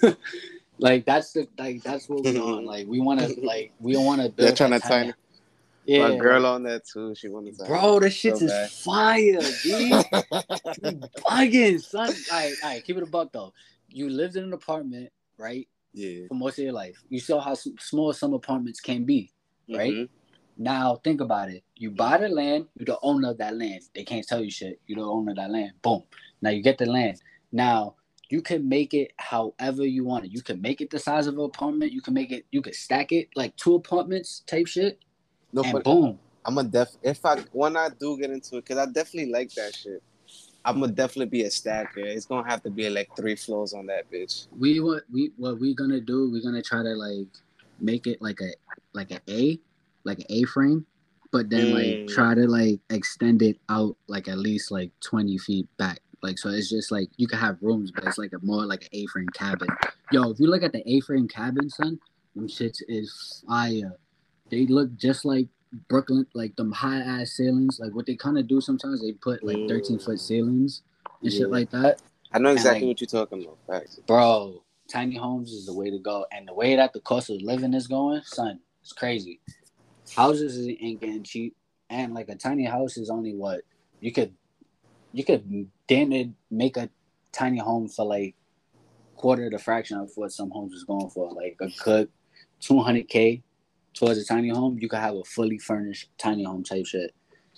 [0.78, 2.64] like that's the like that's what we're on.
[2.72, 4.48] Like we want to like we don't want to build.
[4.48, 5.12] They're trying to tiny.
[5.86, 7.14] Yeah, my girl on that too.
[7.14, 7.64] She wanted to.
[7.64, 8.70] Bro, this shit so is bad.
[8.70, 10.04] fire, dude.
[11.24, 12.08] bugging, son.
[12.32, 12.84] All right, all right.
[12.84, 13.52] Keep it a buck though.
[13.88, 15.68] You lived in an apartment, right?
[15.94, 16.26] Yeah.
[16.26, 19.32] For most of your life, you saw how small some apartments can be,
[19.72, 19.92] right?
[19.94, 20.12] Mm-hmm.
[20.58, 21.62] Now think about it.
[21.76, 22.66] You buy the land.
[22.74, 23.82] You're the owner of that land.
[23.94, 24.80] They can't tell you shit.
[24.88, 25.72] You're the owner of that land.
[25.82, 26.02] Boom.
[26.42, 27.20] Now you get the land.
[27.52, 27.94] Now
[28.28, 30.32] you can make it however you want it.
[30.32, 31.92] You can make it the size of an apartment.
[31.92, 32.44] You can make it.
[32.50, 35.00] You can stack it like two apartments type shit
[35.56, 36.18] no, and but boom.
[36.44, 36.90] I'm a def.
[37.02, 40.02] If I when I do get into it, because I definitely like that shit.
[40.64, 42.00] I'm gonna definitely be a stacker.
[42.00, 44.48] It's gonna have to be like three floors on that bitch.
[44.58, 46.30] We what we what we gonna do?
[46.30, 47.28] We're gonna try to like
[47.80, 48.52] make it like a
[48.92, 49.58] like an A,
[50.04, 50.84] like an A frame,
[51.32, 51.74] but then mm.
[51.74, 56.00] like try to like extend it out like at least like 20 feet back.
[56.22, 58.82] Like so, it's just like you can have rooms, but it's like a more like
[58.82, 59.68] an A frame cabin.
[60.10, 61.98] Yo, if you look at the A frame cabin, son,
[62.34, 63.96] them shits is fire.
[64.50, 65.48] They look just like
[65.88, 67.78] Brooklyn, like them high ass ceilings.
[67.80, 70.20] Like what they kind of do sometimes, they put like 13 foot mm.
[70.20, 70.82] ceilings
[71.22, 71.38] and yeah.
[71.38, 72.00] shit like that.
[72.32, 73.58] I know exactly like- what you're talking about.
[73.66, 74.00] Facts.
[74.06, 74.62] bro.
[74.88, 77.74] Tiny homes is the way to go, and the way that the cost of living
[77.74, 79.40] is going, son, it's crazy.
[80.14, 81.56] Houses ain't getting cheap,
[81.90, 83.62] and like a tiny house is only what
[83.98, 84.32] you could,
[85.12, 86.88] you could damn it make a
[87.32, 88.36] tiny home for like
[89.16, 91.32] quarter of the fraction of what some homes is going for.
[91.32, 92.08] Like a cook,
[92.60, 93.42] two hundred k
[93.96, 97.12] towards a tiny home, you could have a fully furnished tiny home type shit.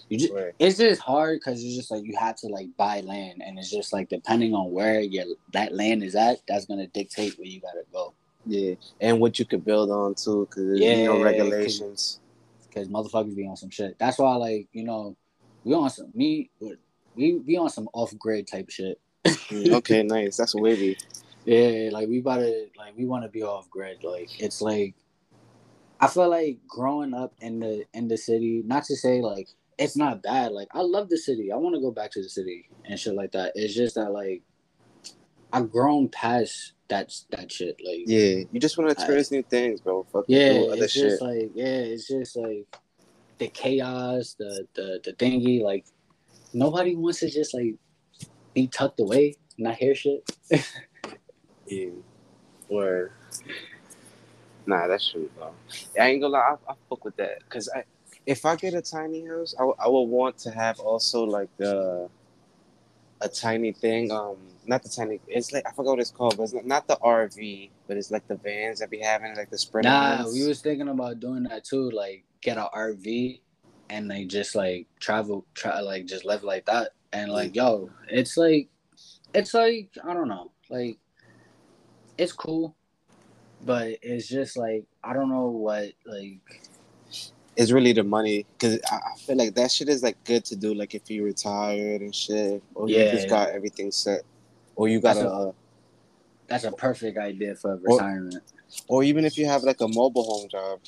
[0.08, 0.54] You just Right.
[0.58, 3.70] it's just hard because it's just like you have to like buy land, and it's
[3.70, 7.60] just like depending on where your that land is at, that's gonna dictate where you
[7.60, 8.14] gotta go.
[8.46, 12.20] Yeah, and what you could build on too, because Yeah, you know 'cause- regulations.
[12.68, 13.98] Because motherfuckers be on some shit.
[13.98, 15.16] That's why, like you know,
[15.64, 16.50] we on some me
[17.16, 18.98] we we on some off grid type shit.
[19.52, 20.36] Okay, nice.
[20.36, 20.96] That's wavy.
[21.44, 24.04] Yeah, like we about to like we want to be off grid.
[24.04, 24.94] Like it's like
[26.00, 28.62] I feel like growing up in the in the city.
[28.64, 29.48] Not to say like
[29.78, 30.52] it's not bad.
[30.52, 31.52] Like I love the city.
[31.52, 33.52] I want to go back to the city and shit like that.
[33.54, 34.42] It's just that like
[35.52, 37.80] I've grown past that that shit.
[37.84, 40.06] Like Yeah, you just want to experience new things, bro.
[40.12, 41.10] Fuck yeah, do other it's shit.
[41.10, 42.66] just like yeah, it's just like
[43.38, 45.62] the chaos, the the the thingy.
[45.62, 45.86] Like
[46.52, 47.74] nobody wants to just like
[48.54, 50.28] be tucked away, not hear shit.
[51.70, 51.90] Yeah.
[52.70, 53.12] Or
[54.68, 55.54] nah, that's true though.
[56.00, 57.84] I ain't gonna lie, I, I fuck with that because I,
[58.26, 61.48] if I get a tiny house, I, w- I would want to have also like
[61.56, 62.08] the
[63.20, 64.12] a tiny thing.
[64.12, 64.36] Um,
[64.66, 65.20] not the tiny.
[65.26, 68.10] It's like I forgot what it's called, but it's not, not the RV, but it's
[68.10, 69.88] like the vans that be having like the spreader.
[69.88, 70.34] Nah, vans.
[70.34, 71.90] we was thinking about doing that too.
[71.90, 73.40] Like get an RV
[73.90, 76.92] and like just like travel, try like just live like that.
[77.12, 78.68] And like yo, it's like,
[79.34, 80.98] it's like I don't know, like
[82.18, 82.76] it's cool,
[83.64, 86.40] but it's just like I don't know what like
[87.56, 90.56] it's really the money because I, I feel like that shit is like good to
[90.56, 93.10] do like if you retired and shit or you Yeah.
[93.12, 94.22] just got everything set
[94.76, 95.54] or you got That's a, a-
[96.48, 98.42] that's a perfect idea for Or- retirement.
[98.88, 100.80] or even if you have like a mobile home job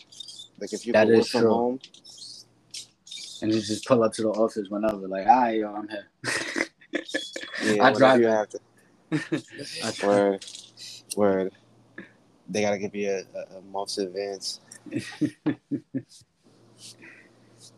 [0.61, 1.51] like if you That work from true.
[1.51, 1.81] home
[3.43, 6.07] and you just pull up to the office whenever, like, all right, yo, I'm here.
[7.63, 8.61] yeah I drive you have to
[10.07, 10.45] word
[11.17, 11.53] word
[12.53, 14.61] they gotta give you a, a, month's advance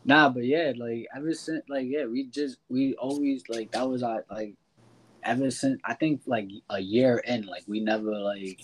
[0.05, 4.03] Nah, but yeah, like ever since, like yeah, we just we always like that was
[4.03, 4.55] our like
[5.23, 8.63] ever since I think like a year in, like we never like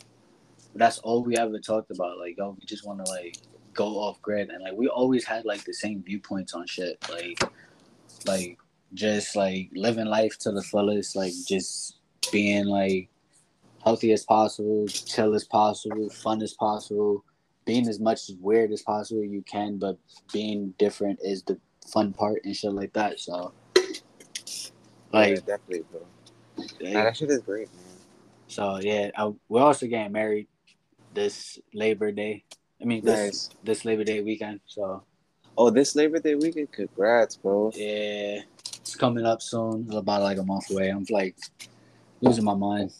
[0.74, 2.18] that's all we ever talked about.
[2.18, 3.36] Like oh, we just want to like
[3.72, 7.40] go off grid, and like we always had like the same viewpoints on shit, like
[8.26, 8.58] like
[8.94, 11.98] just like living life to the fullest, like just
[12.32, 13.08] being like
[13.88, 17.24] healthy as possible, chill as possible, fun as possible,
[17.64, 19.96] being as much weird as possible you can, but
[20.32, 21.58] being different is the
[21.92, 23.18] fun part and shit like that.
[23.18, 23.52] So,
[25.12, 26.00] like, yeah, definitely bro
[26.80, 27.88] nah, that shit is great man
[28.48, 30.48] so yeah, I, we're also getting married
[31.12, 32.44] this Labor Day.
[32.80, 34.60] I mean, this nice this Labor Day weekend.
[34.66, 35.04] So
[35.58, 38.40] oh this labor day weekend congrats bro yeah,
[38.80, 39.84] it's coming up soon.
[39.86, 40.88] It's about like a month away.
[40.88, 41.36] I'm like
[42.20, 42.92] losing my mind.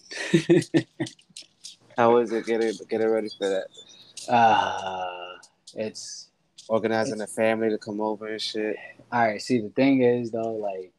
[1.99, 5.36] how is it getting getting ready for that uh
[5.74, 6.31] it's
[6.69, 8.77] organizing a family to come over and shit
[9.11, 10.93] all right see the thing is though like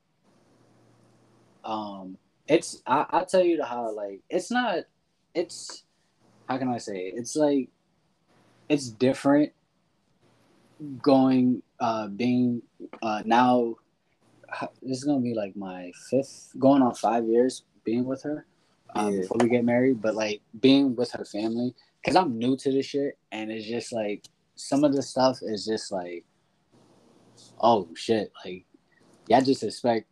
[1.64, 2.18] um
[2.48, 4.80] it's I, i'll tell you the how like it's not
[5.34, 5.84] it's
[6.50, 7.14] how can i say it?
[7.16, 7.70] it's like
[8.68, 9.54] it's different
[11.02, 12.62] going uh being
[13.02, 13.76] uh now
[14.82, 18.46] this is gonna be like my fifth going on five years being with her
[18.96, 19.22] um, Yeah.
[19.22, 22.86] before we get married but like being with her family because i'm new to this
[22.86, 24.24] shit and it's just like
[24.56, 26.26] some of the stuff is just like
[27.62, 28.66] oh shit like
[29.28, 30.08] yeah just expect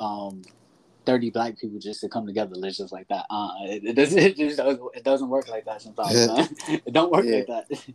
[0.00, 0.42] um
[1.06, 3.26] 30 black people just to come together live just like that.
[3.28, 6.14] Uh it, it doesn't it just doesn't, it doesn't work like that sometimes
[6.68, 7.66] it don't work like that.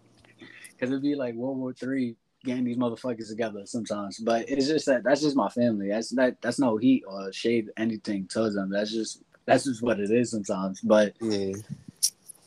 [0.72, 4.86] Because it'd be like world war three getting these motherfuckers together sometimes but it's just
[4.86, 8.70] that that's just my family that's that that's no heat or shade anything towards them
[8.70, 11.52] that's just that's just what it is sometimes but yeah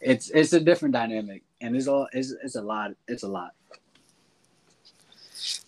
[0.00, 3.52] it's it's a different dynamic and it's all it's, it's a lot it's a lot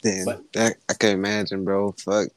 [0.03, 1.93] Damn, But- that, I can imagine, bro.
[1.93, 2.29] Fuck.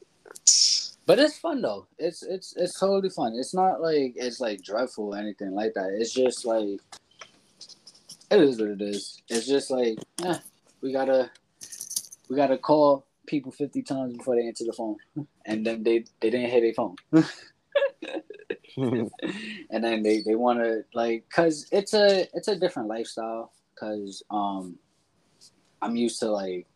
[1.06, 1.86] But it's fun though.
[1.98, 3.34] It's it's it's totally fun.
[3.34, 5.96] It's not like it's like dreadful or anything like that.
[5.98, 6.80] It's just like
[8.30, 9.22] it is what it is.
[9.28, 10.38] It's just like eh,
[10.82, 11.30] we gotta
[12.28, 14.96] we gotta call people fifty times before they answer the phone,
[15.46, 16.96] and then they they didn't hit their phone,
[19.70, 23.52] and then they they want to like cause it's a it's a different lifestyle.
[23.78, 24.76] Cause um
[25.80, 26.66] I'm used to like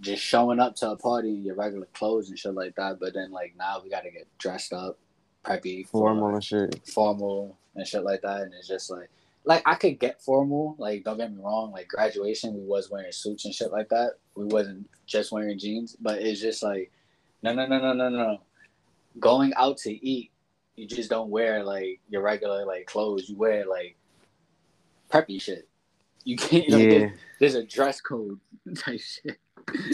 [0.00, 2.98] just showing up to a party in your regular clothes and shit like that.
[3.00, 4.98] But then like now we gotta get dressed up,
[5.44, 6.86] preppy, Formal and shit.
[6.88, 8.42] formal and shit like that.
[8.42, 9.10] And it's just like,
[9.46, 10.74] like I could get formal.
[10.78, 11.70] Like don't get me wrong.
[11.72, 14.14] Like graduation, we was wearing suits and shit like that.
[14.34, 15.96] We wasn't just wearing jeans.
[16.00, 16.92] But it's just like,
[17.42, 18.40] no, no, no, no, no, no.
[19.20, 20.32] Going out to eat,
[20.74, 23.28] you just don't wear like your regular like clothes.
[23.28, 23.96] You wear like
[25.10, 25.68] preppy shit.
[26.24, 26.68] You can't.
[26.70, 26.88] Like, Yeah.
[26.98, 28.38] there's, there's a dress code
[28.76, 29.38] type shit.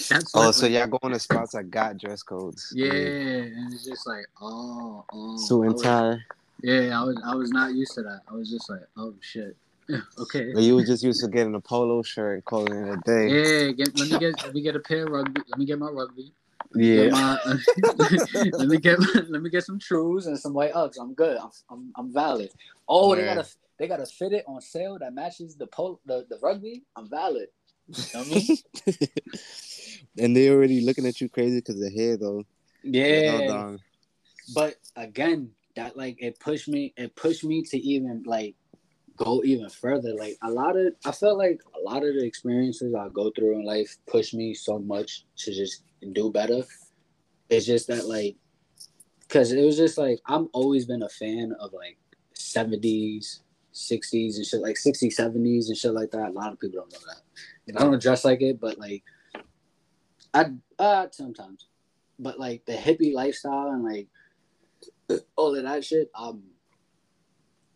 [0.08, 2.72] That's Oh, so y'all going to spots that got dress codes.
[2.74, 5.36] Yeah, and it's just like, oh, oh.
[5.38, 6.16] Suit and tie.
[6.62, 8.20] Yeah, I was I was not used to that.
[8.28, 9.56] I was just like, oh shit.
[10.18, 10.52] okay.
[10.54, 13.28] But you was just used to getting a polo shirt and calling it a day.
[13.28, 15.40] Yeah, get, let me get let me get a pair of rugby.
[15.48, 16.32] Let me get my rugby.
[16.74, 17.10] Yeah.
[17.10, 17.38] My,
[18.58, 18.98] let me get
[19.28, 20.94] let me get some trues and some white Uggs.
[21.00, 21.36] I'm good.
[21.36, 22.50] I'm I'm, I'm valid.
[22.88, 23.46] Oh, they got a
[23.78, 26.84] they got a fitted on sale that matches the polo the, the rugby.
[26.96, 27.48] I'm valid.
[27.88, 28.58] You know I mean?
[30.18, 32.44] and they already looking at you crazy because of hair though.
[32.84, 33.76] yeah.
[34.54, 38.54] But again that like it pushed me it pushed me to even like
[39.16, 40.14] go even further.
[40.14, 43.58] Like a lot of i felt like a lot of the experiences i go through
[43.58, 46.62] in life push me so much to just do better.
[47.48, 48.36] It's just that like
[49.20, 51.98] because it was just like i'm always been a fan of like
[52.34, 53.40] 70s
[53.72, 56.28] 60s and shit like 60s 70s and shit like that.
[56.28, 57.22] A lot of people don't know that.
[57.68, 59.02] And i don't dress like it but like
[60.34, 61.66] i uh sometimes.
[62.18, 64.08] But like the hippie lifestyle and like
[65.36, 66.42] all of that shit, I'm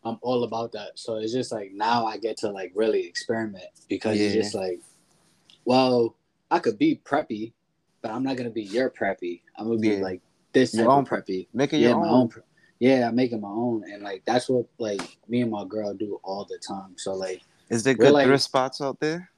[0.04, 0.98] I'm all about that.
[0.98, 4.80] So it's just like now I get to like really experiment because it's just like,
[5.64, 6.14] well,
[6.50, 7.52] I could be preppy,
[8.02, 9.40] but I'm not gonna be your preppy.
[9.56, 10.02] I'm gonna be Yeah.
[10.02, 10.20] like
[10.52, 11.48] this Your own preppy.
[11.52, 12.14] Make it Yeah, your my own.
[12.22, 12.28] own.
[12.28, 12.42] pre-
[12.78, 16.20] Yeah, I'm making my own, and like that's what like me and my girl do
[16.22, 16.94] all the time.
[16.96, 19.30] So like, Is there good like- thrift spots out there?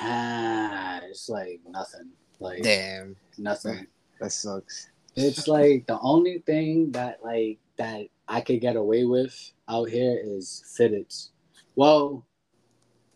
[0.00, 2.10] ah, it's like nothing,
[2.40, 3.16] like Damn.
[3.36, 3.86] nothing.
[4.20, 4.88] That sucks.
[5.16, 10.18] It's like the only thing that like that I could get away with out here
[10.22, 11.30] is fitteds.
[11.76, 12.24] Well,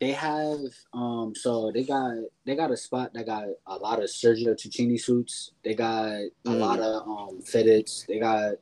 [0.00, 0.60] they have
[0.92, 2.14] um so they got
[2.44, 5.52] they got a spot that got a lot of Sergio Tacchini suits.
[5.64, 6.60] They got a Mm.
[6.60, 8.06] lot of um fitteds.
[8.06, 8.54] They got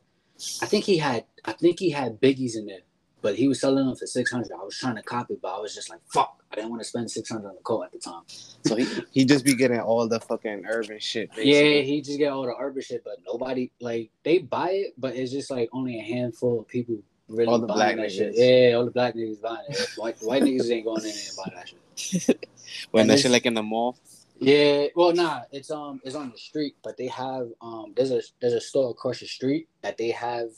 [0.62, 2.80] I think he had I think he had biggies in there,
[3.26, 4.52] but he was selling them for six hundred.
[4.52, 6.88] I was trying to copy, but I was just like, fuck, I didn't want to
[6.88, 8.22] spend six hundred on the coat at the time.
[8.64, 11.30] So he He just be getting all the fucking urban shit.
[11.36, 15.16] yeah, he just get all the urban shit, but nobody like they buy it, but
[15.16, 16.98] it's just like only a handful of people
[17.28, 18.32] really All the buying black that shit.
[18.32, 18.68] niggas.
[18.70, 19.88] Yeah, all the black niggas buying it.
[19.96, 22.48] White white niggas ain't going in there and buy that shit.
[22.92, 23.98] when that shit like in the mall.
[24.38, 28.22] Yeah, well, nah, it's um, it's on the street, but they have um, there's a
[28.40, 30.50] there's a store across the street that they have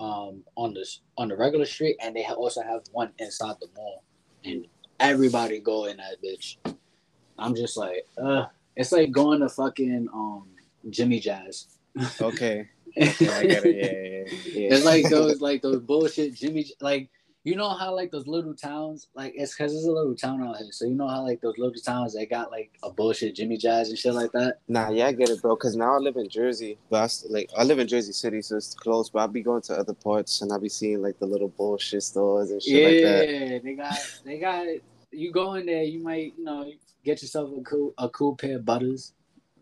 [0.00, 0.86] um on the
[1.18, 4.02] on the regular street, and they also have one inside the mall,
[4.44, 4.66] and
[4.98, 6.56] everybody go in that bitch.
[7.38, 8.46] I'm just like, uh,
[8.76, 10.48] it's like going to fucking um
[10.88, 11.66] Jimmy Jazz.
[12.20, 12.68] Okay.
[12.98, 13.76] Okay, I get it.
[13.76, 14.74] Yeah, yeah, yeah.
[14.74, 17.08] It's like those like those bullshit Jimmy like
[17.44, 20.56] you know how like those little towns like it's because it's a little town out
[20.58, 23.56] here so you know how like those little towns they got like a bullshit Jimmy
[23.56, 24.58] Jazz and shit like that.
[24.68, 25.56] Nah, yeah, I get it, bro.
[25.56, 28.56] Cause now I live in Jersey, but I like I live in Jersey City, so
[28.56, 29.08] it's close.
[29.08, 32.02] But I'll be going to other parts, and I'll be seeing like the little bullshit
[32.02, 33.28] stores and shit like that.
[33.28, 34.66] yeah, they got they got
[35.10, 36.70] you go in there you might you know
[37.04, 39.12] get yourself a cool a cool pair of butters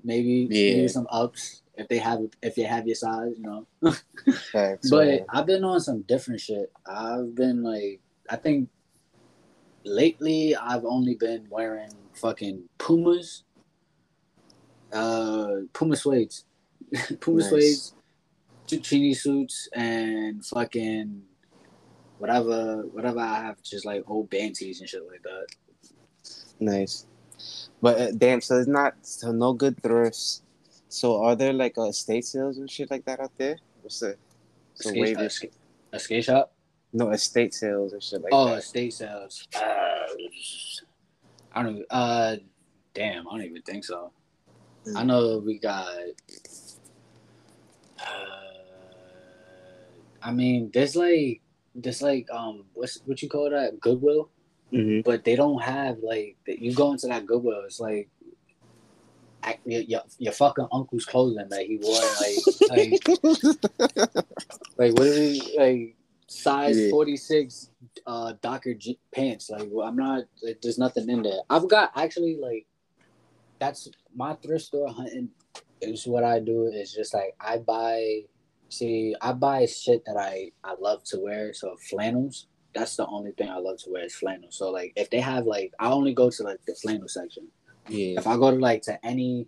[0.05, 0.75] maybe Yeah.
[0.75, 3.67] maybe some ups if they have if they have your size you know.
[4.53, 5.27] Facts, But man.
[5.31, 6.71] I've been on some different shit.
[6.87, 8.69] I've been like, I think
[9.85, 13.45] lately I've only been wearing fucking Pumas,
[14.93, 16.45] uh, Puma suedes,
[17.21, 17.95] Puma Nice.
[18.67, 21.23] Tacchini suits, and fucking
[22.19, 25.47] whatever, whatever I have, just like old banties and shit like that.
[26.61, 27.07] nice.
[27.81, 30.43] But uh, damn, so it's not so no good thrifts.
[30.99, 33.57] So are there like uh, estate sales and shit like that out there?
[33.83, 34.17] What's the
[34.75, 35.25] so skate, wavy?
[35.27, 35.57] a, ska-
[35.93, 36.53] a skate shop?
[36.93, 38.59] no estate sales and shit like oh, that.
[38.59, 39.47] estate sales.
[39.55, 39.61] Uh,
[41.53, 41.85] I don't.
[41.89, 42.37] Uh,
[42.95, 44.11] damn, I don't even think so.
[44.97, 45.87] I know we got.
[48.01, 48.49] Uh,
[50.23, 51.43] I mean, there's like,
[51.75, 54.31] there's like, um, what's what you call that Goodwill,
[54.71, 56.37] hmm but they don't have like.
[56.47, 58.09] You go into that Goodwill, it's like.
[59.49, 62.39] Act- Your, your, your fucking uncle's clothing that he wore like
[62.71, 63.03] like
[64.77, 65.97] like what are we like
[66.27, 66.91] size Yeah.
[66.91, 67.71] 46
[68.07, 71.41] uh docker G- pants like i'm not like, there's nothing in there.
[71.49, 72.67] I've got actually like
[73.59, 75.31] that's my thrift store hunting
[75.81, 78.21] is what i do is just like i buy
[78.69, 83.33] see i buy shit that i i love to wear so flannels that's the only
[83.33, 86.13] thing i love to wear is flannel so like if they have like i only
[86.13, 87.47] go to like the flannel section
[87.89, 88.19] Yeah.
[88.19, 89.47] if I go to like to any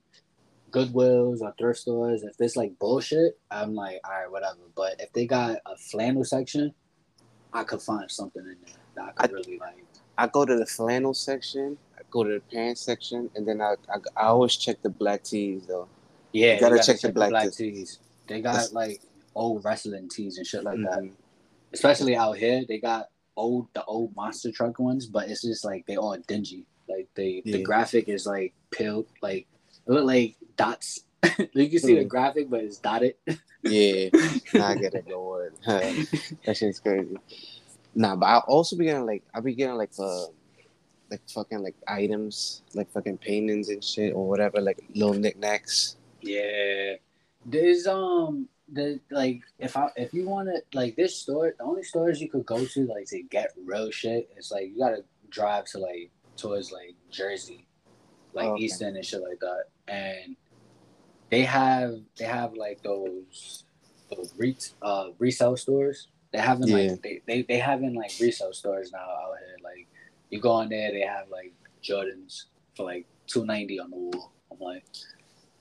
[0.70, 4.58] Goodwills or thrift stores, if it's like bullshit, I'm like, all right, whatever.
[4.76, 6.72] But if they got a flannel section,
[7.52, 9.84] I could find something in there that I could I- really like.
[10.18, 13.74] I go to the flannel section, I go to the pants section, and then I
[13.88, 15.88] I, I always check the black tees though.
[16.32, 17.56] Yeah, You gotta you check the black tees.
[17.56, 17.98] tees.
[18.28, 19.00] They got That's- like
[19.34, 20.98] old wrestling tees and shit like that.
[21.00, 21.12] Mhm.
[21.72, 25.86] Especially out here, they got old the old monster truck ones, but it's just like
[25.86, 26.66] they all dingy.
[26.90, 27.62] Like they the Yeah.
[27.64, 29.46] graphic is like peeled, like
[29.86, 31.04] it look like dots.
[31.54, 32.08] you can see the Mhm.
[32.08, 33.14] graphic, but it's dotted.
[33.62, 34.08] Yeah,
[34.54, 35.08] I get it.
[35.08, 37.16] Go that shit's crazy.
[37.94, 40.26] Nah, but I'll also be getting like I'll be getting like uh
[41.10, 45.96] like fucking like items like fucking paintings and shit or whatever like little knickknacks.
[46.22, 46.94] Yeah.
[47.44, 51.82] There's um the like if I if you want to like this store, the only
[51.82, 55.64] stores you could go to like to get real shit is like you gotta drive
[55.66, 56.10] to like
[56.40, 57.66] towards like Jersey,
[58.32, 58.64] like Oh, okay.
[58.64, 60.36] Easton and shit like that, and
[61.30, 63.64] they have they have like those
[64.10, 66.08] those re- uh resale stores.
[66.32, 66.76] They having Yeah.
[66.92, 69.56] like they, they they having like resale stores now out here.
[69.62, 69.86] Like
[70.30, 71.52] you go in there, they have like
[71.82, 72.44] Jordans
[72.76, 74.32] for like two ninety on the wall.
[74.50, 74.84] I'm like.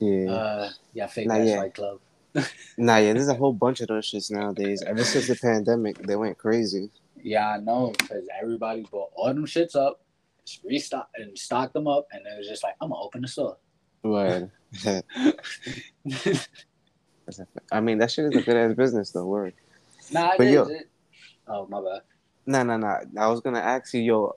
[0.01, 0.31] Yeah.
[0.31, 1.57] Uh, yeah, fake Not ass yet.
[1.57, 1.99] Flight Club.
[2.77, 4.81] nah, yeah, there's a whole bunch of those shits nowadays.
[4.81, 6.89] Ever since the pandemic, they went crazy.
[7.21, 9.99] Yeah, I know because everybody bought all them shits up,
[10.63, 13.57] restock and stock them up, and it was just like, I'm gonna open the store.
[14.03, 14.51] Word.
[17.71, 19.25] I mean, that shit is a good ass business though.
[19.25, 19.53] Word.
[20.11, 20.69] nah, But it yo- is.
[20.69, 20.89] It,
[21.47, 22.01] oh my bad.
[22.45, 22.99] No, no, no.
[23.21, 24.35] I was gonna ask you, yo,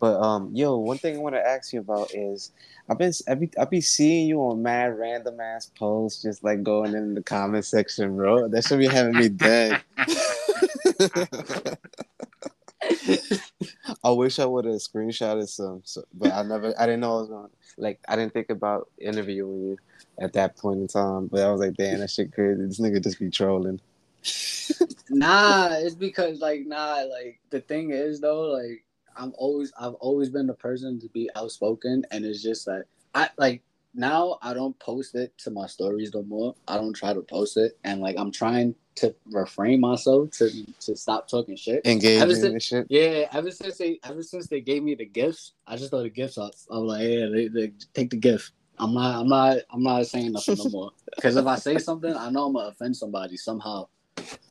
[0.00, 2.52] but um, yo, one thing I want to ask you about is
[2.90, 6.62] I've been I be I be seeing you on mad random ass posts, just like
[6.62, 8.48] going in the comment section, bro.
[8.48, 9.82] That should be having me dead.
[14.04, 16.74] I wish I would have screenshotted some, so, but I never.
[16.78, 17.50] I didn't know I was going.
[17.76, 19.78] Like, I didn't think about interviewing you
[20.18, 21.26] at that point in time.
[21.26, 22.62] But I was like, damn, that shit crazy.
[22.66, 23.80] This nigga just be trolling.
[25.10, 28.84] nah, it's because like nah, like the thing is though, like
[29.16, 32.84] I'm always I've always been the person to be outspoken, and it's just like,
[33.14, 33.62] I like
[33.94, 36.54] now I don't post it to my stories no more.
[36.68, 40.50] I don't try to post it, and like I'm trying to refrain myself to
[40.80, 41.84] to stop talking shit.
[41.86, 42.86] Engaging Ever since- shit.
[42.90, 46.10] Yeah, ever since they ever since they gave me the gifts, I just throw the
[46.10, 46.52] gifts up.
[46.70, 48.52] I'm like, yeah, they, they take the gift.
[48.78, 50.90] I'm not I'm not I'm not saying nothing no more.
[51.16, 53.86] Because if I say something, I know I'm gonna offend somebody somehow.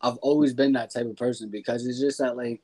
[0.01, 2.61] I've always been that type of person because it's just that like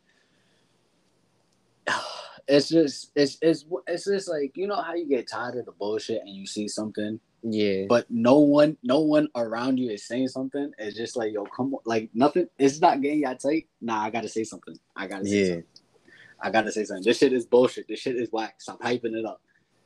[2.49, 5.71] it's just it's it's it's just like you know how you get tired of the
[5.73, 7.85] bullshit and you see something Yeah.
[7.87, 10.71] but no one no one around you is saying something.
[10.79, 13.67] It's just like yo come on like nothing it's not getting y'all tight.
[13.81, 14.75] Nah i gotta say something.
[14.95, 15.45] I gotta say Yeah.
[15.53, 15.63] something.
[16.41, 17.03] I gotta say something.
[17.03, 17.87] This shit is bullshit.
[17.87, 18.55] This shit is whack.
[18.59, 19.41] Stop hyping it up.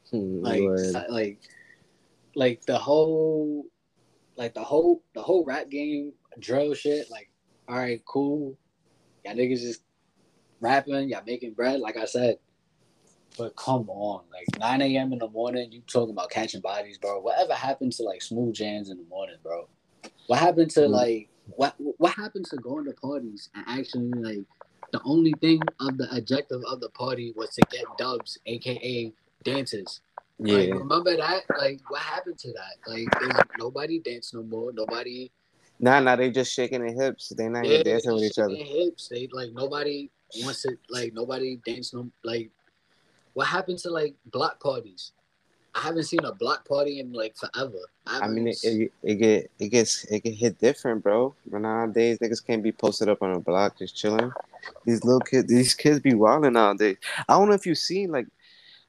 [0.10, 0.62] Hmm, like
[1.10, 1.42] like
[2.36, 3.66] like the whole
[4.38, 7.30] like the whole the whole rap game drill shit like
[7.68, 8.58] all right cool.
[9.26, 9.82] Y'all niggas just
[10.62, 11.10] rapping.
[11.10, 12.38] Y'all making bread like i said
[13.38, 17.20] but come on like 9 a.m in the morning you talking about catching bodies bro
[17.20, 19.68] whatever happened to like smooth jams in the morning bro
[20.28, 20.90] what happened to Mhm.
[20.90, 24.46] like what what happened to going to parties and actually like
[24.92, 29.12] the only thing of the objective of the party was to get dubs aka
[29.44, 30.02] dances
[30.40, 30.58] yeah.
[30.58, 31.44] like, remember that?
[31.58, 32.92] Like, what happened to that?
[32.92, 34.72] Like, there's nobody dance no more.
[34.74, 35.32] Nobody.
[35.80, 37.32] Nah, nah, they just shaking their hips.
[37.36, 38.56] They not even dancing with each other.
[38.56, 39.10] Hips.
[39.10, 40.10] They like nobody
[40.44, 42.52] wants to like nobody dance no like.
[43.34, 45.12] What happened to like block parties?
[45.76, 47.80] I haven't seen a block party in like forever.
[48.06, 51.34] I, I mean, it, it, it get it gets it get hit different, bro.
[51.48, 54.32] But nowadays, niggas can't be posted up on a block just chilling.
[54.86, 56.98] These little kids, these kids be wilding nowadays.
[57.28, 58.28] I don't know if you've seen like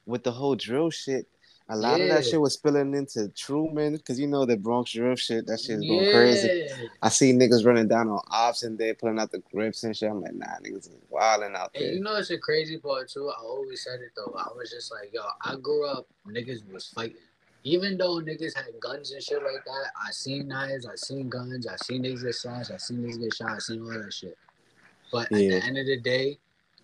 [0.05, 1.27] with the whole drill shit.
[1.67, 5.15] A lot of that shit was spilling into Truman because you know the Bronx drill
[5.15, 5.47] shit.
[5.47, 6.63] That shit's going crazy.
[7.01, 10.11] I see niggas running down on ops and they pulling out the grips and shit.
[10.11, 11.93] I'm like, nah, niggas is wilding out And there.
[11.93, 13.29] you know it's a crazy part too.
[13.35, 14.35] I always said it though.
[14.37, 17.17] I was just like, yo, I grew up, niggas was fighting.
[17.63, 21.65] Even though niggas had guns and shit like that, I seen knives, I seen guns,
[21.65, 24.37] I seen niggas get slashed, I seen niggas get shot, I seen all that shit.
[25.11, 25.59] But at Yeah.
[25.59, 26.37] the end of the day,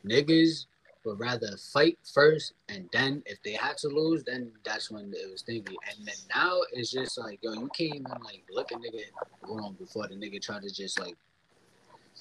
[0.03, 0.66] niggas
[1.03, 5.32] would rather fight first, and then if they had to lose, then that's when it
[5.32, 5.76] was thinking.
[5.90, 9.03] And then now it's just like, yo, you can't even like look a nigga
[9.44, 11.15] wrong before the nigga try to just like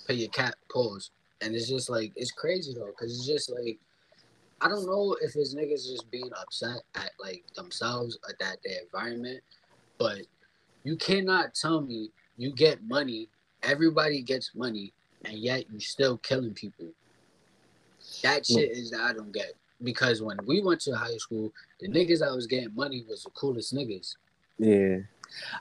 [0.07, 1.11] put your cap pause.
[1.43, 3.79] And it's just like it's crazy though, cause it's just like
[4.61, 8.83] I don't know if it's niggas just being upset at like themselves or that their
[8.83, 9.41] environment,
[9.99, 10.21] but
[10.85, 13.29] you cannot tell me you get money,
[13.63, 14.93] everybody gets money,
[15.25, 16.87] and yet you're still killing people.
[18.23, 18.55] That mm.
[18.55, 19.55] shit is that I don't get.
[19.83, 23.31] Because when we went to high school, the niggas I was getting money was the
[23.31, 24.15] coolest niggas.
[24.59, 24.99] Yeah.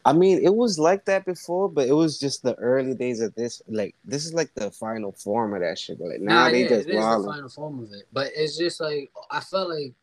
[0.03, 3.34] I mean, it was like that before, but it was just the early days of
[3.36, 3.61] this.
[3.68, 5.99] Like, this is like the final form of that shit.
[5.99, 8.06] Like now Nah, they yeah, just it is the final form of it.
[8.11, 9.94] But it's just like I felt like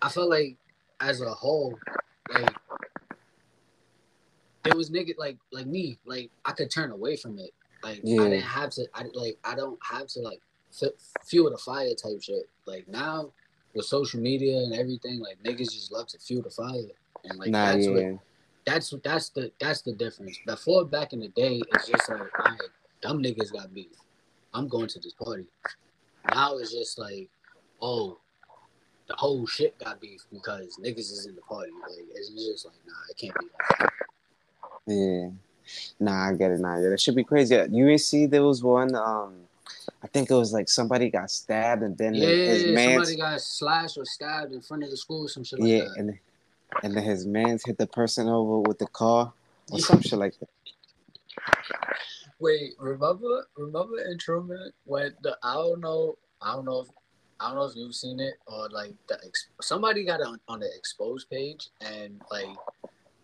[0.00, 0.56] I felt like
[1.00, 1.78] as a whole,
[2.32, 2.54] like
[4.64, 7.50] there was nigga like like me, like I could turn away from it.
[7.82, 8.22] Like Yeah.
[8.22, 8.86] I didn't have to.
[8.94, 10.40] I like I don't have to like
[11.24, 12.48] fuel the fire type shit.
[12.66, 13.32] Like now
[13.74, 16.82] with social media and everything, like niggas just love to fuel the fire.
[17.24, 17.92] And like nah, that's yeah.
[17.92, 18.20] what
[18.66, 20.38] that's that's the that's the difference.
[20.46, 22.60] Before back in the day, it's just like, all right,
[23.02, 23.86] dumb niggas got beef.
[24.54, 25.44] I'm going to this party.
[26.34, 27.28] Now it's just like,
[27.80, 28.18] oh,
[29.08, 31.72] the whole shit got beef because niggas is in the party.
[31.82, 33.46] Like it's just like, nah, it can't be
[33.78, 33.92] that.
[34.86, 35.28] Yeah.
[36.00, 36.60] Nah, I get it.
[36.60, 37.54] Nah, yeah, that should be crazy.
[37.70, 38.94] You ain't see there was one.
[38.94, 39.34] Um,
[40.02, 42.90] I think it was like somebody got stabbed and then Yeah, his man.
[42.90, 45.84] somebody got slashed or stabbed in front of the school, or some shit like Yeah,
[45.84, 45.96] that.
[45.96, 46.18] and
[46.82, 49.32] and then his man's hit the person over with the car
[49.72, 50.48] or some shit like that.
[52.38, 56.88] Wait, remember remember in Truman when the I don't know I don't know if
[57.40, 59.18] I don't know if you've seen it or like the
[59.60, 62.48] somebody got on, on the exposed page and like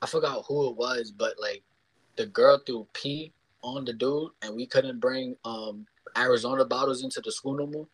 [0.03, 1.63] I forgot who it was, but like
[2.17, 7.21] the girl threw pee on the dude and we couldn't bring um Arizona bottles into
[7.21, 7.87] the school no more.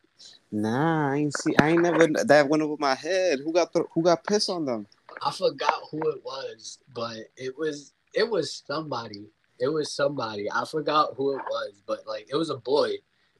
[0.52, 1.55] Nah, I ain't see.
[1.59, 2.06] I ain't never.
[2.24, 3.40] That went over my head.
[3.44, 4.86] Who got who got pissed on them?
[5.24, 9.26] I forgot who it was, but it was it was somebody.
[9.59, 10.51] It was somebody.
[10.51, 12.94] I forgot who it was, but like it was a boy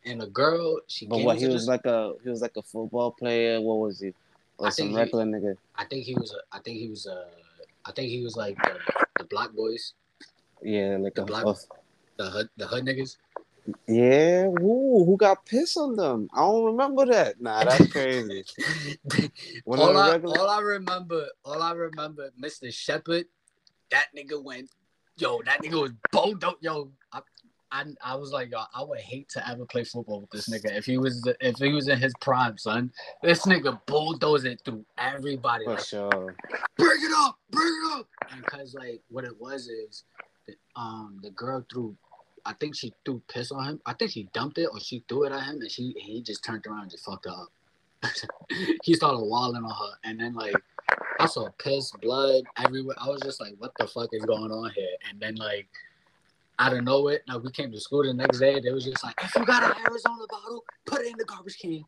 [0.05, 0.81] and a girl.
[0.87, 3.61] She But came what he was the- like a he was like a football player.
[3.61, 4.15] What was he?
[4.59, 5.57] Or I some think he- regular nigga.
[5.77, 6.39] I think he was a.
[6.57, 7.27] I think he was a.
[7.85, 8.79] I think he was like the,
[9.19, 9.95] the Black Boys,
[10.63, 11.55] Yeah, like The a, black- a-
[12.19, 13.17] the hood, the hood niggas.
[13.87, 14.45] Yeah.
[14.45, 16.29] Who who got piss on them?
[16.35, 17.41] I don't remember that.
[17.41, 18.45] Nah, that's crazy.
[19.67, 20.39] All I regular.
[20.39, 22.73] all I remember, all I remember, Mr.
[22.73, 23.27] Shepard,
[23.91, 24.71] that nigga went,
[25.17, 25.93] yo, that nigga was
[26.45, 26.91] up, yo.
[27.13, 27.21] I,
[27.73, 30.77] I, I was like, yo, I would hate to ever play football with this nigga
[30.77, 32.93] if he was if he was in his prime, son.
[33.23, 35.65] This nigga bulldozed it through everybody.
[35.65, 36.35] For Like, sure.
[36.77, 38.09] bring it up, bring it up.
[38.33, 40.05] And cause like what it was is,
[40.49, 41.97] that, um, the girl threw,
[42.45, 43.81] I think she threw piss on him.
[43.87, 46.45] I think she dumped it or she threw it at him, and she he just
[46.45, 47.49] turned around and just fucked her up.
[48.83, 50.55] he started walling on her, and then like
[51.19, 52.97] I saw piss, blood everywhere.
[52.99, 54.97] I was just like, what the fuck is going on here?
[55.09, 55.69] And then like.
[56.63, 58.61] Out of nowhere, now we came to school the next day.
[58.61, 61.59] They was just like, if you got an Arizona bottle, put it in the garbage
[61.59, 61.83] can.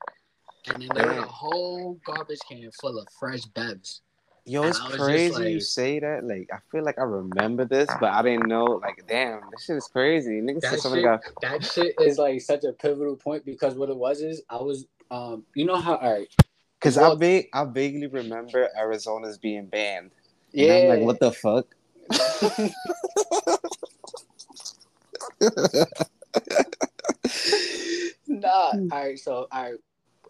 [0.69, 4.01] And then there was a whole garbage can full of fresh bevs.
[4.45, 6.25] Yo, it's I was just crazy you say that.
[6.25, 8.65] Like, I feel like I remember this, but I didn't know.
[8.65, 10.41] Like, damn, this shit is crazy.
[10.41, 11.23] Niggas said That shit, got.
[11.43, 14.87] that shit is like such a pivotal point because what it was is I was
[15.13, 16.29] um you know how all right
[16.81, 20.11] Cause Well- I va- I vaguely remember Arizona's being banned.
[20.55, 21.67] And yeah I'm like, what the fuck?
[28.27, 29.75] nah all right so all right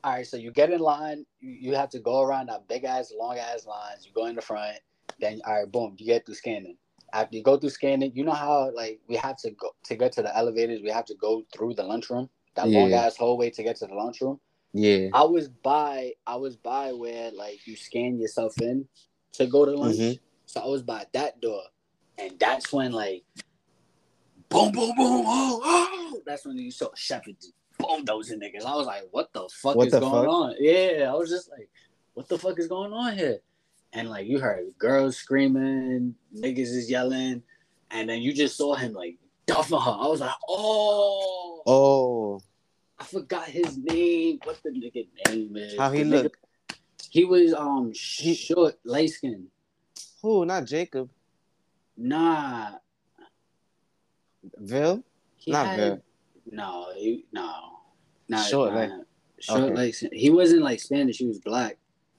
[0.04, 2.84] all right so you get in line you, you have to go around that big
[2.84, 4.78] ass long ass lines you go in the front
[5.20, 6.76] then all right boom you get through scanning
[7.12, 10.12] after you go through scanning you know how like we have to go to get
[10.12, 13.62] to the elevators we have to go through the lunchroom that long ass hallway to
[13.62, 14.38] get to the lunchroom
[14.74, 15.08] Yeah.
[15.12, 18.88] I was by I was by where like you scan yourself in
[19.34, 19.96] to go to lunch.
[19.98, 20.18] Mhm.
[20.46, 21.62] So I was by that door.
[22.18, 23.24] And that's when like
[24.48, 27.36] boom boom boom oh oh that's when you saw Shepard
[27.78, 28.64] just boom those niggas.
[28.64, 30.28] I was like, what the fuck What is the going fuck?
[30.28, 30.54] on?
[30.58, 31.68] Yeah, I was just like,
[32.14, 33.38] what the fuck is going on here?
[33.92, 37.42] And like you heard girls screaming, niggas is yelling,
[37.90, 39.16] and then you just saw him like
[39.46, 39.90] duffing her.
[40.04, 42.40] I was like, oh, Oh,
[42.98, 44.38] I forgot his name.
[44.44, 45.78] What the nigga name is?
[45.78, 46.76] how he The nigga-
[47.10, 49.48] He was um He- short, light skin.
[50.22, 50.46] Who?
[50.46, 51.10] Not Jacob.
[51.96, 52.70] Nah,
[54.58, 55.04] Vil?
[55.36, 56.02] he Not had Vil.
[56.52, 57.50] No, he no,
[58.28, 58.90] not Short, like-
[59.40, 59.90] short, okay.
[59.92, 60.10] skin.
[60.12, 61.18] He wasn't like Spanish.
[61.18, 61.78] He was black.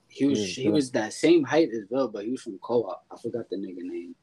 [0.10, 2.58] He was He was he was that same height as Vil, but he was from
[2.60, 3.06] Co-op.
[3.10, 4.14] I forgot the nigga name.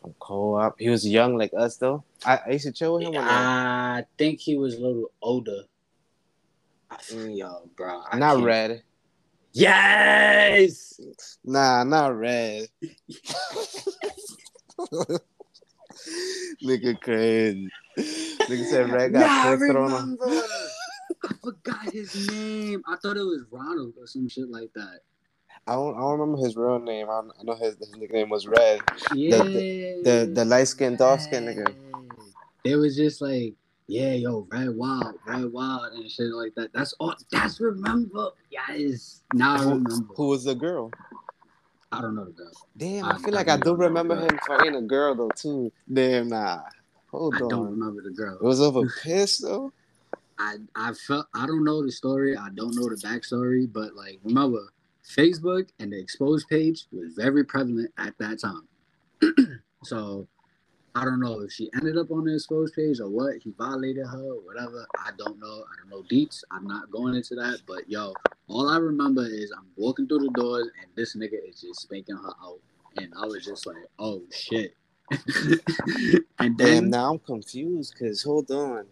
[0.00, 0.78] From co-op.
[0.80, 2.02] He was young like us though.
[2.24, 3.14] I, I used to chill with him.
[3.18, 5.62] I think he was a little older.
[6.90, 7.36] I, Mm.
[7.38, 8.82] Yo, bro, I not can't- red.
[9.54, 10.98] Yes.
[11.44, 12.68] Nah, not red.
[16.64, 17.68] Nigga crazy.
[17.98, 20.18] Nigga said red got Nah, I on him.
[21.24, 22.82] I forgot his name.
[22.86, 25.00] I thought it was Ronald or some shit like that.
[25.66, 27.08] I don't, I don't remember his real name.
[27.08, 28.80] I, I know his, his nickname was Red.
[29.12, 29.38] Yeah.
[29.38, 31.74] the- the light-skinned, dark-skinned nigga.
[32.64, 33.54] They was just like,
[33.86, 36.72] yeah, yo, Red Wild, Red Wild, and shit like that.
[36.72, 37.14] That's all.
[37.30, 38.30] That's remember.
[38.50, 39.22] Yes.
[39.34, 40.14] Now I remember.
[40.16, 40.90] who was the girl?
[41.90, 42.50] I don't know the girl.
[42.76, 45.30] Damn, I- I, feel I like I do remember the him fighting a girl though
[45.36, 45.72] too.
[45.92, 46.62] Damn, nah.
[47.12, 47.70] Hold I don't on.
[47.78, 48.36] remember the girl.
[48.36, 49.72] It was over piss though.
[50.38, 52.36] I I felt I don't know the story.
[52.36, 54.62] I don't know the backstory, but like remember,
[55.16, 58.66] Facebook and the exposed page was very prevalent at that time.
[59.84, 60.26] so
[60.94, 63.36] I don't know if she ended up on the exposed page or what.
[63.42, 64.86] He violated her or whatever.
[64.98, 65.64] I don't know.
[65.64, 66.42] I don't know deets.
[66.50, 67.60] I'm not going into that.
[67.66, 68.14] But yo,
[68.48, 72.16] all I remember is I'm walking through the doors and this nigga is just spanking
[72.16, 72.60] her out,
[72.96, 74.74] and I was just like, oh shit.
[76.38, 78.86] and Damn, now I'm confused because hold on.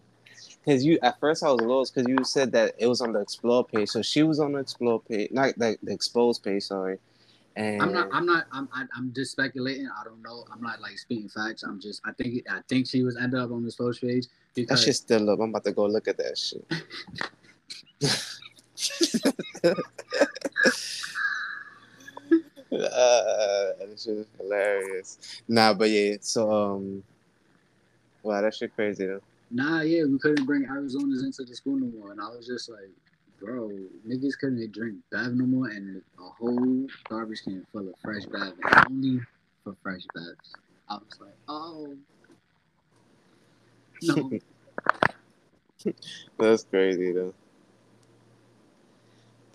[0.63, 3.19] Because you at first I was lost because you said that it was on the
[3.19, 3.89] explore page.
[3.89, 6.99] So she was on the explore page, not like the exposed page, sorry.
[7.55, 8.09] And I'm not.
[8.11, 8.45] I'm not.
[8.51, 8.69] I'm.
[8.73, 9.87] I, I'm just speculating.
[9.87, 10.45] I don't know.
[10.51, 11.63] I'm not like speaking facts.
[11.63, 12.01] I'm just.
[12.05, 12.43] I think.
[12.49, 15.39] I think she was ended up on this post page that shit's still up.
[15.39, 16.65] I'm about to go look at that shit.
[22.79, 25.41] uh, shit is hilarious.
[25.47, 27.03] Nah, but yeah, so um
[28.23, 29.21] wow, that shit crazy though.
[29.49, 32.69] nah, yeah, we couldn't bring Arizonas into the school no more, and I was just
[32.69, 32.89] like,
[33.41, 33.69] bro,
[34.07, 38.53] niggas couldn't drink Bev no more, and a whole garbage can full of fresh and
[38.89, 39.19] only
[39.63, 40.53] for fresh Bevs.
[40.89, 41.95] I was like, oh.
[44.03, 44.31] No,
[46.39, 47.33] That's crazy though.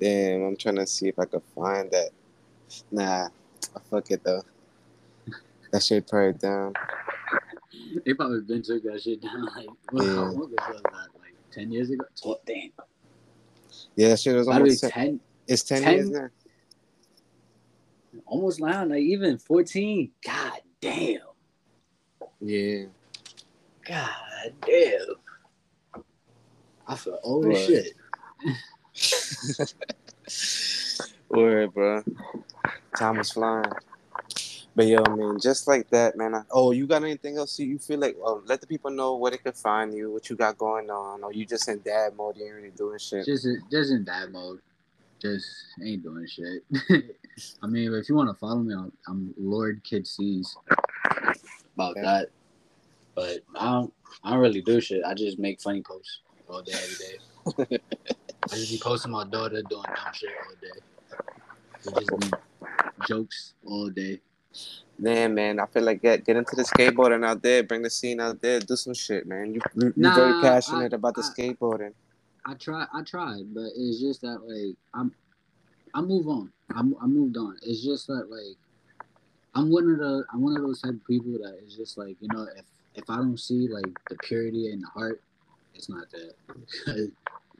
[0.00, 2.10] Damn, I'm trying to see if I could find that.
[2.90, 3.28] Nah,
[3.90, 4.42] fuck it though.
[5.72, 6.72] That shit probably down.
[8.04, 10.28] they probably been took that shit down like what, Yeah.
[10.30, 12.04] what was that like ten years ago?
[12.20, 12.70] Twelve, damn,
[13.96, 15.94] Yeah, that shit was almost ten, ten, it's ten, 10?
[15.94, 16.28] years now.
[18.26, 20.12] almost now, like even fourteen.
[20.24, 21.18] God damn.
[22.40, 22.84] Yeah.
[23.86, 26.02] God damn.
[26.88, 27.92] I feel old as shit.
[31.28, 32.02] Word, bro.
[32.96, 33.64] Time is flying.
[34.74, 36.34] But yo, man, just like that, man.
[36.34, 38.16] I, oh, you got anything else you, you feel like?
[38.22, 41.24] Oh, let the people know where they can find you, what you got going on,
[41.24, 43.24] or you just in dad mode, you ain't really doing shit.
[43.24, 44.60] Just just in that mode.
[45.20, 45.46] Just
[45.82, 46.62] ain't doing shit.
[47.62, 50.46] I mean, if you want to follow me, I'm, I'm Lordkidsteez
[51.74, 52.02] about Yeah.
[52.02, 52.28] that.
[53.14, 53.92] But I don't,
[54.22, 55.02] I don't really do shit.
[55.04, 56.20] I just make funny posts
[56.50, 57.78] all day, every day.
[58.52, 60.80] I just be posting my daughter doing dumb shit all day.
[61.86, 62.30] It just be
[63.06, 64.20] jokes all day.
[64.98, 68.20] Man, man, I feel like get get into the skateboarding out there, bring the scene
[68.20, 69.54] out there, do some shit, man.
[69.54, 71.92] You you you Nah, very passionate I- about the I- skateboarding.
[72.48, 75.12] I try, I tried, but it's just that like I'm,
[75.94, 76.52] I move on.
[76.76, 77.56] I'm, I moved on.
[77.62, 78.56] It's just that like
[79.54, 82.16] I'm one of the, I'm one of those type of people that is just like
[82.20, 82.64] you know if
[82.94, 85.20] if I don't see like the purity in the heart,
[85.74, 86.34] it's not that.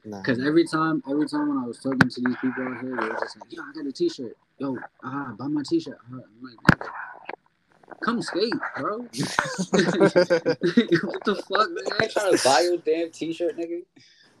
[0.07, 0.21] Nah.
[0.21, 3.07] Because every time, every time when I was talking to these people out here, they
[3.07, 4.37] were just like, "Yo, I got a T-shirt.
[4.57, 6.87] Yo, ah, buy my T-shirt." I'm like, "Nigga,
[7.99, 9.09] "Come skate, bro." what
[11.25, 11.69] the fuck?
[11.71, 11.83] Man?
[11.99, 13.81] I ain't trying to buy your damn T-shirt, nigga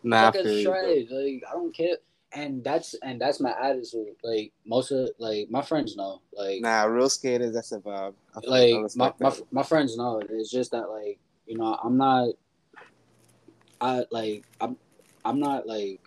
[0.03, 0.81] nah, I fucking feel you, bro.
[0.81, 1.05] trash.
[1.11, 1.97] Like I don't care.
[2.33, 4.15] And that's and that's my attitude.
[4.23, 6.21] Like most of like my friends know.
[6.33, 8.13] Like Nah, real skaters, that's a vibe.
[8.35, 9.43] I, I like my, my that.
[9.51, 10.21] my friends know.
[10.29, 12.29] It's just that like you know I'm not.
[13.79, 14.77] I like I'm
[15.27, 16.01] I'm not like.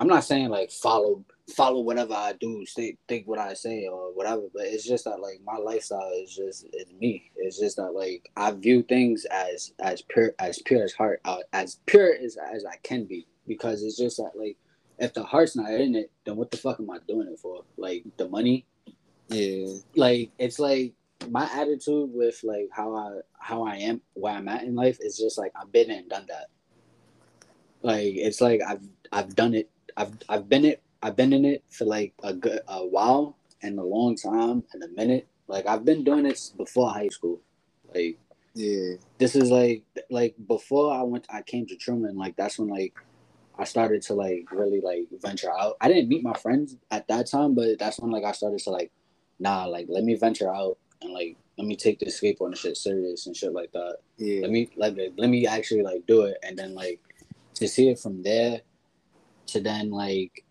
[0.00, 4.14] I'm not saying like follow follow whatever I do, stay think what I say or
[4.14, 7.30] whatever, but it's just that like my lifestyle is just it's me.
[7.36, 11.38] It's just that like I view things as as pure as pure as heart uh,
[11.52, 14.56] as pure as as I can be because it's just that like
[14.98, 17.62] if the heart's not in it, then what the fuck am I doing it for?
[17.76, 18.66] Like the money,
[19.28, 19.66] Yeah,
[19.96, 20.94] like it's like
[21.30, 25.18] my attitude with like how I how I am where I'm at in life is
[25.18, 26.48] just like I've been and done that.
[27.82, 28.82] Like it's like I've
[29.12, 29.70] I've done it.
[29.96, 30.82] I've I've been it.
[31.02, 34.82] I've been in it for like a good a while and a long time and
[34.82, 35.28] a minute.
[35.46, 37.40] Like I've been doing this before high school.
[37.94, 38.18] Like
[38.54, 42.16] yeah, this is like like before I went I came to Truman.
[42.16, 42.94] Like that's when like
[43.58, 45.76] I started to like really like venture out.
[45.80, 48.70] I didn't meet my friends at that time, but that's when like I started to
[48.70, 48.92] like
[49.38, 53.26] nah like let me venture out and like let me take this skateboarding shit serious
[53.26, 54.40] and shit like that yeah.
[54.42, 57.00] let me like let me actually like do it and then like
[57.58, 58.62] to see it from there
[59.48, 60.44] to then like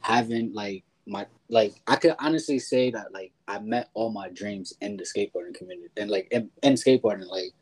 [0.00, 4.72] having like my like I could honestly say that like I met all my dreams
[4.80, 7.52] in the skateboarding community and like in, in skateboarding like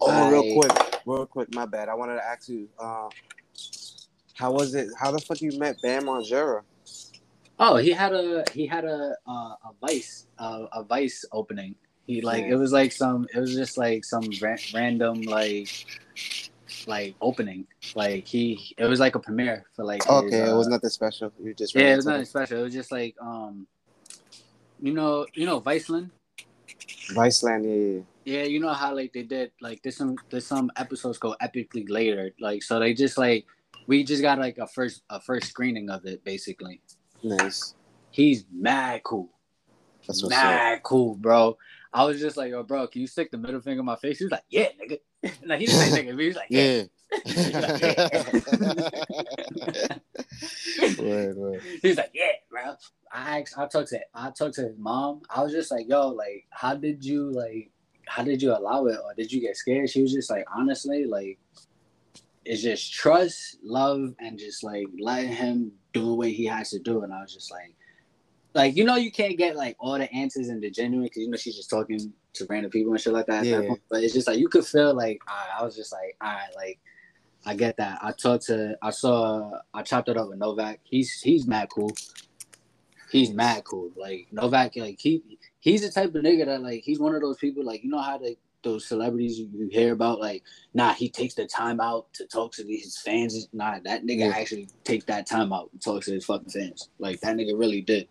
[0.00, 1.52] Oh, real quick, real quick.
[1.52, 1.88] My bad.
[1.88, 3.08] I wanted to ask you, uh,
[4.34, 4.88] how was it?
[4.96, 6.62] How the fuck you met Bam Margera?
[7.58, 11.74] oh he had a he had a uh, a vice uh, a vice opening
[12.06, 12.52] he like Yeah.
[12.52, 15.68] it was like some it was just like some ra- random like
[16.86, 20.66] like opening like he it was like a premiere for like his, Okay, it was
[20.66, 21.32] uh, nothing special.
[21.42, 22.60] You just Yeah, it was nothing special.
[22.60, 23.66] It was just like um
[24.80, 26.10] you know, you know, Viceland.
[27.14, 28.00] Viceland, yeah, yeah.
[28.24, 31.88] Yeah, you know how like they did like there's some there's some episodes go epically
[31.88, 33.46] later, like so they just like
[33.86, 36.80] we just got like a first a first screening of it basically.
[37.22, 37.74] Nice.
[38.10, 39.30] He's mad cool.
[40.06, 40.82] That's what's mad up.
[40.82, 41.56] cool, bro.
[41.92, 44.18] I was just like, yo, bro, can you stick the middle finger in my face?
[44.18, 44.98] He was like, yeah, nigga.
[45.46, 46.82] like he didn't say nigga, he was like, yeah.
[50.86, 50.98] yeah.
[51.02, 51.62] word, word.
[51.82, 52.74] He's like, yeah, bro.
[53.12, 55.22] I asked, I talked to, I talked to his mom.
[55.30, 57.70] I was just like, yo, like, how did you like,
[58.06, 59.90] how did you allow it, or did you get scared?
[59.90, 61.38] She was just like, honestly, like,
[62.44, 67.02] it's just trust, love, and just like letting him do what he has to do.
[67.02, 67.75] And I was just like,
[68.56, 71.30] like you know, you can't get like all the answers in the genuine because you
[71.30, 73.44] know she's just talking to random people and shit like that.
[73.44, 73.74] Yeah.
[73.90, 76.78] But it's just like you could feel like I was just like, all right, like
[77.44, 77.98] I get that.
[78.02, 80.80] I talked to, I saw, I chopped it up with Novak.
[80.82, 81.92] He's he's mad cool.
[83.12, 83.90] He's mad cool.
[83.96, 87.38] Like Novak, like he he's the type of nigga that like he's one of those
[87.38, 90.42] people like you know how they those celebrities you, hear about, like,
[90.74, 93.48] nah, he takes the time out to talk to his fans.
[93.52, 94.36] Nah, that nigga yeah.
[94.36, 96.90] actually takes that time out and talks to his fucking fans.
[96.98, 98.08] Like that nigga really did.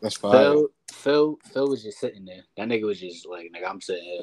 [0.00, 0.32] That's fine.
[0.32, 2.42] Phil, Phil, Phil was just sitting there.
[2.56, 4.22] That nigga was just like, nigga, I'm sitting here.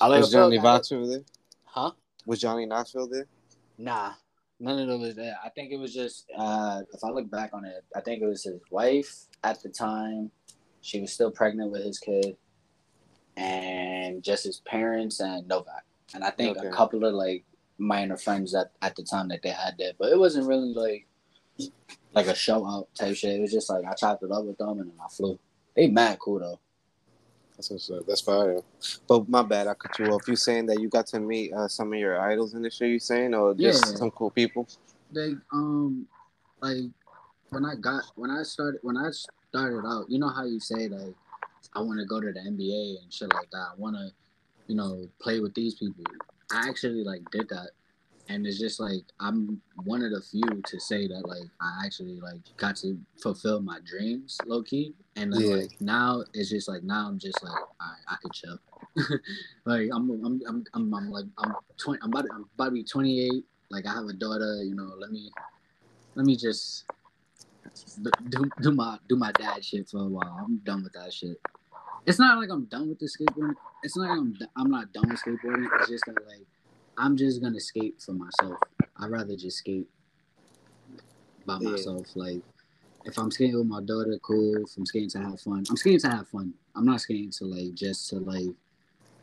[0.00, 1.24] I like was Johnny Knoxville there?
[1.64, 1.92] Huh?
[2.26, 3.26] Was Johnny Knoxville there?
[3.78, 4.12] Nah,
[4.58, 5.36] none of them was there.
[5.44, 8.26] I think it was just, uh, if I look back on it, I think it
[8.26, 10.30] was his wife at the time.
[10.82, 12.36] She was still pregnant with his kid
[13.36, 15.84] and just his parents and Novak.
[16.14, 16.68] And I think okay.
[16.68, 17.44] a couple of like
[17.78, 19.92] minor friends at, at the time that they had there.
[19.98, 21.06] But it wasn't really like
[22.12, 23.36] like a show out type shit.
[23.36, 25.38] It was just like I chopped it up with them and then I flew.
[25.76, 26.60] They mad cool though.
[27.56, 28.06] That's what's up.
[28.06, 28.60] That's fire.
[29.06, 30.26] But my bad, I cut you off.
[30.26, 32.86] You saying that you got to meet uh, some of your idols in the show?
[32.86, 33.96] You saying, or just yeah.
[33.96, 34.66] some cool people?
[35.12, 36.06] They um,
[36.62, 36.84] like
[37.50, 39.10] when I got when I started when I
[39.50, 41.14] started out, you know how you say like
[41.74, 43.66] I want to go to the NBA and shit like that.
[43.72, 44.10] I want to,
[44.66, 46.04] you know, play with these people.
[46.50, 47.70] I actually like did that,
[48.30, 52.20] and it's just like I'm one of the few to say that like I actually
[52.20, 54.94] like got to fulfill my dreams, low key.
[55.16, 55.56] And then, yeah.
[55.56, 58.58] like now it's just like now I'm just like I I could chill.
[59.66, 61.98] like I'm I'm, I'm I'm I'm like I'm twenty.
[62.02, 63.44] I'm about to, I'm about to be 28.
[63.70, 64.62] Like I have a daughter.
[64.62, 65.30] You know, let me
[66.14, 66.84] let me just
[68.00, 70.38] do, do my do my dad shit for a while.
[70.40, 71.36] I'm done with that shit
[72.06, 73.54] it's not like I'm done with the skateboarding.
[73.82, 75.68] It's not like I'm I'm not done with skateboarding.
[75.80, 76.46] It's just that like
[77.00, 78.58] I'm just gonna skate for myself.
[78.98, 79.88] I'd rather just skate
[81.46, 81.70] by yeah.
[81.70, 82.06] myself.
[82.14, 82.42] Like
[83.06, 84.56] if I'm skating with my daughter, cool.
[84.56, 86.52] If I'm skating to have fun, I'm skating to have fun.
[86.76, 88.50] I'm not skating to like just to like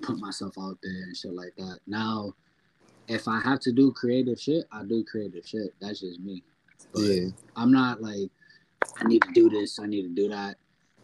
[0.01, 1.79] put myself out there and shit like that.
[1.85, 2.33] Now,
[3.07, 5.75] if I have to do creative shit, I do creative shit.
[5.79, 6.43] That's just me.
[6.93, 7.27] But yeah.
[7.55, 8.31] I'm not like
[8.99, 9.77] I need to do this.
[9.79, 10.55] I need to do that.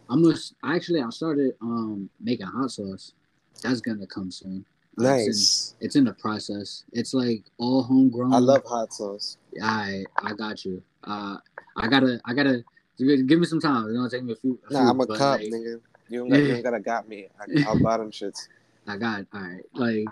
[0.10, 3.14] I'm gonna actually I started um making hot sauce.
[3.62, 4.66] That's gonna come soon.
[4.98, 5.28] Nice.
[5.28, 6.84] It's in, it's in the process.
[6.92, 8.34] It's like all homegrown.
[8.34, 9.38] I love hot sauce.
[9.62, 10.84] I I got you.
[11.04, 11.38] Uh,
[11.78, 12.64] I gotta I gotta
[12.98, 13.86] give me some time.
[13.88, 14.60] It's gonna take me a few.
[14.70, 15.82] A nah, few, I'm a cop, like, nigga.
[16.10, 17.28] You you don't gotta got me.
[17.40, 18.48] I, will buy them shits.
[18.88, 19.28] I got it.
[19.34, 19.64] all right.
[19.74, 20.08] Like,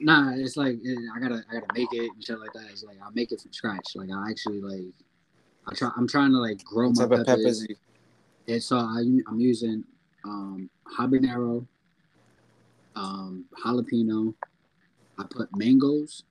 [0.00, 0.78] nah, it's like
[1.14, 2.64] I gotta I gotta make it and shit like that.
[2.70, 3.94] It's like I make it from scratch.
[3.94, 4.94] Like I actually like
[5.68, 5.90] I try.
[5.96, 7.60] I'm trying to like grow what my peppers.
[7.60, 7.68] peppers
[8.48, 9.84] and so I, I'm using
[10.24, 10.68] um,
[10.98, 11.66] habanero,
[12.96, 14.34] um, jalapeno.
[15.18, 16.24] I put mangoes.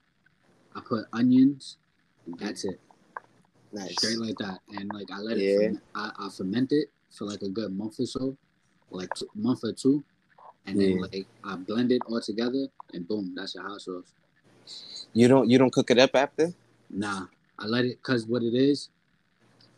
[0.74, 1.78] I put onions.
[2.38, 2.80] that's it.
[3.72, 3.92] Nice.
[3.96, 5.50] Straight like that, and like I let yeah.
[5.50, 5.56] it.
[5.56, 8.36] Ferment, I, I ferment it for like a good month or so,
[8.90, 10.04] like a month or two,
[10.66, 14.12] and then like I blend it all together, and boom, that's your hot sauce.
[15.14, 16.52] You don't you don't cook it up after?
[16.90, 17.26] Nah,
[17.58, 18.90] I let it cause what it is,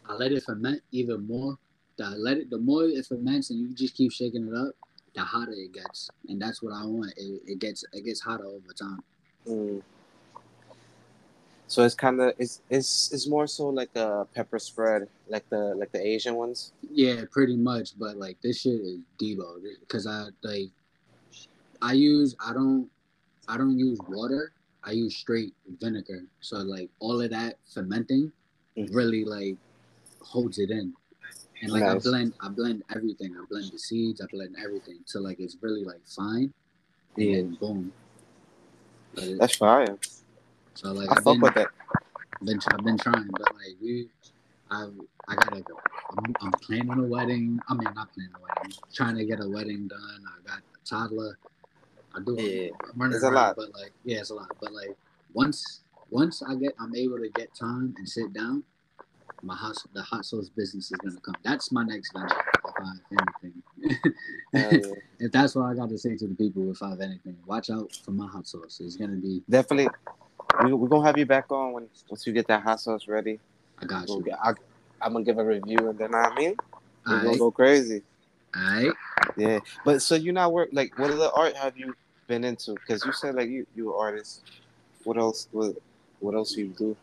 [0.09, 1.57] I let it ferment even more
[1.97, 4.75] the let it the more it ferments and you just keep shaking it up,
[5.15, 7.13] the hotter it gets, and that's what I want.
[7.17, 9.03] It, it gets it gets hotter over time.
[9.47, 9.83] Mm.
[11.67, 15.75] So it's kind of it's it's it's more so like a pepper spread, like the
[15.77, 16.73] like the Asian ones.
[16.83, 17.99] Yeah, pretty much.
[17.99, 20.71] But like this shit is Debo because I like
[21.81, 22.89] I use I don't
[23.49, 24.53] I don't use water.
[24.83, 26.25] I use straight vinegar.
[26.41, 28.31] So like all of that fermenting
[28.77, 28.95] mm-hmm.
[28.95, 29.57] really like
[30.21, 30.93] holds it in
[31.63, 32.07] and like nice.
[32.07, 33.35] I blend, I blend everything.
[33.41, 34.21] I blend the seeds.
[34.21, 36.53] I blend everything to like it's really like fine.
[37.17, 37.39] Yeah.
[37.39, 37.93] And boom.
[39.15, 39.97] That's fire.
[40.75, 41.69] So like I I've fuck been, with that.
[42.43, 44.09] Been I've been trying, but like we,
[44.71, 44.89] I
[45.29, 45.79] I gotta go.
[46.19, 47.61] I'm, I'm planning a wedding.
[47.69, 48.75] I mean, not planning a wedding.
[48.83, 50.25] I'm trying to get a wedding done.
[50.27, 51.39] I got a toddler.
[52.15, 52.37] I do.
[52.39, 52.71] Yeah,
[53.07, 53.57] it's a lot.
[53.57, 54.51] But like, yeah, it's a lot.
[54.61, 54.97] But like,
[55.33, 58.65] once once I get, I'm able to get time and sit down
[59.45, 61.35] my hot the hot sauce business is gonna come.
[61.43, 62.35] That's my next venture.
[62.63, 63.01] five
[63.43, 63.63] anything.
[64.53, 65.27] Hell yeah.
[65.27, 67.71] if that's what I got to say to the people if I have anything, watch
[67.71, 68.81] out for my hot sauce.
[68.83, 69.43] It's gonna be.
[69.49, 69.89] Definitely.
[70.65, 73.39] We, we're gonna have you back on when once you get that hot sauce ready.
[73.81, 74.23] I got you.
[74.23, 74.53] get, I,
[75.01, 76.55] I'm gonna give a review and then I mean
[77.07, 78.03] we're gonna Alright, go crazy.
[78.57, 78.93] alright.
[79.37, 81.95] Yeah, but so you not work like what other art have you
[82.29, 82.75] been into?
[82.75, 84.43] Because you said like you you an artist.
[85.03, 85.49] What else?
[85.53, 85.77] What
[86.21, 86.97] what else you do?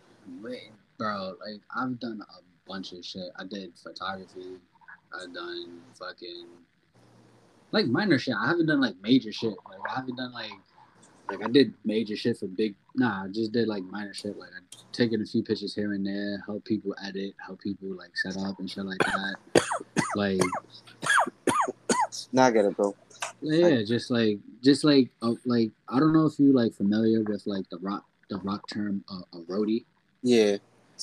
[1.01, 3.29] Bro, like I've done a bunch of shit.
[3.35, 4.57] I did photography.
[5.13, 6.45] I've done fucking
[7.71, 8.35] like minor shit.
[8.39, 9.55] I haven't done like major shit.
[9.67, 10.51] Like I haven't done like
[11.29, 12.75] like I did major shit for big.
[12.95, 14.37] Nah, I just did like minor shit.
[14.37, 18.15] Like I taken a few pictures here and there, help people edit, help people like
[18.15, 19.35] set up and shit like that.
[20.15, 20.41] like
[22.31, 22.95] not get it, bro.
[23.41, 27.47] yeah, just like just like uh, like I don't know if you like familiar with
[27.47, 29.85] like the rock the rock term uh, a roadie.
[30.21, 30.57] Yeah.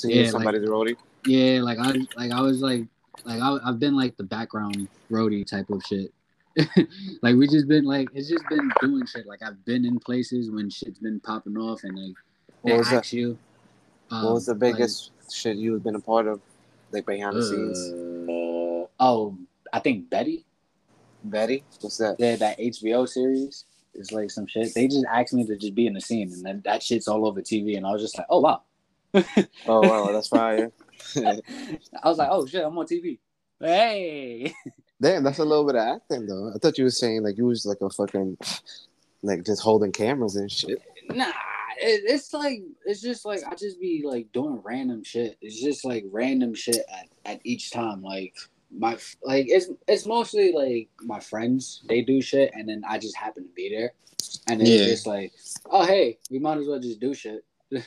[0.04, 0.96] Yeah, you're like- somebody's roadie.
[1.26, 2.84] Yeah, like I like I was like
[3.24, 6.12] like I, I've been like the background roadie type of shit.
[7.22, 9.26] like we just been like it's just been doing shit.
[9.26, 12.14] Like I've been in places when shit's been popping off and like
[12.64, 12.96] they What was that?
[12.98, 13.38] ask you.
[14.08, 16.40] What was the um, biggest shit you've been a part of,
[16.92, 18.28] like behind the like, scenes?
[18.28, 19.36] uh, oh,
[19.72, 20.44] I think Betty.
[21.24, 22.16] Betty, what's that?
[22.18, 23.64] Yeah, that HBO series
[23.94, 24.72] is like some shit.
[24.74, 27.26] They just asked me to just be in the scene, and then that shit's all
[27.26, 28.62] over TV, and I was just like, oh wow.
[29.66, 30.70] Oh wow, that's fire.
[31.16, 31.40] I
[32.09, 33.18] was like, oh shit, I'm on TV.
[33.60, 34.55] Hey.
[35.01, 36.52] Damn, that's a little bit of acting though.
[36.55, 38.36] I thought you were saying like you was like a fucking
[39.22, 40.82] like just holding cameras and shit.
[41.10, 41.26] Nah,
[41.80, 45.36] it, it's like it's just like I just be like doing random shit.
[45.40, 48.02] It's just like random shit at, at each time.
[48.02, 48.35] Like
[48.76, 53.16] my like it's it's mostly like my friends they do shit and then I just
[53.16, 53.93] happen to be there,
[54.48, 54.85] and it's Yeah.
[54.89, 55.32] just like
[55.70, 57.44] oh hey we might as well just do shit.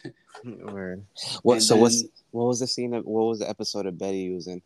[1.43, 1.53] What?
[1.53, 2.93] And so what's what was the scene?
[2.93, 4.61] Of, what was the episode of Betty was in?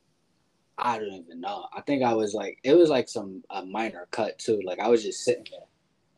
[0.77, 1.67] I don't even know.
[1.73, 4.61] I think I was like it was like some a minor cut too.
[4.63, 5.67] Like I was just sitting there,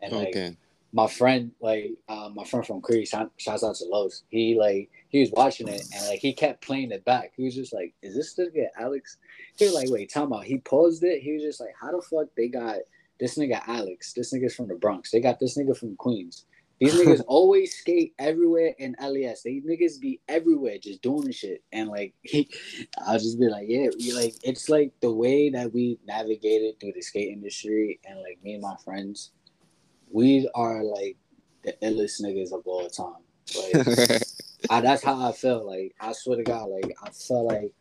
[0.01, 0.57] and like Okay.
[0.93, 4.23] my friend, like uh, my friend from Cree, shouts out to Los.
[4.29, 7.33] He like he was watching it and like he kept playing it back.
[7.37, 9.17] He was just like, "Is this the nigga Alex?"
[9.57, 11.21] He was like, "Wait, time out." He paused it.
[11.21, 12.77] He was just like, "How the fuck they got
[13.19, 14.13] this nigga Alex?
[14.13, 15.11] This nigga's from the Bronx.
[15.11, 16.45] They got this nigga from Queens.
[16.79, 19.43] These niggas always skate everywhere in LES.
[19.43, 22.49] These niggas be everywhere just doing the shit." And like he,
[23.05, 27.01] I'll just be like, "Yeah, like it's like the way that we navigated through the
[27.01, 29.31] skate industry and like me and my friends."
[30.11, 31.17] we are like
[31.63, 33.23] the illest niggas of all time.
[33.55, 34.21] Like
[34.69, 35.65] I, that's how I feel.
[35.65, 37.71] Like I swear to God, like I feel like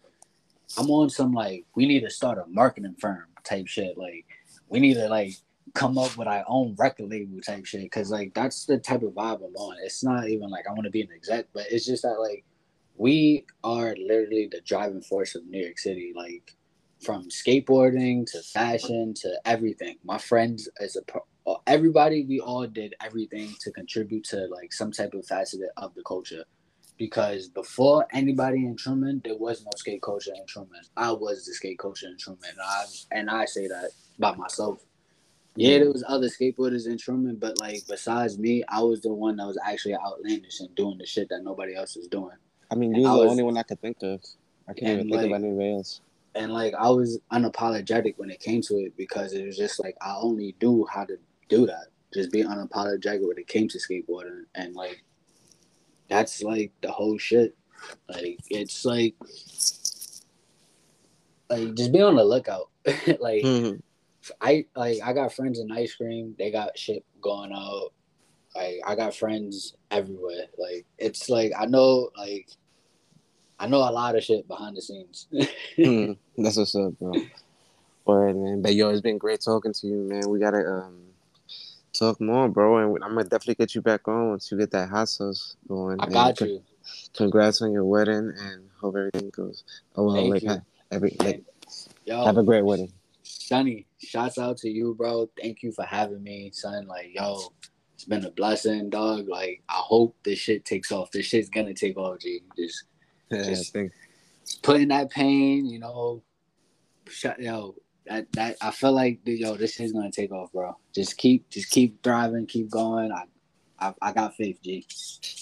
[0.79, 3.97] I'm on some like we need to start a marketing firm type shit.
[3.97, 4.27] Like
[4.69, 5.35] we need to like
[5.75, 7.91] come up with our own record label type shit.
[7.91, 9.77] Cause like that's the type of vibe I'm on.
[9.83, 12.45] It's not even like I want to be an exec, but it's just that like
[12.97, 16.13] we are literally the driving force of New York City.
[16.15, 16.57] Like
[17.03, 19.97] from skateboarding to fashion to everything.
[20.05, 21.27] My friends as a pro-
[21.67, 26.03] everybody we all did everything to contribute to like some type of facet of the
[26.03, 26.45] culture
[26.99, 31.55] because before anybody in Truman there was no skate culture in Truman I was the
[31.55, 34.79] skate culture in Truman and I, and I say that by myself
[35.57, 39.37] yeah there was other skateboarders in Truman but like besides me I was the one
[39.37, 42.37] that was actually outlandish and doing the shit that nobody else was doing
[42.71, 44.21] I mean, And you're the was- only one I could think of.
[44.69, 46.01] I can't even think of like- anybody else.
[46.35, 49.97] and like I was unapologetic when it came to it because it was just like
[50.01, 51.17] I only knew how to
[51.49, 55.03] do that, just be unapologetic when it came to skateboarding, and like
[56.09, 57.57] that's like the whole shit.
[58.09, 59.15] Like it's like
[61.49, 62.69] like just be on the lookout.
[63.21, 63.81] like Mhm.
[64.41, 66.35] I like I got friends in ice cream.
[66.39, 67.93] They got shit going out.
[68.55, 70.47] Like I got friends everywhere.
[70.59, 72.49] Like it's like I know like
[73.59, 75.29] I know a lot of shit behind the scenes.
[75.77, 76.13] Hmm.
[76.39, 77.13] That's what's up, bro.
[78.07, 78.63] Word, man.
[78.63, 80.29] But yo, it's been great talking to you, man.
[80.29, 81.07] We gotta um
[81.93, 84.89] talk more, bro, and I'm gonna definitely get you back on once you get that
[84.89, 86.01] hot sauce going.
[86.01, 86.63] I got you.
[87.15, 89.65] Congrats on your wedding, and hope everything goes.
[89.97, 91.43] Oh well, Thank like ha- every like
[92.05, 92.93] Yo, have a great wedding.
[93.23, 95.31] Sunny, shouts out to you, bro.
[95.41, 96.87] Thank you for having me, son.
[96.87, 97.53] Like, yo,
[97.95, 99.29] it's been a blessing, dog.
[99.29, 101.11] Like, I hope this shit takes off.
[101.11, 102.41] This shit's gonna take off, G.
[102.57, 102.85] Just
[103.31, 103.93] Yeah, Just- thank-
[104.63, 106.23] put that pain, you know.
[107.09, 107.75] Shut, yo,
[108.07, 110.77] that that I feel like, yo, this shit's gonna take off, bro.
[110.95, 113.11] Just keep, just keep thriving, keep going.
[113.13, 113.25] I,
[113.79, 114.87] I, I got faith, G.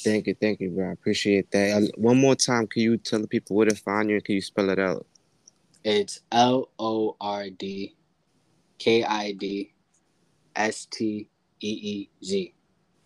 [0.03, 0.89] thank you, thank you, bro.
[0.89, 1.93] I appreciate that.
[1.97, 4.71] One more time, can you tell the people where to find you can you spell
[4.71, 5.07] it out?
[5.85, 7.95] It's L O R D
[8.85, 9.73] K I D
[10.55, 11.31] S T
[11.63, 12.55] E E Z.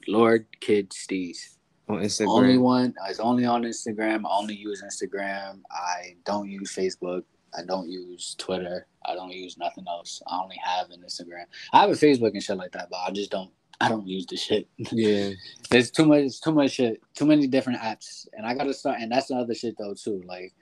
[0.08, 1.54] Lord Kid Steez.
[1.88, 2.28] On Instagram.
[2.28, 2.94] Only one.
[3.08, 4.24] It's only on Instagram.
[4.26, 5.60] I only use Instagram.
[5.70, 7.22] I don't use Facebook.
[7.56, 8.88] I don't use Twitter.
[9.06, 10.20] I don't use nothing else.
[10.26, 11.44] I only have an Instagram.
[11.72, 13.52] I have a Facebook and shit like that, but I just don't.
[13.80, 14.66] I don't use the shit.
[14.90, 15.30] Yeah.
[15.70, 16.22] There's too much.
[16.22, 17.00] It's too much shit.
[17.14, 18.98] Too many different apps, and I gotta start.
[18.98, 20.24] And that's another shit though too.
[20.26, 20.54] Like,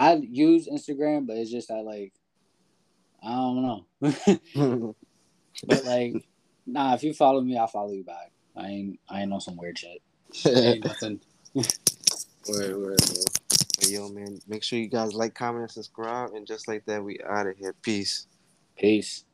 [0.00, 2.12] I use Instagram, but it's just that like,
[3.26, 3.84] I don't know.
[5.66, 6.14] but like,
[6.66, 6.94] nah.
[6.94, 8.30] If you follow me, I'll follow you back.
[8.56, 9.00] I ain't.
[9.08, 10.00] I ain't on some weird shit.
[10.46, 11.20] ain't nothing.
[11.54, 13.00] Word.
[13.78, 16.34] But yo, man, make sure you guys like, comment, and subscribe.
[16.34, 17.74] And just like that, we out of here.
[17.82, 18.26] Peace.
[18.78, 19.24] Peace.